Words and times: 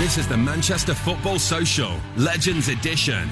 This 0.00 0.16
is 0.16 0.26
the 0.26 0.36
Manchester 0.38 0.94
Football 0.94 1.38
Social, 1.38 1.92
Legends 2.16 2.68
Edition. 2.68 3.28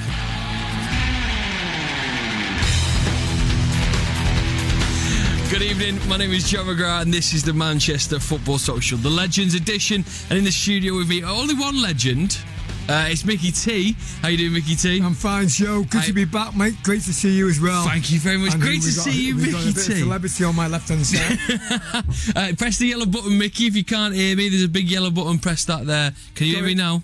Good 5.50 5.62
evening. 5.62 5.98
My 6.06 6.18
name 6.18 6.30
is 6.30 6.50
Joe 6.50 6.64
McGrath, 6.64 7.00
and 7.00 7.14
this 7.14 7.32
is 7.32 7.42
the 7.42 7.54
Manchester 7.54 8.20
Football 8.20 8.58
Social, 8.58 8.98
the 8.98 9.08
Legends 9.08 9.54
Edition. 9.54 10.04
And 10.28 10.38
in 10.38 10.44
the 10.44 10.52
studio 10.52 10.94
with 10.94 11.08
me, 11.08 11.24
only 11.24 11.54
one 11.54 11.80
legend. 11.80 12.38
Uh, 12.88 13.06
it's 13.10 13.22
Mickey 13.24 13.52
T. 13.52 13.94
How 14.22 14.28
you 14.28 14.38
doing, 14.38 14.54
Mickey 14.54 14.74
T? 14.74 15.00
I'm 15.02 15.12
fine, 15.12 15.46
Joe. 15.48 15.82
Good 15.84 16.00
I- 16.00 16.06
to 16.06 16.12
be 16.14 16.24
back, 16.24 16.56
mate. 16.56 16.74
Great 16.82 17.02
to 17.02 17.12
see 17.12 17.36
you 17.36 17.46
as 17.48 17.60
well. 17.60 17.84
Thank 17.86 18.10
you 18.10 18.18
very 18.18 18.38
much. 18.38 18.54
Know 18.54 18.60
Great 18.60 18.80
to 18.80 18.86
got- 18.94 19.04
see 19.04 19.26
you, 19.28 19.34
Mickey 19.34 19.50
a 19.50 19.52
bit 19.52 19.76
of 19.76 19.84
T. 19.86 19.94
Celebrity 20.00 20.44
on 20.44 20.56
my 20.56 20.68
left 20.68 20.88
hand 20.88 21.04
side. 21.06 21.38
Uh, 22.36 22.52
press 22.56 22.78
the 22.78 22.86
yellow 22.86 23.06
button, 23.06 23.36
Mickey. 23.38 23.66
If 23.66 23.76
you 23.76 23.84
can't 23.84 24.14
hear 24.14 24.34
me, 24.36 24.48
there's 24.48 24.62
a 24.64 24.68
big 24.68 24.88
yellow 24.90 25.10
button. 25.10 25.38
Press 25.38 25.64
that 25.66 25.86
there. 25.86 26.12
Can 26.34 26.46
you 26.46 26.56
hear 26.56 26.64
me 26.64 26.74
now? 26.74 27.02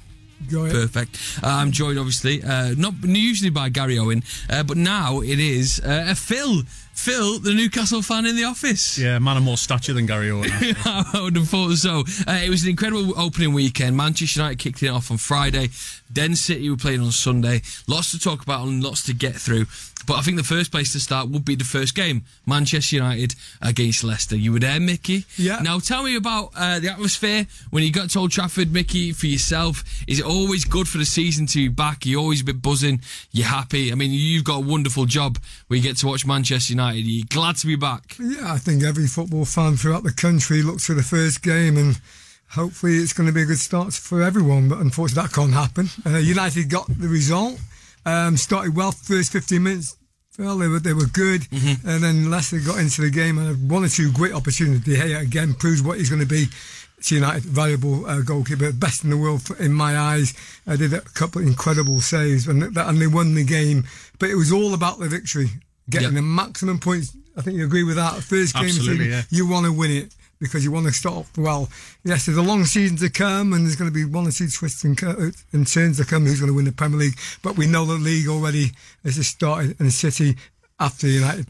Go 0.50 0.64
ahead. 0.64 0.72
Perfect. 0.74 1.18
Uh, 1.42 1.48
I'm 1.48 1.70
joined, 1.70 1.98
obviously, 1.98 2.42
uh, 2.42 2.74
not 2.76 2.94
usually 3.02 3.50
by 3.50 3.68
Gary 3.68 3.98
Owen, 3.98 4.22
uh, 4.50 4.62
but 4.62 4.76
now 4.76 5.20
it 5.20 5.38
is 5.38 5.80
uh, 5.80 6.06
a 6.08 6.14
Phil. 6.14 6.62
Phil, 6.94 7.38
the 7.38 7.52
Newcastle 7.52 8.02
fan 8.02 8.24
in 8.24 8.36
the 8.36 8.44
office. 8.44 8.98
Yeah, 8.98 9.18
man 9.18 9.36
of 9.36 9.42
more 9.42 9.56
stature 9.56 9.92
than 9.92 10.06
Gary 10.06 10.30
Owen. 10.30 10.48
I 10.52 11.20
would 11.22 11.36
have 11.36 11.48
thought 11.48 11.74
so. 11.76 12.04
Uh, 12.26 12.40
it 12.42 12.48
was 12.48 12.62
an 12.62 12.70
incredible 12.70 13.18
opening 13.20 13.52
weekend. 13.52 13.96
Manchester 13.96 14.40
United 14.40 14.58
kicked 14.58 14.82
it 14.82 14.88
off 14.88 15.10
on 15.10 15.18
Friday. 15.18 15.68
Den 16.12 16.36
City 16.36 16.70
were 16.70 16.76
playing 16.76 17.00
on 17.00 17.10
Sunday. 17.10 17.62
Lots 17.88 18.12
to 18.12 18.18
talk 18.18 18.42
about 18.42 18.66
and 18.66 18.82
lots 18.82 19.02
to 19.04 19.12
get 19.12 19.34
through. 19.34 19.66
But 20.06 20.18
I 20.18 20.20
think 20.20 20.36
the 20.36 20.44
first 20.44 20.70
place 20.70 20.92
to 20.92 21.00
start 21.00 21.30
would 21.30 21.44
be 21.46 21.54
the 21.54 21.64
first 21.64 21.94
game 21.94 22.24
Manchester 22.46 22.96
United 22.96 23.34
against 23.62 24.04
Leicester. 24.04 24.36
You 24.36 24.52
were 24.52 24.58
there, 24.58 24.78
Mickey? 24.78 25.24
Yeah. 25.36 25.60
Now 25.60 25.78
tell 25.78 26.02
me 26.02 26.14
about 26.16 26.50
uh, 26.54 26.78
the 26.78 26.90
atmosphere 26.90 27.46
when 27.70 27.82
you 27.84 27.90
got 27.90 28.10
to 28.10 28.18
Old 28.18 28.30
Trafford, 28.30 28.70
Mickey, 28.70 29.12
for 29.12 29.26
yourself. 29.26 29.82
Is 30.06 30.20
it 30.20 30.26
always 30.26 30.64
good 30.66 30.88
for 30.88 30.98
the 30.98 31.06
season 31.06 31.46
to 31.46 31.56
be 31.56 31.68
back? 31.68 32.04
You're 32.04 32.20
always 32.20 32.42
a 32.42 32.44
bit 32.44 32.60
buzzing. 32.60 33.00
You're 33.32 33.46
happy. 33.46 33.92
I 33.92 33.94
mean, 33.94 34.10
you've 34.12 34.44
got 34.44 34.56
a 34.58 34.66
wonderful 34.66 35.06
job 35.06 35.38
where 35.68 35.78
you 35.78 35.82
get 35.82 35.96
to 35.98 36.06
watch 36.06 36.26
Manchester 36.26 36.74
United. 36.74 36.83
You're 36.92 37.26
glad 37.28 37.56
to 37.56 37.66
be 37.66 37.76
back. 37.76 38.16
Yeah, 38.18 38.52
I 38.52 38.58
think 38.58 38.82
every 38.82 39.06
football 39.06 39.44
fan 39.44 39.76
throughout 39.76 40.02
the 40.02 40.12
country 40.12 40.62
looks 40.62 40.86
for 40.86 40.94
the 40.94 41.02
first 41.02 41.42
game 41.42 41.76
and 41.76 42.00
hopefully 42.50 42.96
it's 42.96 43.12
going 43.12 43.26
to 43.26 43.32
be 43.32 43.42
a 43.42 43.46
good 43.46 43.58
start 43.58 43.92
for 43.94 44.22
everyone. 44.22 44.68
But 44.68 44.78
unfortunately, 44.80 45.22
that 45.28 45.32
can't 45.34 45.52
happen. 45.52 45.88
Uh, 46.06 46.18
United 46.18 46.68
got 46.70 46.86
the 46.88 47.08
result, 47.08 47.58
um, 48.06 48.36
started 48.36 48.76
well 48.76 48.92
first 48.92 49.32
15 49.32 49.62
minutes. 49.62 49.96
Well, 50.38 50.58
they 50.58 50.66
were, 50.66 50.80
they 50.80 50.92
were 50.94 51.06
good, 51.06 51.42
Mm-hmm. 51.42 51.88
and 51.88 52.02
then 52.02 52.28
Leicester 52.30 52.58
got 52.58 52.80
into 52.80 53.02
the 53.02 53.10
game 53.10 53.38
and 53.38 53.46
had 53.46 53.70
one 53.70 53.84
or 53.84 53.88
two 53.88 54.10
great 54.10 54.32
opportunities. 54.34 54.82
De 54.84 54.96
Gea 55.00 55.20
again 55.20 55.54
proves 55.54 55.80
what 55.80 55.98
he's 55.98 56.10
going 56.10 56.22
to 56.22 56.26
be. 56.26 56.46
United 57.06 57.42
valuable 57.42 58.06
uh, 58.06 58.22
goalkeeper, 58.22 58.72
best 58.72 59.04
in 59.04 59.10
the 59.10 59.16
world 59.18 59.42
for, 59.42 59.54
in 59.58 59.72
my 59.74 59.96
eyes. 59.98 60.32
I 60.66 60.74
did 60.76 60.94
a 60.94 61.02
couple 61.02 61.42
of 61.42 61.46
incredible 61.46 62.00
saves, 62.00 62.48
and 62.48 62.62
that, 62.62 62.88
and 62.88 62.98
they 62.98 63.06
won 63.06 63.34
the 63.34 63.44
game. 63.44 63.84
But 64.18 64.30
it 64.30 64.36
was 64.36 64.50
all 64.50 64.72
about 64.72 64.98
the 64.98 65.08
victory, 65.08 65.50
getting 65.90 66.08
Yep. 66.08 66.14
the 66.14 66.22
maximum 66.22 66.78
points. 66.78 67.16
I 67.36 67.42
think 67.42 67.56
you 67.56 67.64
agree 67.64 67.84
with 67.84 67.96
that. 67.96 68.22
First 68.22 68.54
game, 68.54 68.70
season, 68.70 68.96
yeah. 69.10 69.22
you 69.30 69.48
want 69.48 69.66
to 69.66 69.72
win 69.72 69.90
it 69.90 70.14
because 70.40 70.62
you 70.64 70.70
want 70.70 70.86
to 70.86 70.92
start 70.92 71.16
off 71.16 71.38
well. 71.38 71.68
Yes, 72.04 72.26
there's 72.26 72.38
a 72.38 72.42
long 72.42 72.64
season 72.64 72.96
to 72.98 73.08
come, 73.10 73.52
and 73.52 73.64
there's 73.64 73.76
going 73.76 73.90
to 73.90 73.94
be 73.94 74.04
one 74.04 74.26
or 74.26 74.30
two 74.30 74.48
twists 74.48 74.84
and 74.84 74.96
turns 74.98 75.96
to 75.98 76.04
come. 76.04 76.26
Who's 76.26 76.40
going 76.40 76.50
to 76.50 76.54
win 76.56 76.64
the 76.66 76.72
Premier 76.72 76.98
League? 76.98 77.18
But 77.42 77.56
we 77.56 77.66
know 77.66 77.84
the 77.84 77.94
league 77.94 78.28
already 78.28 78.72
has 79.04 79.16
just 79.16 79.30
started, 79.30 79.76
and 79.80 79.92
City 79.92 80.36
after 80.80 81.06
United. 81.06 81.46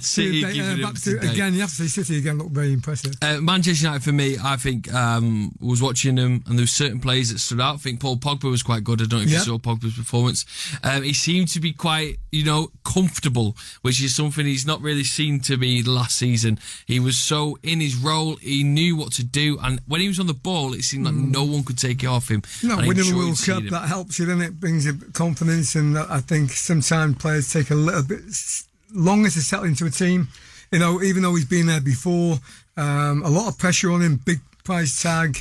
City 0.00 0.42
They- 0.42 0.60
uh, 0.60 0.76
back 0.78 1.00
to- 1.02 1.18
again, 1.30 1.54
you 1.54 1.60
have 1.60 1.70
to 1.70 1.76
say 1.76 1.86
City 1.86 2.18
again 2.18 2.38
looked 2.38 2.50
very 2.52 2.72
impressive. 2.72 3.14
Uh, 3.22 3.40
Manchester 3.40 3.84
United 3.86 4.02
for 4.04 4.12
me, 4.12 4.36
I 4.42 4.56
think 4.56 4.92
um, 4.92 5.52
was 5.60 5.80
watching 5.80 6.16
them, 6.16 6.42
and 6.46 6.58
there 6.58 6.64
were 6.64 6.66
certain 6.66 7.00
players 7.00 7.30
that 7.30 7.38
stood 7.38 7.60
out. 7.60 7.74
I 7.76 7.78
think 7.78 8.00
Paul 8.00 8.16
Pogba 8.16 8.50
was 8.50 8.62
quite 8.62 8.82
good. 8.84 9.00
I 9.00 9.04
don't 9.06 9.20
know 9.20 9.24
if 9.24 9.30
Yeah. 9.30 9.38
you 9.38 9.44
saw 9.44 9.58
Pogba's 9.58 9.94
performance. 9.94 10.44
Um, 10.82 11.02
he 11.04 11.12
seemed 11.12 11.48
to 11.48 11.60
be 11.60 11.72
quite, 11.72 12.18
you 12.32 12.44
know, 12.44 12.70
comfortable, 12.84 13.56
which 13.82 14.02
is 14.02 14.14
something 14.14 14.44
he's 14.44 14.66
not 14.66 14.80
really 14.82 15.04
seen 15.04 15.40
to 15.40 15.56
be 15.56 15.82
last 15.82 16.16
season. 16.16 16.58
He 16.86 16.98
was 17.00 17.16
so 17.16 17.58
in 17.62 17.80
his 17.80 17.94
role, 17.96 18.36
he 18.36 18.64
knew 18.64 18.96
what 18.96 19.12
to 19.12 19.24
do, 19.24 19.58
and 19.62 19.80
when 19.86 20.00
he 20.00 20.08
was 20.08 20.18
on 20.20 20.26
the 20.26 20.34
ball, 20.34 20.74
it 20.74 20.82
seemed 20.82 21.04
like 21.06 21.14
no 21.14 21.44
one 21.44 21.62
could 21.62 21.78
take 21.78 22.02
it 22.02 22.06
off 22.06 22.28
him. 22.30 22.42
No, 22.62 22.76
winning 22.78 23.08
the 23.10 23.16
World 23.16 23.38
Cup 23.40 23.62
that 23.70 23.88
helps 23.88 24.18
you, 24.18 24.26
then 24.26 24.40
it 24.40 24.58
brings 24.58 24.86
you 24.86 24.94
confidence, 25.12 25.74
and 25.76 25.96
I 25.96 26.20
think 26.20 26.50
sometimes 26.52 27.16
players 27.18 27.52
take 27.52 27.70
a 27.70 27.74
little 27.74 28.02
bit 28.02 28.23
s- 28.28 28.66
longer 28.92 29.30
to 29.30 29.40
settle 29.40 29.66
into 29.66 29.86
a 29.86 29.90
team. 29.90 30.28
You 30.72 30.78
know, 30.78 31.02
even 31.02 31.22
though 31.22 31.34
he's 31.34 31.44
been 31.44 31.66
there 31.66 31.80
before, 31.80 32.38
um, 32.76 33.22
a 33.24 33.28
lot 33.30 33.48
of 33.48 33.58
pressure 33.58 33.90
on 33.92 34.00
him, 34.02 34.16
big 34.24 34.40
price 34.64 35.00
tag. 35.02 35.38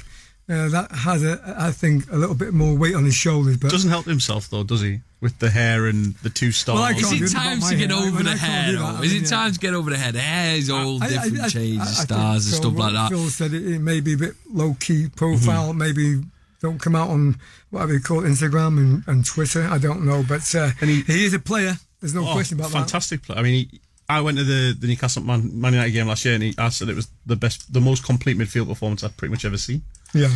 Uh, 0.49 0.67
that 0.67 0.91
has, 0.91 1.23
a, 1.23 1.55
I 1.57 1.72
think, 1.72 2.11
a 2.11 2.17
little 2.17 2.35
bit 2.35 2.53
more 2.53 2.75
weight 2.77 2.95
on 2.95 3.05
his 3.05 3.16
shoulders. 3.16 3.55
But 3.55 3.72
Doesn't 3.72 3.89
help 3.89 4.05
himself 4.05 4.49
though, 4.49 4.63
does 4.66 4.81
he? 4.81 4.99
With 5.22 5.39
the 5.39 5.49
hair 5.49 5.85
and 5.85 6.16
the 6.16 6.29
two 6.29 6.51
stars. 6.51 6.75
Well, 6.75 6.83
I 6.83 6.91
Is 6.91 6.99
can't 7.05 7.17
do 7.17 7.23
it 7.23 7.31
it 7.31 7.33
time 7.33 7.61
to 7.61 7.75
get 7.77 7.89
hair. 7.91 7.97
Over 7.99 8.23
the 8.23 8.29
I 8.31 8.35
can't 8.35 8.39
hair, 8.41 8.72
do 8.73 8.77
that, 8.79 8.83
I 8.85 9.01
Is 9.03 9.13
mean, 9.13 9.22
it 9.22 9.23
yeah. 9.23 9.38
time 9.38 9.53
to 9.53 9.59
get 9.59 9.73
over 9.73 9.89
the 9.89 9.97
hair? 9.97 10.11
The 10.11 10.19
hair 10.19 10.55
is 10.57 10.69
all 10.69 11.01
I- 11.01 11.05
I- 11.05 11.09
different 11.09 11.39
I- 11.39 11.47
shades, 11.47 11.79
I- 11.79 11.81
I 11.81 11.88
of 11.88 11.95
think 11.95 12.07
stars 12.09 12.45
and 12.45 12.55
so. 12.55 12.61
stuff 12.61 12.73
like 12.77 12.91
that. 12.93 13.09
Phil 13.09 13.29
said 13.29 13.53
it, 13.53 13.66
it 13.66 13.79
may 13.79 14.01
be 14.01 14.13
a 14.13 14.17
bit 14.17 14.35
low 14.51 14.75
key 14.81 15.07
profile. 15.16 15.69
Mm-hmm. 15.69 15.77
Maybe 15.77 16.23
don't 16.61 16.81
come 16.81 16.95
out 16.97 17.09
on 17.09 17.38
whatever 17.69 17.93
you 17.93 18.01
call 18.01 18.25
it, 18.25 18.27
Instagram 18.27 18.77
and, 18.77 19.03
and 19.07 19.25
Twitter. 19.25 19.66
I 19.66 19.77
don't 19.77 20.05
know, 20.05 20.25
but 20.27 20.53
uh, 20.53 20.72
And 20.81 20.89
he- 20.89 21.03
he, 21.03 21.23
is 21.23 21.33
a 21.33 21.39
player. 21.39 21.77
There's 22.03 22.14
no 22.14 22.28
Oh, 22.28 22.34
question 22.34 22.59
about 22.59 22.72
that. 22.72 22.80
fantastic 22.80 23.24
play. 23.24 23.38
I 23.38 23.41
mean, 23.41 23.53
he, 23.69 23.80
I 24.09 24.19
went 24.19 24.38
to 24.38 24.44
the, 24.44 24.75
the 24.78 24.88
Newcastle 24.88 25.24
Man, 25.24 25.58
Man 25.59 25.72
United 25.72 25.91
game 25.91 26.08
last 26.08 26.25
year, 26.25 26.34
and 26.34 26.44
he, 26.44 26.53
I 26.58 26.68
said 26.68 26.90
it 26.90 26.96
was 26.97 27.08
the 27.25 27.38
best, 27.38 27.72
the 27.72 27.80
most 27.80 28.03
complete 28.03 28.38
midfield 28.38 28.68
performance 28.68 29.06
I've 29.06 29.16
pretty 29.16 29.31
much 29.31 29.46
ever 29.46 29.58
seen. 29.58 29.84
Yeah. 30.14 30.28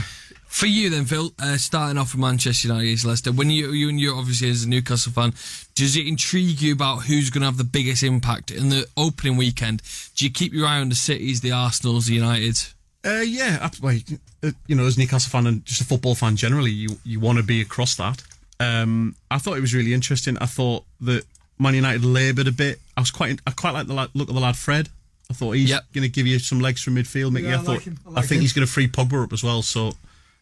For 0.48 0.66
you 0.66 0.90
then, 0.90 1.04
Phil, 1.04 1.34
uh, 1.40 1.58
starting 1.58 1.98
off 1.98 2.14
with 2.14 2.22
Manchester 2.22 2.70
United 2.70 2.86
against 2.86 3.06
Leicester, 3.06 3.32
when 3.34 3.50
you 3.52 3.72
you 3.74 3.90
and 3.90 4.00
you 4.00 4.14
obviously 4.16 4.50
as 4.50 4.64
a 4.64 4.70
Newcastle 4.70 5.12
fan, 5.12 5.34
does 5.76 5.98
it 5.98 6.08
intrigue 6.08 6.62
you 6.62 6.72
about 6.72 7.00
who's 7.04 7.30
going 7.30 7.42
to 7.42 7.48
have 7.48 7.58
the 7.58 7.66
biggest 7.66 8.02
impact 8.02 8.50
in 8.50 8.70
the 8.70 8.88
opening 8.96 9.36
weekend? 9.36 9.82
Do 10.16 10.24
you 10.24 10.32
keep 10.32 10.54
your 10.54 10.66
eye 10.66 10.80
on 10.80 10.88
the 10.88 10.96
cities, 10.96 11.42
the 11.42 11.52
Arsenals, 11.52 12.06
the 12.06 12.18
Uniteds? 12.18 12.74
Uh, 13.06 13.20
yeah, 13.20 13.60
ab- 13.62 13.76
well, 13.82 13.98
uh, 14.42 14.52
you 14.68 14.76
know, 14.76 14.86
as 14.88 14.96
a 14.96 15.02
Newcastle 15.02 15.30
fan 15.30 15.46
and 15.46 15.66
just 15.66 15.82
a 15.82 15.84
football 15.86 16.16
fan 16.16 16.38
generally, 16.38 16.72
you 16.72 16.88
you 17.04 17.20
want 17.20 17.38
to 17.38 17.44
be 17.44 17.60
across 17.60 17.96
that. 17.96 18.24
Um, 18.62 19.16
I 19.30 19.38
thought 19.40 19.58
it 19.58 19.62
was 19.62 19.74
really 19.76 19.94
interesting. 19.94 20.38
I 20.40 20.46
thought 20.48 20.86
that 21.02 21.26
Man 21.59 21.75
United 21.75 22.03
laboured 22.06 22.47
a 22.47 22.51
bit. 22.51 22.79
I 22.95 23.01
was 23.01 23.12
quite, 23.12 23.40
I 23.47 23.51
quite 23.51 23.72
like 23.72 23.88
the 23.88 23.94
lad, 23.94 24.09
look 24.13 24.29
of 24.29 24.35
the 24.35 24.41
lad 24.41 24.56
Fred. 24.57 24.90
I 25.29 25.34
thought 25.34 25.51
he's 25.51 25.69
Yep. 25.69 25.84
going 25.94 26.03
to 26.03 26.09
give 26.09 26.25
you 26.28 26.40
some 26.40 26.59
legs 26.59 26.81
from 26.81 26.95
midfield. 26.95 27.31
Mickey. 27.34 27.47
Yeah, 27.47 27.57
I 27.57 27.59
I 27.59 27.63
thought, 27.63 27.72
like 27.73 27.81
him. 27.84 28.00
I 28.16 28.19
I, 28.19 28.22
think 28.22 28.38
him. 28.38 28.41
he's 28.41 28.53
going 28.53 28.66
to 28.66 28.72
free 28.72 28.88
Pogba 28.88 29.23
up 29.23 29.34
as 29.34 29.44
well. 29.44 29.62
So 29.62 29.94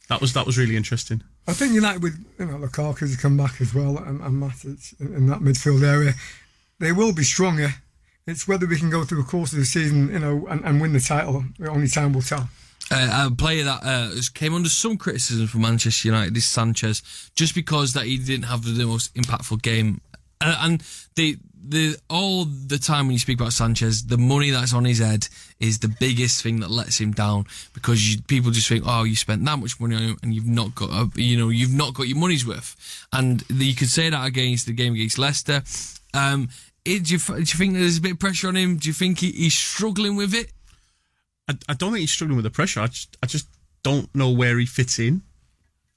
that 0.09 0.21
was 0.21 0.33
that 0.33 0.45
was 0.45 0.57
really 0.57 0.75
interesting. 0.75 1.23
I 1.47 1.53
think 1.53 1.73
United 1.73 2.03
with 2.03 2.23
you 2.39 2.45
know 2.45 2.57
Lukaku 2.57 3.11
to 3.11 3.17
come 3.17 3.37
back 3.37 3.61
as 3.61 3.73
well 3.73 3.97
and, 3.97 4.21
and 4.21 4.41
Matic 4.41 4.99
in, 4.99 5.13
in 5.15 5.27
that 5.27 5.39
midfield 5.39 5.83
area, 5.83 6.13
they 6.79 6.91
will 6.91 7.13
be 7.13 7.23
stronger. 7.23 7.73
It's 8.27 8.47
whether 8.47 8.65
we 8.67 8.77
can 8.77 8.89
go 8.89 9.03
through 9.03 9.21
the 9.23 9.27
course 9.29 9.53
of 9.53 9.59
the 9.59 9.65
season, 9.65 10.09
you 10.11 10.19
know, 10.19 10.47
and, 10.47 10.63
and 10.65 10.81
win 10.81 10.93
the 10.93 10.99
title. 10.99 11.43
Only 11.67 11.87
time 11.87 12.13
will 12.13 12.21
tell. 12.23 12.49
Uh, 12.91 13.29
a 13.31 13.35
player 13.35 13.63
that 13.63 13.81
uh, 13.83 14.11
came 14.35 14.53
under 14.53 14.69
some 14.69 14.95
criticism 14.97 15.47
from 15.47 15.61
Manchester 15.61 16.07
United 16.07 16.35
is 16.37 16.45
Sanchez, 16.45 17.01
just 17.35 17.55
because 17.55 17.93
that 17.93 18.05
he 18.05 18.17
didn't 18.19 18.45
have 18.45 18.63
the 18.63 18.85
most 18.85 19.13
impactful 19.15 19.61
game, 19.63 20.01
uh, 20.41 20.57
and 20.62 20.81
the 21.16 21.38
the 21.68 21.97
all 22.09 22.46
the 22.46 22.78
time 22.78 23.07
when 23.07 23.13
you 23.13 23.19
speak 23.19 23.40
about 23.40 23.51
Sanchez, 23.53 24.06
the 24.06 24.18
money 24.19 24.51
that's 24.51 24.73
on 24.73 24.85
his 24.85 25.00
head 25.00 25.28
is 25.59 25.79
the 25.79 25.88
biggest 26.00 26.44
thing 26.44 26.59
that 26.59 26.69
lets 26.69 27.00
him 27.00 27.12
down 27.12 27.46
because 27.73 28.13
you, 28.13 28.22
people 28.23 28.51
just 28.51 28.68
think, 28.69 28.84
oh, 28.85 29.03
you 29.03 29.16
spent 29.16 29.44
that 29.45 29.57
much 29.57 29.79
money 29.79 29.95
on 29.95 30.01
him 30.03 30.18
and 30.22 30.34
you've 30.34 30.45
not 30.45 30.75
got, 30.75 30.90
a, 30.91 31.09
you 31.19 31.35
know, 31.38 31.50
you've 31.50 31.74
not 31.74 31.94
got 31.95 32.07
your 32.07 32.18
money's 32.19 32.45
worth, 32.45 32.75
and 33.12 33.44
you 33.50 33.74
could 33.74 33.90
say 33.90 34.09
that 34.09 34.25
against 34.28 34.68
the 34.68 34.74
game 34.74 34.94
against 34.94 35.18
Leicester. 35.18 35.63
Um, 36.13 36.50
it, 36.84 37.03
do, 37.06 37.13
you, 37.16 37.19
do 37.19 37.40
you 37.40 37.45
think 37.45 37.74
there's 37.74 37.97
a 37.97 38.01
bit 38.01 38.12
of 38.12 38.19
pressure 38.19 38.47
on 38.47 38.56
him? 38.56 38.78
Do 38.78 38.88
you 38.88 38.94
think 38.94 39.19
he, 39.19 39.31
he's 39.31 39.56
struggling 39.56 40.16
with 40.16 40.35
it? 40.35 40.51
I, 41.50 41.56
I 41.69 41.74
don't 41.74 41.91
think 41.94 42.01
he's 42.01 42.12
struggling 42.12 42.35
with 42.35 42.45
the 42.45 42.51
pressure. 42.51 42.79
I 42.81 42.88
just 42.88 43.18
I 43.24 43.25
just 43.25 43.47
don't 43.81 44.13
know 44.13 44.29
where 44.29 44.59
he 44.59 44.68
fits 44.68 45.00
in. 45.00 45.24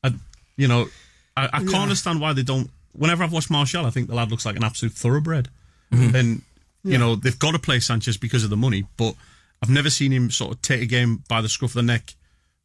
I, 0.03 0.12
you 0.57 0.67
know, 0.67 0.89
I, 1.37 1.45
I 1.47 1.49
can't 1.59 1.71
Yeah. 1.73 1.83
understand 1.83 2.21
why 2.23 2.33
they 2.33 2.43
don't. 2.43 2.71
Whenever 2.93 3.23
I've 3.25 3.32
watched 3.32 3.50
Martial, 3.50 3.87
I 3.87 3.90
think 3.90 4.08
the 4.08 4.14
lad 4.14 4.31
looks 4.31 4.46
like 4.46 4.56
an 4.56 4.64
absolute 4.64 4.93
thoroughbred. 4.93 5.49
Mm-hmm. 5.93 6.17
And 6.17 6.43
you 6.85 6.99
know 6.99 7.17
they've 7.17 7.38
got 7.38 7.52
to 7.52 7.58
play 7.58 7.81
Sanchez 7.81 8.17
because 8.17 8.44
of 8.44 8.50
the 8.50 8.56
money, 8.56 8.85
but 8.96 9.14
I've 9.62 9.70
never 9.70 9.90
seen 9.90 10.12
him 10.12 10.31
sort 10.31 10.52
of 10.52 10.62
take 10.62 10.82
a 10.82 10.87
game 10.87 11.23
by 11.29 11.40
the 11.40 11.49
scruff 11.49 11.70
of 11.70 11.75
the 11.75 11.82
neck 11.82 12.14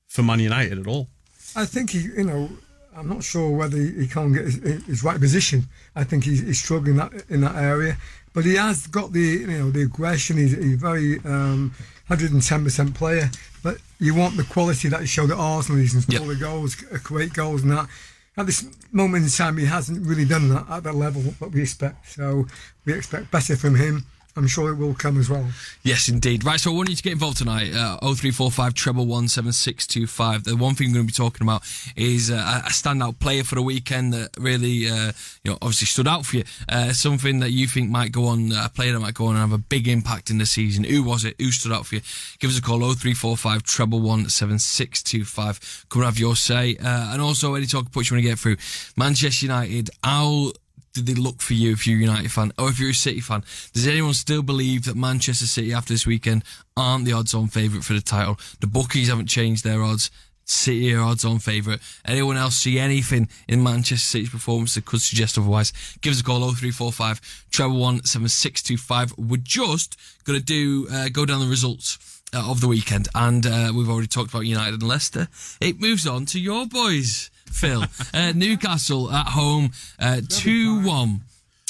for 0.07 0.23
Man 0.23 0.39
United 0.39 0.79
at 0.79 0.87
all. 0.87 1.07
I 1.55 1.65
think 1.65 1.91
he, 1.91 1.99
you 1.99 2.23
know, 2.23 2.49
I'm 2.95 3.09
not 3.09 3.23
sure 3.23 3.49
whether 3.51 3.77
he 3.77 4.07
can't 4.07 4.33
get 4.33 4.45
his, 4.45 4.55
his 4.85 5.03
right 5.03 5.19
position. 5.19 5.63
I 5.95 6.03
think 6.03 6.23
he's, 6.23 6.41
he's 6.41 6.61
struggling 6.61 6.97
that 6.97 7.11
in 7.29 7.41
that 7.41 7.55
area, 7.55 7.97
but 8.33 8.45
he 8.45 8.55
has 8.55 8.87
got 8.87 9.11
the, 9.13 9.19
you 9.19 9.47
know, 9.47 9.71
the 9.71 9.83
aggression. 9.83 10.37
He's, 10.37 10.53
a 10.53 10.77
very 10.77 11.19
um, 11.25 11.73
110 12.07 12.63
percent 12.63 12.93
player, 12.95 13.29
but 13.63 13.77
you 13.99 14.13
want 14.13 14.37
the 14.37 14.43
quality 14.43 14.89
that 14.89 15.01
he 15.01 15.07
showed 15.07 15.31
at 15.31 15.37
Arsenal. 15.37 15.79
He's 15.79 15.93
can 15.93 16.01
score 16.01 16.27
Yep. 16.27 16.27
the 16.27 16.35
goals, 16.35 16.75
create 16.75 17.33
goals, 17.33 17.63
and 17.63 17.71
that. 17.71 17.87
At 18.35 18.47
this 18.47 18.65
moment 18.91 19.25
in 19.25 19.30
time, 19.30 19.57
he 19.57 19.65
hasn't 19.65 20.06
really 20.07 20.25
done 20.25 20.50
that 20.50 20.65
at 20.69 20.83
the 20.83 20.94
level 20.94 21.21
that 21.21 21.51
we 21.51 21.62
expect. 21.62 22.09
So 22.09 22.47
we 22.85 22.94
expect 22.94 23.30
better 23.30 23.56
from 23.56 23.75
him. 23.75 24.06
I'm 24.35 24.47
sure 24.47 24.71
it 24.71 24.77
will 24.77 24.95
come 24.95 25.19
as 25.19 25.30
well. 25.30 25.45
Yes, 25.83 26.09
indeed. 26.09 26.44
Right, 26.44 26.59
so 26.59 26.71
I 26.71 26.75
want 26.75 26.89
you 26.89 26.95
to 26.95 27.03
get 27.03 27.13
involved 27.13 27.38
tonight. 27.38 27.71
Uh, 27.71 27.97
0345 28.00 28.74
treble 28.74 29.06
17625. 29.06 30.44
The 30.44 30.56
one 30.56 30.74
thing 30.74 30.89
we're 30.89 30.95
going 30.95 31.07
to 31.07 31.12
be 31.12 31.15
talking 31.15 31.45
about 31.45 31.62
is 31.95 32.31
uh, 32.31 32.63
a 32.65 32.69
standout 32.69 33.19
player 33.19 33.44
for 33.44 33.56
the 33.56 33.62
weekend 33.62 34.12
that 34.13 34.31
really, 34.38 34.88
uh, 34.89 35.12
you 35.44 35.51
know, 35.51 35.57
obviously 35.62 35.85
stood 35.85 36.07
out 36.07 36.25
for 36.25 36.38
you. 36.38 36.44
Uh, 36.68 36.94
something 36.94 37.41
that 37.41 37.51
you 37.51 37.68
think 37.68 37.91
might 37.91 38.12
go 38.12 38.25
on, 38.25 38.51
a 38.51 38.69
player 38.69 38.94
that 38.94 39.00
might 39.00 39.13
go 39.13 39.27
on 39.27 39.35
and 39.35 39.39
have 39.39 39.53
a 39.53 39.59
big 39.59 39.88
impact 39.88 40.31
in 40.31 40.39
the 40.39 40.47
season. 40.47 40.83
Who 40.83 41.03
was 41.03 41.25
it? 41.25 41.35
Who 41.39 41.51
stood 41.51 41.71
out 41.71 41.85
for 41.85 41.95
you? 41.95 42.01
Give 42.39 42.50
us 42.50 42.57
a 42.57 42.62
call 42.62 42.80
0345 42.80 43.62
treble 43.62 44.00
17625. 44.00 45.85
Come 45.89 46.01
and 46.01 46.06
have 46.06 46.18
your 46.18 46.35
say. 46.35 46.75
Uh, 46.77 47.13
and 47.13 47.21
also, 47.21 47.53
any 47.53 47.68
talk 47.68 47.91
points 47.91 48.09
you 48.09 48.15
want 48.15 48.24
to 48.24 48.30
get 48.30 48.39
through. 48.39 48.57
Manchester 48.97 49.45
United, 49.45 49.91
how 50.03 50.53
did 50.94 51.07
they 51.07 51.13
look 51.16 51.42
for 51.42 51.54
you 51.54 51.72
if 51.72 51.88
you're 51.88 51.98
a 51.98 52.01
United 52.01 52.31
fan 52.31 52.51
or 52.57 52.69
if 52.69 52.80
you're 52.80 52.92
a 52.92 52.95
City 52.95 53.19
fan? 53.19 53.44
Does 53.74 53.88
anyone 53.88 54.13
still 54.13 54.44
believe 54.44 54.86
that 54.86 54.95
Manchester 54.95 55.48
City 55.48 55.74
after 55.74 55.94
this 55.94 56.06
weekend 56.06 56.44
aren't 56.78 57.06
the 57.06 57.13
odds 57.13 57.34
on 57.34 57.48
favourite 57.48 57.84
for 57.84 57.94
the 57.94 58.01
title? 58.01 58.38
The 58.60 58.68
bookies 58.68 59.10
haven't 59.10 59.28
changed 59.28 59.63
their 59.63 59.81
odds. 59.81 60.12
City 60.45 60.94
are 60.94 61.01
odds 61.01 61.25
on 61.25 61.40
favourite. 61.40 61.80
Anyone 62.06 62.38
else 62.38 62.57
see 62.57 62.78
anything 62.78 63.30
in 63.48 63.63
Manchester 63.63 64.06
City's 64.06 64.30
performance 64.30 64.75
that 64.75 64.86
could 64.86 65.01
suggest 65.01 65.38
otherwise? 65.38 65.74
Give 66.01 66.12
us 66.12 66.19
a 66.19 66.24
call 66.24 66.40
0345 66.42 67.48
treble 67.50 67.78
17625. 67.78 69.18
We're 69.18 69.38
just 69.38 69.98
going 70.25 70.38
to 70.38 70.45
do, 70.45 70.88
uh, 70.92 71.10
go 71.10 71.25
down 71.25 71.40
the 71.40 71.48
results 71.48 72.22
uh, 72.34 72.50
of 72.50 72.62
the 72.62 72.68
weekend 72.68 73.07
and 73.16 73.45
uh, 73.45 73.72
we've 73.74 73.90
already 73.90 74.07
talked 74.07 74.31
about 74.31 74.42
United 74.42 74.75
and 74.75 74.84
Leicester. 74.84 75.28
It 75.62 75.80
moves 75.80 76.06
on 76.06 76.25
to 76.28 76.40
your 76.40 76.68
boys. 76.68 77.31
Phil. 77.53 77.83
Uh, 78.13 78.33
Newcastle 78.35 79.11
at 79.11 79.27
home, 79.27 79.71
uh, 80.00 80.21
2 80.27 80.83
1 80.85 81.21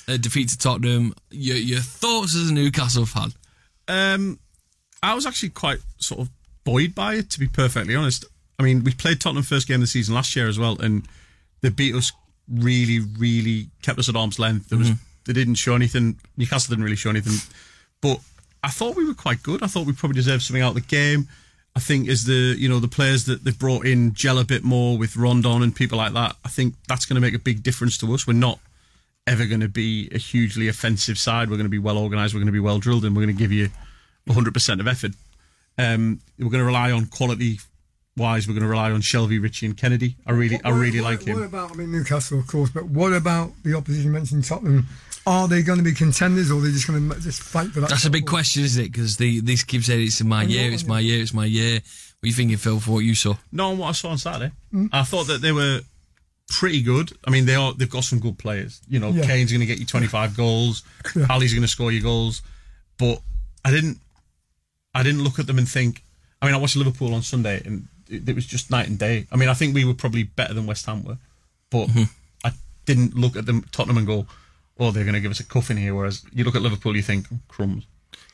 uh, 0.08 0.18
defeat 0.18 0.50
to 0.50 0.58
Tottenham. 0.58 1.14
Your, 1.32 1.58
your 1.58 1.80
thoughts 1.80 2.36
as 2.36 2.50
a 2.50 2.54
Newcastle 2.54 3.06
fan? 3.06 3.34
Um, 3.88 4.40
I 5.02 5.14
was 5.14 5.26
actually 5.26 5.50
quite 5.50 5.80
sort 5.98 6.22
of 6.22 6.30
buoyed 6.64 6.96
by 6.96 7.16
it, 7.16 7.30
to 7.32 7.40
be 7.40 7.48
perfectly 7.48 7.96
honest. 7.96 8.26
I 8.60 8.64
mean, 8.64 8.84
we 8.84 8.94
played 8.94 9.20
Tottenham 9.20 9.44
first 9.44 9.68
game 9.68 9.76
of 9.76 9.82
the 9.82 9.88
season 9.88 10.16
last 10.16 10.36
year 10.36 10.48
as 10.48 10.60
well, 10.60 10.80
and 10.80 11.08
they 11.62 11.70
beat 11.70 11.96
us 11.96 12.12
really, 12.50 13.00
really 13.18 13.68
kept 13.82 14.00
us 14.00 14.10
at 14.10 14.16
arm's 14.16 14.40
length. 14.40 14.70
There 14.70 14.78
was, 14.78 14.90
mm-hmm. 14.90 15.04
they 15.26 15.34
didn't 15.34 15.56
show 15.56 15.76
anything. 15.76 16.20
Newcastle 16.38 16.72
didn't 16.72 16.84
really 16.84 16.96
show 16.96 17.10
anything, 17.10 17.36
but 18.02 18.20
I 18.64 18.70
thought 18.70 18.96
we 18.96 19.06
were 19.06 19.14
quite 19.14 19.44
good. 19.44 19.64
I 19.64 19.68
thought 19.68 19.86
we 19.86 19.94
probably 19.94 20.16
deserved 20.16 20.44
something 20.44 20.62
out 20.62 20.70
of 20.70 20.76
the 20.76 20.82
game. 20.82 21.28
I 21.76 21.80
think 21.80 22.08
as 22.08 22.26
the 22.26 22.56
you 22.58 22.70
know 22.70 22.80
the 22.80 22.88
players 22.88 23.26
that 23.26 23.44
they've 23.44 23.58
brought 23.58 23.86
in 23.86 24.14
gel 24.14 24.38
a 24.38 24.44
bit 24.44 24.64
more 24.64 24.98
with 24.98 25.18
Rondon 25.18 25.64
and 25.64 25.76
people 25.76 25.98
like 25.98 26.14
that, 26.14 26.36
I 26.46 26.50
think 26.50 26.76
that's 26.88 27.06
going 27.06 27.16
to 27.16 27.22
make 27.22 27.34
a 27.34 27.40
big 27.40 27.64
difference 27.64 27.98
to 28.00 28.14
us. 28.14 28.28
We're 28.28 28.34
not 28.34 28.60
ever 29.26 29.46
going 29.46 29.62
to 29.62 29.70
be 29.70 30.10
a 30.12 30.18
hugely 30.18 30.68
offensive 30.68 31.18
side. 31.18 31.50
We're 31.50 31.58
going 31.58 31.66
to 31.66 31.70
be 31.70 31.80
well 31.80 31.98
organised. 31.98 32.34
We're 32.34 32.42
going 32.42 32.48
to 32.48 32.54
be 32.54 32.60
well 32.60 32.80
drilled, 32.80 33.06
and 33.06 33.16
we're 33.16 33.24
going 33.24 33.36
to 33.36 33.40
give 33.40 33.52
you 33.52 33.70
100% 34.28 34.80
of 34.80 34.88
effort. 34.88 35.12
Um, 35.78 36.20
we're 36.38 36.50
going 36.50 36.60
to 36.60 36.66
rely 36.66 36.92
on 36.92 37.08
quality 37.08 37.60
wise. 38.18 38.48
We're 38.48 38.54
going 38.54 38.64
to 38.64 38.70
rely 38.70 38.92
on 38.92 39.02
Shelvey, 39.02 39.42
Ritchie, 39.42 39.66
and 39.66 39.78
Kennedy. 39.78 40.16
I 40.26 40.32
really, 40.32 40.56
what, 40.56 40.66
I 40.66 40.70
really 40.70 41.02
what, 41.02 41.12
like 41.12 41.24
him. 41.24 41.40
What 41.40 41.46
about 41.46 41.72
I 41.72 41.76
mean 41.76 41.92
Newcastle, 41.92 42.40
of 42.40 42.48
course, 42.48 42.70
but 42.70 42.86
what 42.86 43.14
about 43.14 43.52
the 43.64 43.76
opposition? 43.76 44.08
You 44.08 44.12
mentioned 44.12 44.46
Tottenham. 44.46 44.88
Are 45.26 45.48
they 45.48 45.62
going 45.62 45.78
to 45.78 45.84
be 45.84 45.94
contenders, 45.94 46.52
or 46.52 46.60
are 46.60 46.62
they 46.62 46.72
just 46.72 46.86
going 46.86 47.10
to 47.10 47.20
just 47.22 47.42
fight 47.42 47.70
for 47.70 47.80
that? 47.80 47.90
That's 47.90 48.06
a 48.06 48.10
big 48.10 48.26
question, 48.26 48.64
isn't 48.64 48.84
it? 48.84 48.92
Because 48.92 49.16
the 49.16 49.40
these 49.40 49.64
keep 49.64 49.84
saying 49.84 50.02
it's 50.02 50.20
in 50.20 50.28
my 50.28 50.44
year, 50.44 50.70
it's 50.72 50.86
my 50.86 51.00
year, 51.00 51.22
it's 51.22 51.34
my 51.34 51.46
year. 51.46 51.76
What 51.76 52.28
are 52.28 52.28
you 52.28 52.34
thinking, 52.34 52.58
Phil, 52.58 52.80
for 52.80 52.92
what 52.92 53.00
you 53.00 53.16
saw? 53.16 53.36
No, 53.52 53.70
on 53.70 53.78
what 53.78 53.88
I 53.88 53.92
saw 53.94 54.10
on 54.10 54.18
Saturday. 54.18 54.52
Mm. 54.74 54.90
I 54.92 55.04
thought 55.04 55.28
that 55.28 55.42
they 55.42 55.54
were 55.54 55.80
pretty 56.50 56.82
good. 56.82 57.12
I 57.26 57.32
mean, 57.32 57.46
they 57.46 57.56
are. 57.56 57.74
They've 57.74 57.90
got 57.90 58.04
some 58.04 58.20
good 58.20 58.38
players. 58.38 58.82
You 58.88 59.00
know, 59.00 59.10
yeah. 59.10 59.26
Kane's 59.26 59.52
going 59.52 59.62
to 59.62 59.66
get 59.66 59.80
you 59.80 59.86
25 59.86 60.36
goals. 60.36 60.84
Yeah. 61.16 61.28
Alli's 61.30 61.54
going 61.54 61.64
to 61.64 61.68
score 61.70 61.92
you 61.92 62.02
goals. 62.02 62.42
But 62.98 63.22
I 63.64 63.72
didn't. 63.72 64.00
I 64.94 65.04
didn't 65.04 65.24
look 65.24 65.40
at 65.40 65.48
them 65.48 65.58
and 65.58 65.68
think. 65.68 66.04
I 66.42 66.46
mean, 66.46 66.56
I 66.56 66.58
watched 66.58 66.76
Liverpool 66.76 67.14
on 67.14 67.22
Sunday, 67.22 67.62
and 67.66 67.88
it, 68.14 68.36
was 68.36 68.46
just 68.46 68.72
night 68.72 68.88
and 68.88 68.98
day. 68.98 69.28
I 69.32 69.36
mean, 69.36 69.50
I 69.50 69.54
think 69.54 69.74
we 69.74 69.86
were 69.86 69.94
probably 69.94 70.24
better 70.24 70.54
than 70.54 70.66
West 70.66 70.86
Ham 70.86 71.04
were, 71.04 71.18
but 71.70 71.88
mm-hmm. 71.88 72.04
I 72.44 72.52
didn't 72.86 73.16
look 73.16 73.36
at 73.36 73.46
them 73.46 73.66
Tottenham 73.72 73.98
and 73.98 74.08
go, 74.08 74.28
"Oh, 74.80 74.92
they're 74.92 75.04
going 75.04 75.16
to 75.16 75.22
give 75.22 75.32
us 75.32 75.40
a 75.40 75.46
cuff 75.46 75.72
in 75.72 75.78
here." 75.78 75.96
Whereas 75.96 76.24
you 76.32 76.44
look 76.44 76.56
at 76.56 76.62
Liverpool, 76.62 76.96
you 76.96 77.02
think, 77.02 77.28
oh, 77.34 77.40
"Crumbs." 77.48 77.86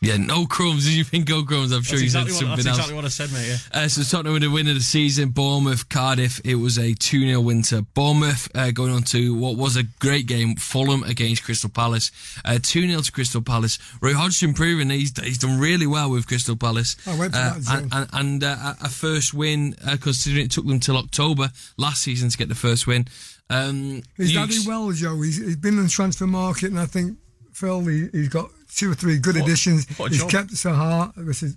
Yeah, 0.01 0.15
no 0.15 0.45
crumbs. 0.45 0.85
Did 0.85 0.93
you 0.93 1.03
think 1.03 1.25
go 1.27 1.43
crumbs? 1.43 1.73
I'm 1.73 1.81
sure 1.83 1.97
that's 1.99 2.01
you 2.01 2.05
exactly 2.05 2.31
said 2.33 2.47
what, 2.47 2.57
something 2.59 2.65
that's 2.65 2.67
else. 2.67 2.77
exactly 2.77 2.95
what 2.95 3.05
I 3.05 3.07
said, 3.09 3.31
mate. 3.33 3.47
Yeah. 3.73 3.81
Uh, 3.83 3.87
so 3.89 4.01
Tottenham 4.03 4.33
with 4.33 4.43
the 4.43 4.49
win 4.49 4.67
of 4.69 4.75
the 4.75 4.79
season. 4.79 5.29
Bournemouth, 5.31 5.89
Cardiff. 5.89 6.39
It 6.45 6.55
was 6.55 6.77
a 6.77 6.93
2 6.93 7.19
0 7.27 7.41
win 7.41 7.63
to 7.63 7.81
Bournemouth. 7.81 8.47
Uh, 8.55 8.71
going 8.71 8.93
on 8.93 9.03
to 9.03 9.35
what 9.35 9.57
was 9.57 9.75
a 9.75 9.83
great 9.99 10.25
game. 10.25 10.55
Fulham 10.55 11.03
against 11.03 11.43
Crystal 11.43 11.69
Palace. 11.69 12.11
Uh, 12.45 12.59
2 12.63 12.87
0 12.87 13.01
to 13.01 13.11
Crystal 13.11 13.41
Palace. 13.41 13.77
Roy 14.01 14.13
Hodgson 14.13 14.53
proving 14.53 14.89
he's, 14.89 15.11
he's 15.21 15.37
done 15.37 15.59
really 15.59 15.85
well 15.87 16.09
with 16.09 16.27
Crystal 16.27 16.55
Palace. 16.55 16.95
I 17.05 17.17
went 17.19 17.33
to 17.33 17.39
Uh, 17.39 17.53
that 17.55 17.61
zone. 17.61 17.77
and 17.91 17.93
and, 17.93 18.09
and 18.13 18.43
uh, 18.45 18.73
a 18.81 18.87
first 18.89 19.33
win, 19.33 19.75
uh, 19.85 19.97
considering 19.99 20.45
it 20.45 20.51
took 20.51 20.65
them 20.65 20.79
till 20.79 20.95
October 20.95 21.51
last 21.75 22.03
season 22.03 22.29
to 22.29 22.37
get 22.37 22.47
the 22.47 22.55
first 22.55 22.87
win. 22.87 23.05
Um, 23.49 24.03
He's 24.15 24.33
done 24.33 24.49
well, 24.65 24.91
Joe. 24.93 25.19
He's, 25.21 25.37
he's 25.43 25.55
been 25.57 25.77
in 25.77 25.83
the 25.83 25.89
transfer 25.89 26.27
market, 26.27 26.69
and 26.69 26.79
I 26.79 26.85
think 26.85 27.17
Phil, 27.51 27.81
he, 27.81 28.07
he's 28.13 28.29
got 28.29 28.49
two 28.73 28.91
or 28.91 28.95
three 28.95 29.17
good 29.17 29.35
What- 29.35 29.45
additions. 29.45 29.85
what 29.97 30.07
a 30.07 30.09
he's 30.09 30.21
job. 30.21 30.31
kept 30.31 30.51
Zaha, 30.51 31.25
which 31.25 31.43
is, 31.43 31.55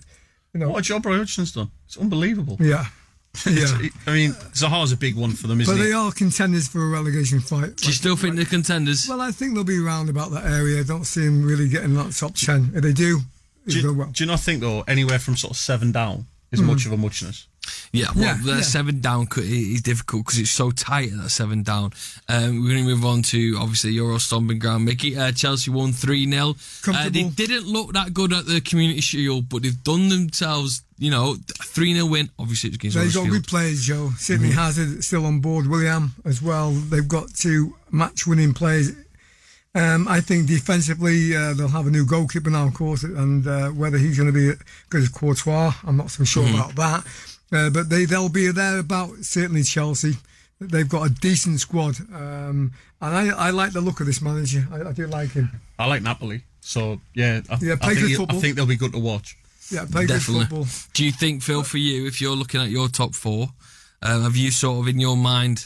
you 0.53 0.61
know, 0.61 0.71
What 0.71 0.81
a 0.81 0.83
job 0.83 1.07
Roy 1.07 1.19
Hodgson's 1.19 1.53
done. 1.53 1.71
It's 1.87 1.97
unbelievable. 1.97 2.57
yeah, 2.61 2.87
yeah. 3.47 3.89
I 4.07 4.13
mean, 4.13 4.33
Zaha's 4.53 4.93
a 4.93 4.97
big 4.97 5.17
one 5.17 5.33
for 5.33 5.47
them, 5.47 5.61
isn't 5.61 5.75
But 5.75 5.81
he? 5.81 5.89
they 5.89 5.93
are 5.93 6.13
contenders 6.13 6.69
for 6.69 6.83
a 6.83 6.89
relegation 6.89 7.41
fight. 7.41 7.77
do 7.77 7.87
you 7.87 7.93
still 7.93 8.17
think 8.17 8.37
they're 8.37 8.45
contenders? 8.45 9.07
Well, 9.09 9.21
I 9.21 9.31
think 9.31 9.55
they'll 9.55 9.65
be 9.65 9.79
around 9.79 10.11
about 10.11 10.31
that 10.33 10.45
area. 10.45 10.81
I 10.81 10.85
don't 10.85 11.05
see 11.05 11.25
them 11.25 11.45
really 11.45 11.69
getting 11.69 11.95
that 11.95 12.13
top 12.13 12.35
ten. 12.35 12.73
If 12.75 12.83
they 12.83 12.93
do, 12.93 13.21
do, 13.67 13.79
it'll 13.79 13.83
go 13.83 13.89
you, 13.93 13.99
well. 13.99 14.09
do 14.13 14.25
you 14.25 14.29
not 14.31 14.41
think 14.41 14.61
though 14.61 14.83
anywhere 14.83 15.19
from 15.19 15.37
sort 15.37 15.53
of 15.53 15.57
seven 15.57 15.93
down 15.93 16.27
is 16.51 16.61
hmm. 16.61 16.67
much 16.67 16.87
of 16.87 16.93
a 16.93 16.97
muchness? 16.97 17.47
Yeah, 17.93 18.07
well, 18.15 18.25
Yeah, 18.25 18.39
the 18.43 18.53
yeah. 18.57 18.61
seven 18.63 19.01
down 19.01 19.29
is 19.37 19.83
difficult 19.83 20.25
because 20.25 20.39
it's 20.39 20.51
so 20.51 20.71
tight 20.71 21.13
at 21.13 21.19
that 21.19 21.31
seven 21.31 21.63
down. 21.63 21.93
Um, 22.29 22.63
we're 22.63 22.71
going 22.71 22.85
to 22.85 22.95
move 22.95 23.05
on 23.05 23.23
to 23.23 23.57
obviously 23.61 23.93
Euro 23.93 24.19
stomping 24.19 24.59
ground. 24.59 24.85
Mickey, 24.85 25.17
uh, 25.17 25.33
Chelsea 25.33 25.71
won 25.71 25.93
3 25.93 26.31
0. 26.31 26.55
Uh, 26.89 27.09
they 27.11 27.25
didn't 27.25 27.67
look 27.67 27.93
that 27.93 28.15
good 28.15 28.33
at 28.33 28.47
the 28.47 28.61
Community 28.61 29.01
Shield, 29.01 29.49
but 29.49 29.63
they've 29.63 29.85
done 29.85 30.09
themselves, 30.09 30.83
you 30.99 31.11
know, 31.11 31.37
3 31.63 31.95
0 31.95 32.07
win. 32.07 32.31
Obviously, 32.39 32.69
it's 32.69 32.77
against 32.77 32.97
They've 32.97 33.15
got 33.15 33.29
good 33.29 33.47
players, 33.47 33.83
Joe. 33.85 34.11
Sydney 34.17 34.51
Hazard 34.51 35.05
still 35.05 35.27
on 35.27 35.41
board. 35.41 35.67
Willian 35.67 36.11
as 36.25 36.41
well. 36.41 36.71
They've 36.71 37.07
got 37.07 37.35
two 37.35 37.77
match-winning 37.91 38.55
players. 38.55 38.93
Um, 39.75 40.07
I 40.07 40.21
think 40.21 40.49
defensively 40.49 41.35
uh, 41.35 41.55
they'll 41.55 41.69
have 41.69 41.87
a 41.87 41.91
new 41.91 42.05
goalkeeper 42.05 42.51
now, 42.51 42.67
of 42.67 42.75
course, 42.75 43.05
and 43.05 43.47
uh, 43.47 43.69
whether 43.71 43.97
he's 43.97 44.19
going 44.19 44.27
to 44.27 44.33
be 44.33 44.51
as 44.51 44.59
good 44.91 45.03
as 45.03 45.09
Courtois, 45.09 45.73
I'm 45.85 45.97
not 45.97 46.11
so 46.11 46.25
sure 46.25 46.47
about 46.47 46.75
that. 46.77 47.05
Uh, 47.53 47.71
but 47.71 47.89
they 47.91 48.05
they'll 48.07 48.29
be 48.29 48.51
there 48.51 48.79
about 48.79 49.11
certainly 49.25 49.63
Chelsea. 49.63 50.17
They've 50.61 50.89
got 50.89 51.11
a 51.11 51.13
decent 51.13 51.61
squad, 51.61 51.97
um, 52.15 52.73
and 53.01 53.15
I, 53.17 53.29
I 53.49 53.51
like 53.51 53.73
the 53.73 53.81
look 53.81 54.01
of 54.01 54.07
this 54.07 54.23
manager. 54.23 54.67
I, 54.73 54.91
I 54.91 54.93
do 54.93 55.07
like 55.09 55.33
him. 55.33 55.51
I 55.79 55.87
like 55.87 56.03
Napoli, 56.03 56.45
so 56.61 57.01
yeah, 57.15 57.41
I, 57.51 57.59
Yeah, 57.61 57.73
I, 57.75 57.77
play 57.77 57.95
think, 57.95 58.17
good 58.17 58.31
he- 58.31 58.37
I 58.37 58.41
think 58.41 58.57
they'll 58.57 58.67
be 58.67 58.77
good 58.77 58.93
to 58.93 58.99
watch. 59.01 59.37
Yeah, 59.71 59.87
play 59.91 60.07
Definitely. 60.07 60.45
good 60.45 60.49
football. 60.49 60.67
Do 60.95 61.05
you 61.05 61.13
think, 61.13 61.43
Phil, 61.43 61.63
for 61.63 61.79
you, 61.79 62.07
if 62.07 62.21
you're 62.21 62.37
looking 62.37 62.61
at 62.61 62.69
your 62.71 62.89
top 62.89 63.15
four, 63.15 63.49
um, 64.03 64.23
have 64.23 64.37
you 64.37 64.51
sort 64.51 64.81
of 64.81 64.89
in 64.89 65.01
your 65.01 65.17
mind 65.17 65.65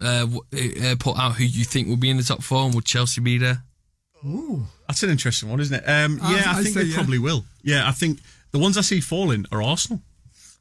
uh, 0.00 0.26
uh, 0.52 0.94
put 0.98 1.18
out 1.18 1.36
who 1.36 1.44
you 1.44 1.64
think 1.64 1.86
will 1.88 1.96
be 1.96 2.10
in 2.10 2.16
the 2.16 2.22
top 2.22 2.42
four 2.42 2.64
and 2.64 2.74
would 2.74 2.84
Chelsea 2.84 3.20
be 3.20 3.38
there? 3.38 3.62
Ooh. 4.24 4.64
That's 4.88 5.02
an 5.02 5.10
interesting 5.10 5.50
one, 5.50 5.60
isn't 5.60 5.74
it? 5.74 5.88
Um, 5.88 6.18
yeah, 6.22 6.44
I, 6.46 6.58
I'd 6.58 6.62
think 6.64 6.74
they 6.76 6.82
yeah. 6.84 6.94
probably 6.94 7.18
will. 7.18 7.44
Yeah, 7.62 7.86
I 7.88 7.92
think 7.92 8.20
the 8.52 8.58
ones 8.58 8.76
I 8.78 8.82
see 8.82 9.00
falling 9.00 9.46
are 9.52 9.62
Arsenal. 9.62 10.00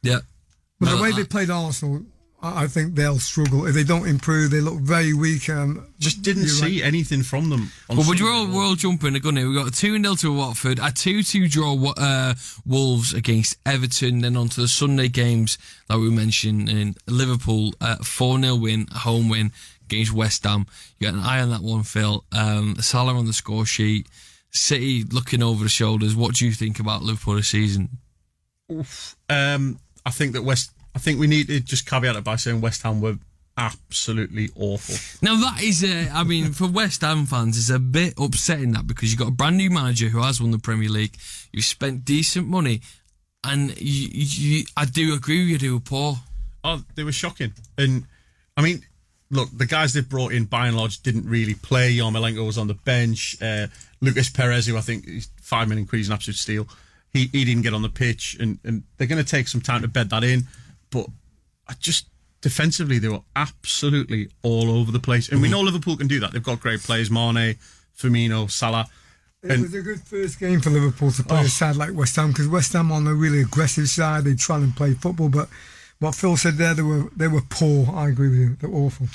Yeah. 0.03 0.19
But 0.81 0.87
Well, 0.87 0.97
the 0.97 1.03
way 1.03 1.09
I- 1.09 1.15
they 1.15 1.23
played 1.23 1.49
Arsenal, 1.51 2.03
I, 2.41 2.63
I 2.63 2.67
think 2.67 2.95
they'll 2.95 3.19
struggle 3.19 3.67
if 3.67 3.75
they 3.75 3.83
don't 3.83 4.07
improve. 4.07 4.49
They 4.49 4.61
look 4.61 4.79
very 4.79 5.13
weak. 5.13 5.47
Um, 5.47 5.85
Just 5.99 6.23
didn't 6.23 6.41
you're 6.47 6.51
see 6.51 6.81
anything 6.81 7.21
from 7.21 7.51
them. 7.51 7.71
On 7.87 7.97
Well, 7.97 8.07
we're 8.09 8.17
Sunday. 8.17 8.23
all, 8.33 8.47
we're 8.47 8.63
all 8.65 8.75
jumping 8.75 9.13
the 9.13 9.19
gun 9.19 9.35
here. 9.37 9.47
We've 9.47 9.55
got 9.57 9.67
a 9.67 9.71
2 9.79 10.01
0 10.01 10.15
to 10.15 10.33
Watford, 10.33 10.79
a 10.81 10.91
2 10.91 11.21
2 11.21 11.47
draw 11.47 11.75
uh, 11.91 12.33
Wolves 12.65 13.13
against 13.13 13.57
Everton, 13.63 14.21
then 14.21 14.35
on 14.35 14.49
to 14.49 14.61
the 14.61 14.67
Sunday 14.67 15.07
games, 15.07 15.59
like 15.87 15.99
we 15.99 16.09
mentioned, 16.09 16.67
in 16.67 16.95
Liverpool, 17.07 17.73
4 18.03 18.41
0 18.41 18.55
win, 18.55 18.87
a 18.91 18.97
home 18.97 19.29
win 19.29 19.51
against 19.85 20.11
West 20.11 20.43
Ham. 20.45 20.65
You 20.97 21.07
got 21.11 21.13
an 21.13 21.23
eye 21.23 21.41
on 21.41 21.51
that 21.51 21.61
one, 21.61 21.83
Phil. 21.83 22.25
Um, 22.31 22.75
Salah 22.79 23.13
on 23.13 23.27
the 23.27 23.33
score 23.33 23.67
sheet, 23.67 24.07
City 24.49 25.03
looking 25.03 25.43
over 25.43 25.63
the 25.63 25.69
shoulders. 25.69 26.15
What 26.15 26.33
do 26.35 26.45
you 26.47 26.53
think 26.53 26.79
about 26.79 27.03
Liverpool 27.03 27.35
this 27.35 27.49
season? 27.49 27.99
Um, 29.29 29.79
I 30.05 30.11
think 30.11 30.33
that 30.33 30.43
West. 30.43 30.71
I 30.93 30.99
think 30.99 31.19
we 31.19 31.27
need 31.27 31.47
to 31.47 31.59
just 31.61 31.89
caveat 31.89 32.17
it 32.17 32.23
by 32.23 32.35
saying 32.35 32.59
West 32.59 32.81
Ham 32.83 32.99
were 32.99 33.15
absolutely 33.57 34.49
awful. 34.55 34.95
Now 35.21 35.39
that 35.39 35.61
is, 35.61 35.83
uh, 35.83 36.09
I 36.13 36.23
mean, 36.23 36.51
for 36.51 36.67
West 36.67 37.01
Ham 37.01 37.25
fans, 37.25 37.57
it's 37.57 37.69
a 37.69 37.79
bit 37.79 38.13
upsetting 38.17 38.71
that 38.73 38.87
because 38.87 39.11
you've 39.11 39.19
got 39.19 39.29
a 39.29 39.31
brand 39.31 39.57
new 39.57 39.69
manager 39.69 40.09
who 40.09 40.21
has 40.21 40.41
won 40.41 40.51
the 40.51 40.59
Premier 40.59 40.89
League, 40.89 41.15
you've 41.51 41.65
spent 41.65 42.03
decent 42.03 42.47
money, 42.47 42.81
and 43.43 43.79
you, 43.79 44.07
you, 44.11 44.65
I 44.75 44.85
do 44.85 45.13
agree 45.13 45.41
with 45.41 45.49
you, 45.49 45.57
they 45.57 45.73
were 45.73 45.79
poor. 45.79 46.17
Oh, 46.63 46.83
they 46.95 47.03
were 47.03 47.11
shocking. 47.11 47.53
And 47.77 48.05
I 48.57 48.61
mean, 48.61 48.83
look, 49.29 49.49
the 49.55 49.65
guys 49.65 49.93
they've 49.93 50.07
brought 50.07 50.33
in 50.33 50.45
by 50.45 50.67
and 50.67 50.77
large 50.77 51.01
didn't 51.01 51.27
really 51.27 51.55
play. 51.55 51.93
Yarmolenko 51.93 52.45
was 52.45 52.57
on 52.57 52.67
the 52.67 52.73
bench. 52.73 53.37
Uh, 53.41 53.67
Lucas 54.01 54.29
Perez, 54.29 54.67
who 54.67 54.77
I 54.77 54.81
think 54.81 55.07
is 55.07 55.29
five 55.41 55.67
million 55.67 55.87
quid, 55.87 56.01
is 56.01 56.07
an 56.07 56.13
absolute 56.13 56.37
steal. 56.37 56.67
He 57.13 57.29
he 57.31 57.43
didn't 57.45 57.63
get 57.63 57.73
on 57.73 57.81
the 57.81 57.89
pitch, 57.89 58.37
and, 58.39 58.57
and 58.63 58.83
they're 58.97 59.07
going 59.07 59.23
to 59.23 59.29
take 59.29 59.47
some 59.47 59.61
time 59.61 59.81
to 59.81 59.87
bed 59.87 60.09
that 60.11 60.23
in. 60.23 60.47
But 60.91 61.07
I 61.67 61.73
just 61.79 62.07
defensively, 62.41 62.99
they 62.99 63.09
were 63.09 63.21
absolutely 63.35 64.29
all 64.43 64.71
over 64.71 64.91
the 64.91 64.99
place, 64.99 65.29
and 65.29 65.41
we 65.41 65.49
know 65.49 65.61
Liverpool 65.61 65.97
can 65.97 66.07
do 66.07 66.19
that. 66.21 66.31
They've 66.31 66.43
got 66.43 66.59
great 66.61 66.81
players: 66.81 67.11
Mane, 67.11 67.55
Firmino, 67.97 68.49
Salah. 68.49 68.87
It 69.43 69.51
And- 69.51 69.61
was 69.63 69.73
a 69.73 69.81
good 69.81 70.01
first 70.01 70.39
game 70.39 70.61
for 70.61 70.69
Liverpool 70.69 71.11
to 71.11 71.23
play 71.23 71.39
Oh. 71.39 71.45
a 71.45 71.49
side 71.49 71.75
like 71.75 71.93
West 71.93 72.15
Ham 72.15 72.29
because 72.29 72.47
West 72.47 72.73
Ham 72.73 72.91
on 72.91 73.07
a 73.07 73.13
really 73.15 73.41
aggressive 73.41 73.89
side. 73.89 74.23
They 74.23 74.35
try 74.35 74.57
and 74.57 74.75
play 74.75 74.93
football, 74.93 75.29
but 75.29 75.49
what 75.99 76.13
Phil 76.15 76.37
said 76.37 76.57
there, 76.57 76.73
they 76.75 76.81
were 76.83 77.09
they 77.15 77.27
were 77.27 77.41
poor. 77.49 77.91
I 77.93 78.07
agree 78.09 78.29
with 78.29 78.39
you. 78.39 78.57
They're 78.61 78.69
awful. 78.73 79.07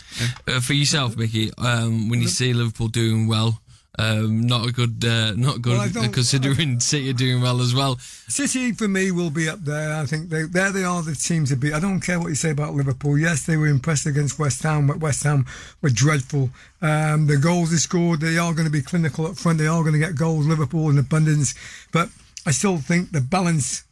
Uh, 0.49 0.61
for 0.61 0.73
yourself, 0.75 1.17
Mickey, 1.17 1.51
um, 1.59 2.09
when 2.09 2.21
you 2.21 2.29
see 2.29 2.53
Liverpool 2.53 2.89
doing 2.89 3.27
well, 3.29 3.61
um, 3.99 4.47
not 4.47 4.67
a 4.67 4.73
good, 4.73 5.05
uh, 5.05 5.33
not 5.35 5.63
good, 5.63 5.73
Well, 5.79 6.05
I 6.05 6.09
considering 6.09 6.81
City 6.81 7.11
are 7.11 7.15
doing 7.15 7.41
well 7.41 7.61
as 7.61 7.75
well. 7.75 7.97
City 8.29 8.73
for 8.73 8.89
me 8.89 9.11
will 9.11 9.31
be 9.31 9.49
up 9.49 9.65
there. 9.65 9.95
I 9.97 10.05
think 10.05 10.29
they 10.29 10.43
there 10.43 10.71
they 10.71 10.85
are 10.85 11.03
the 11.03 11.15
teams 11.15 11.49
to 11.49 11.57
beat. 11.57 11.73
I 11.73 11.81
don't 11.81 12.01
care 12.01 12.21
what 12.21 12.29
you 12.29 12.35
say 12.35 12.51
about 12.51 12.75
Liverpool. 12.75 13.17
Yes, 13.17 13.47
they 13.47 13.57
were 13.57 13.69
impressed 13.69 14.07
against 14.07 14.39
West 14.39 14.63
Ham, 14.63 14.87
but 14.87 14.99
West 14.99 15.23
Ham 15.23 15.47
were 15.81 15.89
dreadful. 15.89 16.51
Um, 16.83 17.27
the 17.27 17.39
goals 17.39 17.71
they 17.71 17.79
scored, 17.79 18.21
they 18.21 18.37
are 18.37 18.53
going 18.53 18.67
to 18.67 18.71
be 18.71 18.83
clinical 18.83 19.27
up 19.27 19.37
front. 19.37 19.59
They 19.59 19.67
are 19.67 19.81
going 19.81 19.95
to 19.95 19.99
get 19.99 20.15
goals. 20.15 20.47
Liverpool 20.47 20.91
in 20.91 20.99
abundance, 20.99 21.55
but 21.91 22.11
I 22.45 22.51
still 22.51 22.77
think 22.77 23.13
the 23.13 23.23
balance 23.23 23.85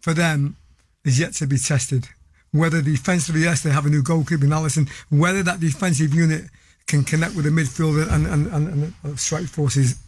for 0.00 0.12
them 0.12 0.56
is 1.04 1.18
yet 1.18 1.32
to 1.34 1.46
be 1.46 1.56
tested. 1.56 2.08
Whether 2.52 2.82
defensively, 2.82 3.42
yes, 3.42 3.62
they 3.62 3.70
have 3.70 3.86
a 3.86 3.90
new 3.90 4.02
goalkeeper 4.02 4.44
in 4.44 4.50
Alisson. 4.50 4.88
Whether 5.08 5.42
that 5.42 5.60
defensive 5.60 6.14
unit 6.14 6.44
can 6.86 7.04
connect 7.04 7.34
with 7.34 7.44
the 7.44 7.50
midfield 7.50 8.00
and 8.12 8.26
and, 8.26 8.46
and, 8.48 8.68
and 8.68 8.94
the 9.02 9.16
strike 9.18 9.46
force 9.46 9.76
is 9.76 9.98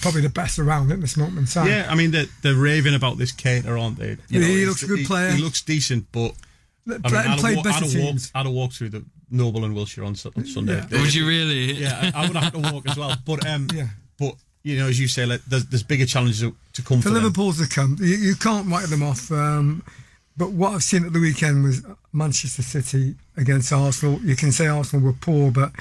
probably 0.00 0.20
the 0.22 0.28
best 0.28 0.58
around 0.58 0.92
at 0.92 1.00
this 1.00 1.16
moment 1.16 1.38
in 1.38 1.46
time. 1.46 1.66
Yeah, 1.66 1.86
I 1.88 1.94
mean 1.94 2.10
they're, 2.12 2.26
they're 2.42 2.54
raving 2.54 2.94
about 2.94 3.18
this 3.18 3.32
Keita, 3.32 3.66
aren't 3.80 3.98
they? 3.98 4.16
You 4.28 4.40
He 4.40 4.64
looks 4.66 4.82
a 4.82 4.86
good 4.86 5.00
he- 5.00 5.06
player. 5.06 5.30
He, 5.32 5.42
looks 5.42 5.60
decent, 5.62 6.06
but 6.12 6.32
I 6.86 6.90
mean, 6.90 7.02
Play- 7.02 7.18
I'd, 7.18 7.26
have 7.26 7.38
played 7.40 7.56
wa- 7.56 7.62
better 7.62 7.84
I'd, 7.84 7.92
have 7.92 8.02
walked. 8.04 8.30
I'd 8.34 8.46
have 8.46 8.54
walked 8.54 8.74
through 8.74 8.90
the 8.90 9.04
Noble 9.30 9.64
and 9.64 9.74
Wilshere 9.74 10.06
on, 10.06 10.14
on 10.36 10.46
Sunday. 10.46 10.84
Yeah. 10.90 11.00
Would 11.00 11.14
you 11.14 11.26
really? 11.26 11.72
Yeah, 11.72 12.10
I 12.14 12.24
I 12.24 12.26
would 12.28 12.36
have 12.36 12.52
to 12.52 12.58
walk 12.72 12.88
as 12.88 12.96
well. 12.96 13.16
But 13.26 13.46
um, 13.46 13.68
Yeah. 13.74 13.88
but 14.18 14.34
you 14.62 14.78
know, 14.78 14.86
as 14.86 14.98
you 15.00 15.08
say, 15.08 15.26
like, 15.26 15.44
there's, 15.46 15.66
there's 15.66 15.82
bigger 15.82 16.06
challenges 16.06 16.40
to, 16.40 16.54
to 16.74 16.82
come 16.82 16.98
For 17.02 17.08
for 17.08 17.14
them. 17.14 17.24
Liverpool's 17.24 17.58
to 17.66 17.68
come, 17.74 17.96
you, 18.00 18.16
you 18.16 18.34
can't 18.34 18.66
write 18.70 18.86
them 18.88 19.02
off. 19.02 19.30
Um, 19.32 19.82
but 20.38 20.52
what 20.52 20.72
I've 20.74 20.82
seen 20.82 21.04
at 21.04 21.12
the 21.12 21.20
weekend 21.20 21.64
was 21.64 21.84
Manchester 22.14 22.62
City 22.62 23.14
against 23.36 23.72
Arsenal. 23.72 24.20
You 24.22 24.36
can 24.36 24.52
say 24.52 24.66
Arsenal 24.68 25.04
were 25.04 25.12
poor, 25.12 25.50
but 25.50 25.72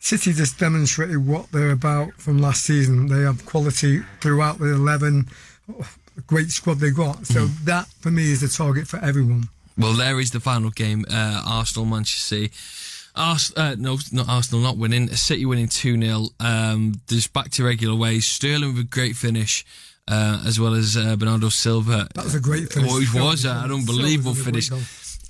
City 0.00 0.32
just 0.32 0.58
demonstrated 0.58 1.26
what 1.26 1.50
they're 1.52 1.70
about 1.70 2.14
from 2.14 2.38
last 2.38 2.64
season. 2.64 3.06
They 3.08 3.20
have 3.22 3.44
quality 3.46 4.00
throughout 4.20 4.58
the 4.58 4.72
11. 4.74 5.28
Oh, 5.72 5.88
great 6.26 6.50
squad 6.50 6.78
they 6.78 6.90
got. 6.90 7.26
So 7.26 7.46
Mm-hmm. 7.46 7.64
that, 7.66 7.86
for 8.00 8.10
me, 8.10 8.32
is 8.32 8.40
the 8.40 8.48
target 8.48 8.86
for 8.88 8.98
everyone. 8.98 9.48
Well, 9.78 9.94
there 9.94 10.20
is 10.20 10.30
the 10.30 10.40
final 10.40 10.70
game. 10.70 11.04
Uh, 11.10 11.42
Arsenal, 11.46 11.86
Manchester 11.86 12.20
City. 12.36 12.52
Ars- 13.16 13.52
uh, 13.56 13.76
no, 13.78 13.98
not 14.12 14.28
Arsenal 14.28 14.60
not 14.60 14.76
winning. 14.76 15.08
City 15.08 15.46
winning 15.46 15.68
2 15.68 16.00
0. 16.00 16.26
Um, 16.40 17.00
just 17.08 17.32
back 17.32 17.50
to 17.52 17.64
regular 17.64 17.94
ways. 17.96 18.26
Sterling 18.26 18.74
with 18.74 18.84
a 18.86 18.88
great 18.88 19.16
finish, 19.16 19.64
uh, 20.08 20.42
as 20.46 20.58
well 20.60 20.74
as 20.74 20.96
uh, 20.96 21.16
Bernardo 21.16 21.48
Silva. 21.48 22.08
That 22.14 22.24
was 22.24 22.34
a 22.34 22.40
great 22.40 22.72
finish. 22.72 22.90
Oh, 22.92 23.00
it 23.00 23.14
was 23.14 23.44
an 23.44 23.70
unbelievable 23.72 24.34
finish. 24.34 24.68
goal. 24.68 24.80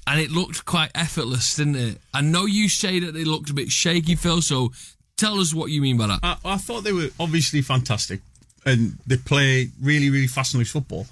And 0.06 0.20
it 0.20 0.30
looked 0.30 0.64
quite 0.66 0.90
effortless, 0.94 1.56
didn't 1.56 1.76
it? 1.76 1.98
I 2.12 2.20
know 2.20 2.44
you 2.44 2.68
say 2.68 2.98
that 3.00 3.12
they 3.12 3.24
looked 3.24 3.48
a 3.50 3.54
bit 3.54 3.70
shaky, 3.70 4.14
Phil, 4.16 4.42
so 4.42 4.70
tell 5.16 5.38
us 5.40 5.54
what 5.54 5.70
you 5.70 5.80
mean 5.80 5.96
by 5.96 6.08
that. 6.08 6.20
I, 6.22 6.36
I 6.44 6.56
thought 6.58 6.84
they 6.84 6.92
were 6.92 7.08
obviously 7.18 7.62
fantastic, 7.62 8.20
and 8.66 8.98
they 9.06 9.16
play 9.16 9.68
really, 9.80 10.10
really 10.10 10.26
fast 10.26 10.52
and 10.54 10.58
loose 10.58 10.70
football. 10.72 11.06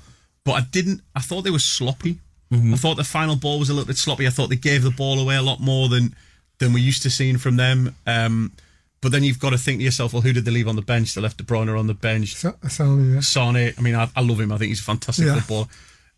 But 0.44 0.52
I 0.52 0.60
didn't. 0.60 1.00
I 1.16 1.20
thought 1.20 1.42
they 1.42 1.50
were 1.50 1.58
sloppy. 1.58 2.18
I 2.52 2.76
thought 2.76 2.96
the 2.96 3.04
final 3.04 3.34
ball 3.36 3.58
was 3.60 3.70
a 3.70 3.72
little 3.72 3.86
bit 3.86 3.96
sloppy. 3.96 4.26
I 4.26 4.30
thought 4.30 4.50
they 4.50 4.56
gave 4.56 4.82
the 4.82 4.90
ball 4.90 5.18
away 5.18 5.36
a 5.36 5.42
lot 5.42 5.58
more 5.60 5.88
than 5.88 6.14
than 6.58 6.74
we're 6.74 6.84
used 6.84 7.00
to 7.02 7.08
seeing 7.10 7.38
from 7.38 7.56
them. 7.56 7.94
Um, 8.06 8.52
but 9.00 9.10
then 9.10 9.24
you've 9.24 9.38
got 9.40 9.50
to 9.50 9.58
think 9.58 9.78
to 9.78 9.84
yourself, 9.84 10.12
well, 10.12 10.20
who 10.20 10.34
did 10.34 10.44
they 10.44 10.50
leave 10.50 10.68
on 10.68 10.76
the 10.76 10.82
bench? 10.82 11.14
They 11.14 11.22
left 11.22 11.38
De 11.38 11.44
Bruyne 11.44 11.76
on 11.78 11.86
the 11.86 11.94
bench. 11.94 12.34
Sa- 12.36 12.52
Sane, 12.68 13.14
yeah. 13.14 13.20
Sane. 13.20 13.72
I 13.76 13.80
mean, 13.80 13.94
I, 13.94 14.08
I 14.14 14.20
love 14.20 14.38
him. 14.38 14.52
I 14.52 14.58
think 14.58 14.68
he's 14.68 14.80
a 14.80 14.84
fantastic 14.84 15.24
Yeah. 15.26 15.36
footballer. 15.40 15.66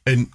And 0.07 0.27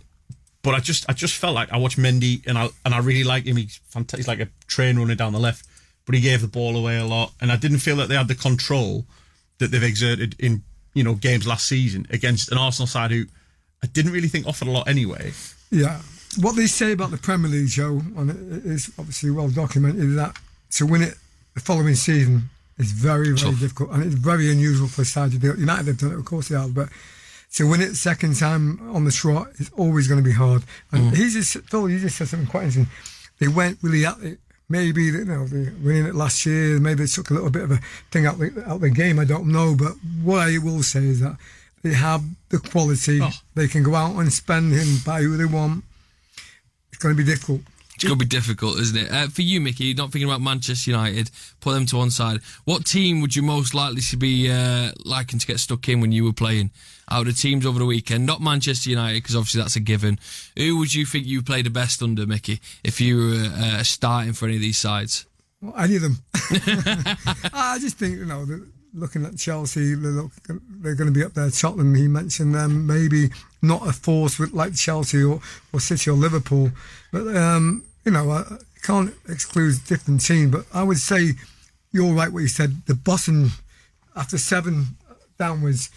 but 0.62 0.75
I 0.75 0.80
just 0.80 1.10
I 1.10 1.13
just 1.13 1.36
felt 1.36 1.56
like 1.56 1.72
I 1.72 1.78
watched 1.78 1.98
Mendy 1.98 2.46
and 2.48 2.58
I 2.58 2.70
and 2.86 2.94
I 2.94 3.00
really 3.00 3.24
like 3.24 3.46
him. 3.46 3.58
He's 3.58 3.80
fantastic. 3.89 4.20
He's 4.20 4.28
like 4.28 4.39
a 4.39 4.50
train 4.68 4.98
running 4.98 5.18
down 5.18 5.34
the 5.34 5.39
left, 5.39 5.66
but 6.06 6.16
he 6.16 6.22
gave 6.22 6.42
the 6.42 6.48
ball 6.48 6.75
away 6.75 6.98
a 6.98 7.06
lot, 7.06 7.34
and 7.42 7.51
I 7.51 7.56
didn't 7.56 7.80
feel 7.80 7.96
that 7.98 8.10
they 8.10 8.16
had 8.16 8.28
the 8.28 8.36
control 8.36 9.06
that 9.60 9.72
they've 9.72 9.84
exerted 9.84 10.36
in 10.39 10.63
you 10.94 11.04
know 11.04 11.13
games 11.13 11.48
last 11.48 11.68
season 11.68 12.08
against 12.10 12.51
an 12.51 12.58
Arsenal 12.58 12.88
side 12.88 13.12
who 13.12 13.25
I 13.84 13.88
didn't 13.88 14.12
really 14.12 14.28
think 14.28 14.48
offered 14.48 14.68
a 14.68 14.72
lot 14.72 14.88
anyway. 14.88 15.34
Yeah. 15.72 16.01
What 16.39 16.56
they 16.56 16.68
say 16.68 16.92
about 16.92 17.12
the 17.12 17.18
Premier 17.18 17.50
League, 17.50 17.70
Joe, 17.70 18.01
and 18.16 18.30
it 18.30 18.66
is 18.66 18.92
obviously 19.00 19.32
well 19.32 19.50
documented, 19.50 20.16
that 20.16 20.36
to 20.72 20.86
win 20.86 21.01
it 21.01 21.16
the 21.56 21.60
following 21.60 21.96
season 21.96 22.50
is 22.78 22.92
very, 22.92 23.32
very 23.34 23.38
Tough. 23.38 23.60
difficult. 23.60 23.92
And 23.92 24.04
it's 24.04 24.16
very 24.16 24.51
unusual 24.51 24.88
for 24.88 25.01
a 25.01 25.06
side 25.06 25.32
to 25.32 25.39
do 25.39 25.51
it. 25.51 25.60
United 25.60 25.88
have 25.88 25.98
done 25.98 26.12
it, 26.12 26.20
of 26.20 26.25
course 26.25 26.50
they 26.50 26.56
have, 26.58 26.74
but 26.74 26.89
to 27.53 27.68
win 27.68 27.82
it 27.82 27.96
second 27.96 28.36
time 28.36 28.79
on 28.94 29.06
the 29.06 29.12
trot 29.12 29.48
is 29.58 29.72
always 29.75 30.08
going 30.08 30.22
to 30.22 30.27
be 30.27 30.36
hard. 30.36 30.63
And 30.91 31.12
mm. 31.12 31.15
he 31.15 31.29
just, 31.29 31.58
Phil, 31.70 31.89
you 31.89 32.00
just 32.00 32.18
said 32.18 32.27
something 32.27 32.48
quite 32.48 32.65
interesting. 32.65 32.88
They 33.39 33.48
went 33.48 33.79
really 33.82 34.06
at 34.06 34.20
it. 34.22 34.39
Maybe 34.72 35.06
you 35.06 35.25
know 35.25 35.48
they 35.48 35.72
winning 35.84 36.06
it 36.06 36.13
last 36.13 36.46
year. 36.46 36.79
Maybe 36.79 37.03
they 37.03 37.08
took 37.08 37.32
a 37.32 37.34
little 37.34 37.50
bit 37.50 37.63
of 37.63 37.72
a 37.72 37.79
thing 38.12 38.27
out 38.27 38.38
the 38.38 38.63
out 38.68 38.82
the 38.82 38.91
game. 38.91 39.18
I 39.18 39.25
don't 39.25 39.48
know, 39.48 39.75
but 39.75 39.94
what 40.22 40.48
I 40.48 40.60
will 40.60 40.84
say 40.84 41.00
is 41.00 41.22
that 41.22 41.38
they 41.82 41.94
have 41.94 42.24
the 42.50 42.60
quality. 42.60 43.20
Oh. 43.20 43.32
They 43.56 43.68
can 43.68 43.82
go 43.82 43.96
out 43.96 44.15
and 44.18 44.32
spend 44.32 44.74
and 44.74 45.03
buy 45.03 45.22
who 45.22 45.38
they 45.38 45.46
want. 45.46 45.86
It's 46.91 47.01
going 47.01 47.15
to 47.15 47.24
be 47.24 47.27
difficult. 47.27 47.62
It's 48.00 48.08
going 48.08 48.18
to 48.18 48.25
be 48.25 48.29
difficult, 48.29 48.79
isn't 48.79 48.98
it? 48.98 49.12
Uh, 49.12 49.27
for 49.27 49.41
you, 49.41 49.60
Mickey, 49.60 49.94
not 49.94 50.13
thinking 50.13 50.29
about 50.29 50.39
Manchester 50.39 50.91
United, 50.91 51.29
put 51.60 51.74
them 51.74 51.86
to 51.88 51.98
one 51.98 52.12
side. 52.12 52.39
What 52.63 52.86
team 52.86 53.20
would 53.20 53.36
you 53.36 53.41
most 53.41 53.74
likely 53.74 54.00
to 54.00 54.15
be 54.15 54.50
uh, 54.50 54.94
liking 55.03 55.38
to 55.38 55.46
get 55.46 55.60
stuck 55.60 55.89
in 55.89 56.00
when 56.00 56.13
you 56.13 56.24
were 56.24 56.32
playing? 56.32 56.72
Out 57.12 57.27
of 57.27 57.38
teams 57.38 57.65
over 57.65 57.77
the 57.77 57.86
weekend, 57.86 58.25
not 58.25 58.39
Manchester 58.39 58.89
United, 58.89 59.22
because 59.22 59.36
obviously 59.36 59.60
that's 59.60 59.75
a 59.75 59.82
given. 59.82 60.18
Who 60.56 60.77
would 60.77 60.94
you 60.94 61.06
think 61.06 61.25
you 61.25 61.41
played 61.41 61.65
the 61.65 61.72
best 61.72 62.01
under, 62.01 62.25
Mickey, 62.25 62.62
if 62.86 63.01
you 63.01 63.18
were 63.18 63.51
uh, 63.53 63.84
starting 63.84 64.32
for 64.32 64.46
any 64.46 64.56
of 64.56 64.62
these 64.62 64.77
sides? 64.77 65.25
Well, 65.60 65.75
any 65.77 65.98
of 65.98 66.01
them. 66.01 66.20
I 67.53 67.79
just 67.82 67.98
think 67.98 68.18
you 68.18 68.24
know, 68.24 68.46
looking 68.94 69.25
at 69.25 69.38
Chelsea, 69.38 69.94
they 69.96 70.08
look, 70.08 70.32
they're 70.48 70.96
going 70.96 71.13
to 71.13 71.20
be 71.20 71.25
up 71.25 71.34
there. 71.34 71.50
Tottenham, 71.50 71.94
he 71.96 72.08
mentioned 72.08 72.56
them. 72.56 72.88
Maybe 72.88 73.32
not 73.62 73.86
a 73.86 73.91
force 73.91 74.39
with 74.39 74.53
like 74.53 74.74
Chelsea 74.75 75.22
or, 75.22 75.41
or 75.74 75.82
City 75.82 76.10
or 76.10 76.13
Liverpool, 76.13 76.72
but 77.12 77.36
um, 77.36 77.84
you 78.10 78.13
know, 78.16 78.32
I 78.32 78.44
can't 78.82 79.13
exclude 79.28 79.75
different 79.88 80.25
team, 80.25 80.50
But 80.50 80.66
I 80.74 80.82
would 80.82 80.98
say 80.98 81.34
you're 81.92 82.12
right. 82.13 82.32
What 82.34 82.39
you 82.39 82.48
said. 82.48 82.82
The 82.88 82.96
Boston 82.96 83.51
after 84.16 84.38
seven 84.39 84.98
downwards, 85.38 85.89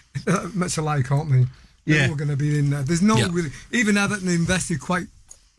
much 0.54 0.78
alike, 0.78 1.10
aren't 1.12 1.30
they? 1.30 1.44
They're 1.84 2.02
Yeah. 2.04 2.08
all 2.08 2.16
going 2.16 2.30
to 2.30 2.36
be 2.36 2.58
in 2.58 2.70
there. 2.70 2.82
There's 2.82 3.02
no 3.02 3.16
Yeah. 3.16 3.28
really. 3.30 3.52
Even 3.70 3.98
Everton 3.98 4.28
invested 4.28 4.80
quite 4.80 5.08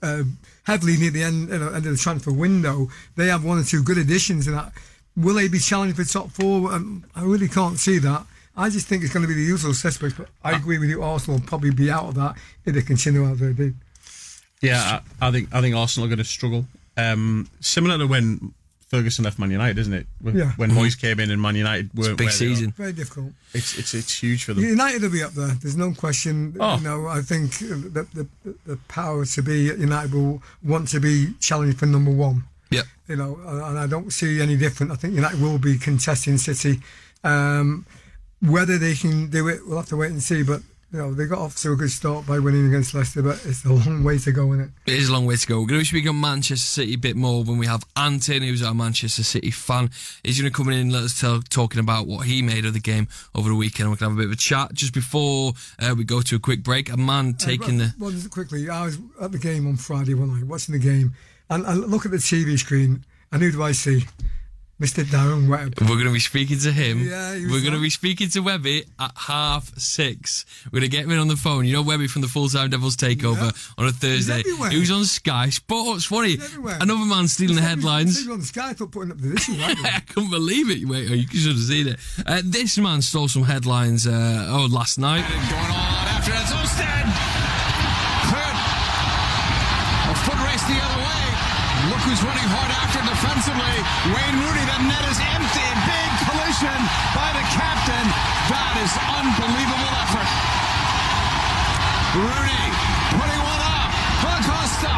uh, 0.01 0.23
heavily 0.63 0.95
near 0.97 1.11
the 1.11 1.21
end, 1.21 1.49
you 1.49 1.59
know, 1.59 1.67
end 1.67 1.85
of 1.85 1.91
the 1.91 1.97
transfer 1.97 2.31
window. 2.31 2.89
They 3.17 3.27
have 3.27 3.43
one 3.43 3.59
or 3.59 3.63
two 3.63 3.83
good 3.83 3.97
additions, 3.97 4.47
and 4.47 4.55
that 4.55 4.71
will 5.15 5.35
they 5.35 5.47
be 5.47 5.59
challenging 5.59 5.95
for 5.95 6.09
top 6.11 6.31
four? 6.31 6.71
Um, 6.73 7.03
I 7.15 7.21
really 7.23 7.49
can't 7.49 7.77
see 7.77 7.99
that. 7.99 8.25
I 8.57 8.69
just 8.69 8.87
think 8.87 9.03
it's 9.03 9.13
going 9.13 9.23
to 9.23 9.27
be 9.27 9.33
the 9.33 9.43
usual 9.43 9.73
suspects. 9.73 10.15
But 10.17 10.29
I 10.43 10.53
agree 10.53 10.79
with 10.79 10.89
you. 10.89 11.03
Arsenal 11.03 11.39
will 11.39 11.45
probably 11.45 11.71
be 11.71 11.91
out 11.91 12.05
of 12.05 12.15
that 12.15 12.35
if 12.65 12.73
they 12.73 12.81
continue 12.81 13.29
as 13.29 13.39
they 13.39 13.53
do. 13.53 13.73
Yeah, 14.61 14.99
I, 15.21 15.27
I 15.27 15.31
think 15.31 15.53
I 15.53 15.61
think 15.61 15.75
Arsenal 15.75 16.05
are 16.05 16.09
going 16.09 16.19
to 16.19 16.23
struggle. 16.25 16.65
Um, 16.97 17.49
similar 17.61 17.97
to 17.97 18.07
when 18.07 18.53
Ferguson 18.89 19.23
left 19.23 19.39
Man 19.39 19.51
United, 19.51 19.77
isn't 19.77 19.93
it? 19.93 20.07
When, 20.19 20.35
Yeah. 20.35 20.51
when 20.57 20.71
Moyes 20.71 20.99
came 20.99 21.19
in 21.19 21.31
and 21.31 21.41
Man 21.41 21.55
United 21.55 21.91
weren't 21.93 22.17
Big 22.17 22.25
where 22.27 22.31
season. 22.33 22.71
Very 22.71 22.91
difficult. 22.91 23.31
It's 23.53 23.77
it's 23.77 23.93
it's 23.93 24.21
huge 24.21 24.43
for 24.43 24.53
them. 24.53 24.63
United 24.65 25.01
will 25.03 25.11
be 25.11 25.23
up 25.23 25.31
there. 25.31 25.47
There's 25.61 25.77
no 25.77 25.93
question. 25.93 26.55
Oh. 26.59 26.77
You 26.77 26.83
know, 26.83 27.07
I 27.07 27.21
think 27.21 27.57
the, 27.59 28.05
the 28.43 28.55
the 28.65 28.77
power 28.87 29.25
to 29.25 29.41
be 29.41 29.69
at 29.69 29.77
United 29.77 30.13
will 30.13 30.41
want 30.63 30.87
to 30.89 30.99
be 30.99 31.33
challenged 31.39 31.77
for 31.79 31.85
number 31.85 32.11
one. 32.11 32.43
Yeah. 32.71 32.83
you 33.07 33.15
know, 33.15 33.39
and 33.43 33.79
I 33.79 33.87
don't 33.87 34.11
see 34.13 34.41
any 34.41 34.55
different. 34.57 34.91
I 34.91 34.95
think 34.95 35.15
United 35.15 35.41
will 35.41 35.57
be 35.57 35.77
contesting 35.79 36.37
City. 36.37 36.79
Um, 37.23 37.85
whether 38.41 38.77
they 38.77 38.93
can 38.93 39.29
do 39.29 39.47
it, 39.47 39.61
we'll 39.65 39.77
have 39.77 39.87
to 39.89 39.97
wait 39.97 40.11
and 40.11 40.21
see. 40.21 40.43
But 40.43 40.61
you 40.91 40.97
know, 40.97 41.13
they 41.13 41.25
got 41.27 41.37
off 41.37 41.55
to 41.57 41.71
a 41.71 41.75
good 41.75 41.91
start 41.91 42.25
by 42.25 42.39
winning 42.39 42.67
against 42.67 42.95
Leicester, 42.95 43.21
but 43.21 43.39
it's 43.45 43.63
a 43.63 43.71
long 43.71 44.03
way 44.03 44.17
to 44.17 44.31
go 44.31 44.53
in 44.53 44.61
it. 44.61 44.69
It 44.87 44.95
is 44.95 45.09
a 45.09 45.13
long 45.13 45.27
way 45.27 45.35
to 45.35 45.47
go. 45.47 45.59
We're 45.59 45.67
going 45.67 45.79
to 45.79 45.83
be 45.83 45.85
speaking 45.85 46.09
on 46.09 46.19
Manchester 46.19 46.65
City 46.65 46.95
a 46.95 46.97
bit 46.97 47.15
more 47.15 47.43
when 47.43 47.59
we 47.59 47.67
have 47.67 47.85
Anton, 47.95 48.41
who's 48.41 48.63
our 48.63 48.73
Manchester 48.73 49.23
City 49.23 49.51
fan. 49.51 49.91
He's 50.23 50.41
going 50.41 50.51
to 50.51 50.55
come 50.55 50.67
in 50.69 50.79
and 50.79 50.91
let 50.91 51.03
us 51.03 51.19
tell, 51.19 51.41
talking 51.41 51.79
about 51.79 52.07
what 52.07 52.25
he 52.25 52.41
made 52.41 52.65
of 52.65 52.73
the 52.73 52.79
game 52.79 53.07
over 53.35 53.49
the 53.49 53.55
weekend. 53.55 53.89
We're 53.89 53.97
going 53.97 53.99
to 53.99 54.05
have 54.05 54.13
a 54.13 54.17
bit 54.17 54.25
of 54.25 54.31
a 54.31 54.35
chat 54.35 54.73
just 54.73 54.95
before 54.95 55.53
uh, 55.79 55.93
we 55.95 56.05
go 56.05 56.21
to 56.21 56.35
a 56.35 56.39
quick 56.39 56.63
break. 56.63 56.91
A 56.91 56.97
man 56.97 57.35
taking 57.35 57.77
the. 57.77 57.93
Well, 57.99 58.09
just 58.09 58.31
quickly, 58.31 58.67
I 58.67 58.85
was 58.85 58.97
at 59.21 59.31
the 59.31 59.37
game 59.37 59.67
on 59.67 59.75
Friday 59.75 60.15
one 60.15 60.33
night 60.33 60.47
watching 60.47 60.73
the 60.73 60.79
game, 60.79 61.13
and 61.51 61.67
I 61.67 61.73
look 61.73 62.05
at 62.05 62.11
the 62.11 62.17
TV 62.17 62.57
screen. 62.57 63.05
And 63.31 63.43
who 63.43 63.51
do 63.51 63.61
I 63.61 63.73
see? 63.73 64.05
Mr. 64.79 65.03
Darren 65.03 65.49
Webb. 65.49 65.73
We're 65.81 65.87
going 65.87 66.05
to 66.05 66.13
be 66.13 66.19
speaking 66.21 66.57
to 66.59 66.71
him. 66.71 67.05
Yeah, 67.05 67.33
We're 67.33 67.59
going 67.61 67.73
to 67.73 67.81
be 67.81 67.89
speaking 67.89 68.29
to 68.29 68.39
Webby 68.39 68.85
at 68.97 69.11
half 69.17 69.77
six. 69.77 70.45
We're 70.71 70.79
going 70.79 70.89
to 70.89 70.95
get 70.97 71.03
him 71.05 71.19
on 71.19 71.27
the 71.27 71.35
phone. 71.35 71.65
You 71.65 71.73
know 71.73 71.81
Webby 71.81 72.07
from 72.07 72.21
the 72.21 72.29
Full 72.29 72.47
Time 72.47 72.69
Devils 72.69 72.95
Takeover 72.95 73.41
Yeah. 73.53 73.73
on 73.77 73.87
a 73.87 73.91
Thursday. 73.91 74.39
everywhere. 74.39 74.69
He 74.69 74.79
was 74.79 74.89
on 74.89 75.03
Sky 75.03 75.49
Sports. 75.49 76.05
Funny. 76.05 76.29
He's 76.37 76.43
everywhere. 76.45 76.77
Another 76.79 77.03
man 77.05 77.27
stealing 77.27 77.57
the 77.57 77.61
headlines. 77.61 78.17
He's 78.19 78.29
on 78.29 78.41
sky 78.41 78.73
for 78.73 78.87
putting 78.87 79.11
up 79.11 79.17
the 79.19 79.33
issue, 79.33 79.51
right? 79.59 79.75
I 79.83 79.99
couldn't 79.99 80.29
believe 80.29 80.69
it. 80.69 80.87
Wait, 80.87 81.11
oh, 81.11 81.13
you 81.13 81.27
should 81.27 81.51
have 81.51 81.59
seen 81.61 81.87
it. 81.89 81.99
Uh, 82.25 82.41
this 82.45 82.77
man 82.77 83.01
stole 83.01 83.27
some 83.27 83.43
headlines. 83.43 84.07
Uh, 84.07 84.47
oh, 84.49 84.67
last 84.71 84.97
night. 84.97 85.27
Going 85.27 85.41
all 85.51 85.71
out 85.73 86.07
after 86.07 86.31
it. 86.31 86.39
It's 86.39 86.51
Olstead. 86.53 87.28
Defensively. 93.39 93.79
Wayne 94.11 94.35
Rooney. 94.35 94.65
The 94.67 94.79
net 94.83 95.05
is 95.07 95.19
empty. 95.19 95.67
Big 95.87 96.11
collision 96.27 96.79
by 97.15 97.31
the 97.31 97.45
captain. 97.55 98.05
That 98.51 98.75
is 98.83 98.91
unbelievable 99.15 99.91
effort. 100.03 100.29
Rooney 102.19 102.65
putting 103.15 103.41
one 103.47 103.63
up. 103.63 103.91
Acosta. 104.39 104.91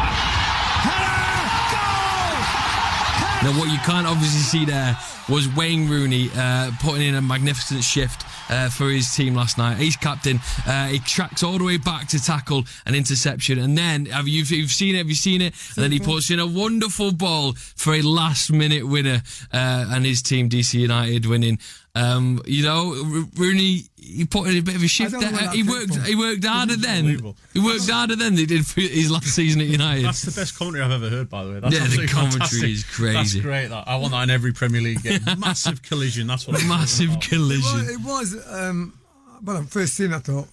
Now, 3.42 3.58
what 3.58 3.70
you 3.70 3.78
can't 3.78 4.06
obviously 4.06 4.40
see 4.40 4.64
there 4.64 4.96
was 5.28 5.48
Wayne 5.54 5.88
Rooney 5.88 6.30
uh, 6.36 6.70
putting 6.80 7.08
in 7.08 7.14
a 7.16 7.22
magnificent 7.22 7.82
shift. 7.82 8.24
Uh, 8.52 8.68
for 8.68 8.90
his 8.90 9.10
team 9.14 9.34
last 9.34 9.56
night, 9.56 9.78
he's 9.78 9.96
captain. 9.96 10.38
Uh, 10.66 10.88
he 10.88 10.98
tracks 10.98 11.42
all 11.42 11.56
the 11.56 11.64
way 11.64 11.78
back 11.78 12.06
to 12.06 12.22
tackle 12.22 12.64
an 12.84 12.94
interception, 12.94 13.58
and 13.58 13.78
then 13.78 14.04
have 14.04 14.28
you 14.28 14.44
you've 14.44 14.70
seen 14.70 14.94
it? 14.94 14.98
Have 14.98 15.08
you 15.08 15.14
seen 15.14 15.40
it? 15.40 15.54
And 15.74 15.82
then 15.82 15.90
he 15.90 15.98
puts 15.98 16.30
in 16.30 16.38
a 16.38 16.46
wonderful 16.46 17.12
ball 17.12 17.54
for 17.54 17.94
a 17.94 18.02
last-minute 18.02 18.86
winner, 18.86 19.22
uh, 19.54 19.86
and 19.88 20.04
his 20.04 20.20
team, 20.20 20.50
DC 20.50 20.78
United, 20.78 21.24
winning. 21.24 21.58
Um, 21.94 22.40
you 22.46 22.62
know, 22.62 22.94
Ro- 23.04 23.24
Rooney, 23.36 23.82
he 23.98 24.24
put 24.24 24.48
in 24.48 24.56
a 24.56 24.62
bit 24.62 24.76
of 24.76 24.82
a 24.82 24.88
shift 24.88 25.12
don't 25.12 25.20
there. 25.34 25.50
He 25.50 25.62
worked. 25.62 25.94
He 26.06 26.14
worked 26.16 26.42
harder 26.42 26.76
then. 26.76 27.34
He 27.52 27.60
worked 27.60 27.90
harder 27.90 28.16
then. 28.16 28.34
They 28.34 28.46
did 28.46 28.66
for 28.66 28.80
his 28.80 29.10
last 29.10 29.26
season 29.26 29.60
at 29.60 29.66
United. 29.66 30.06
That's 30.06 30.22
the 30.22 30.40
best 30.40 30.58
commentary 30.58 30.84
I've 30.84 30.90
ever 30.92 31.10
heard, 31.10 31.28
by 31.28 31.44
the 31.44 31.50
way. 31.52 31.60
That's 31.60 31.74
Yeah, 31.74 31.80
the 31.86 32.06
commentary 32.08 32.38
fantastic. 32.40 32.70
is 32.70 32.84
crazy. 32.84 33.40
That's 33.40 33.46
great. 33.46 33.66
That 33.68 33.86
I 33.86 33.96
want 33.96 34.12
that 34.12 34.22
in 34.22 34.30
every 34.30 34.52
Premier 34.54 34.80
League 34.80 35.02
game. 35.02 35.20
Massive 35.38 35.82
collision. 35.82 36.26
That's 36.26 36.48
what. 36.48 36.62
Massive 36.64 37.10
about. 37.10 37.22
collision. 37.24 37.62
Well, 37.62 37.88
it 37.90 38.00
was, 38.00 38.46
um, 38.50 38.98
when 39.44 39.56
I 39.58 39.62
first 39.64 39.92
seen 39.94 40.12
it, 40.12 40.16
I 40.16 40.20
thought, 40.20 40.48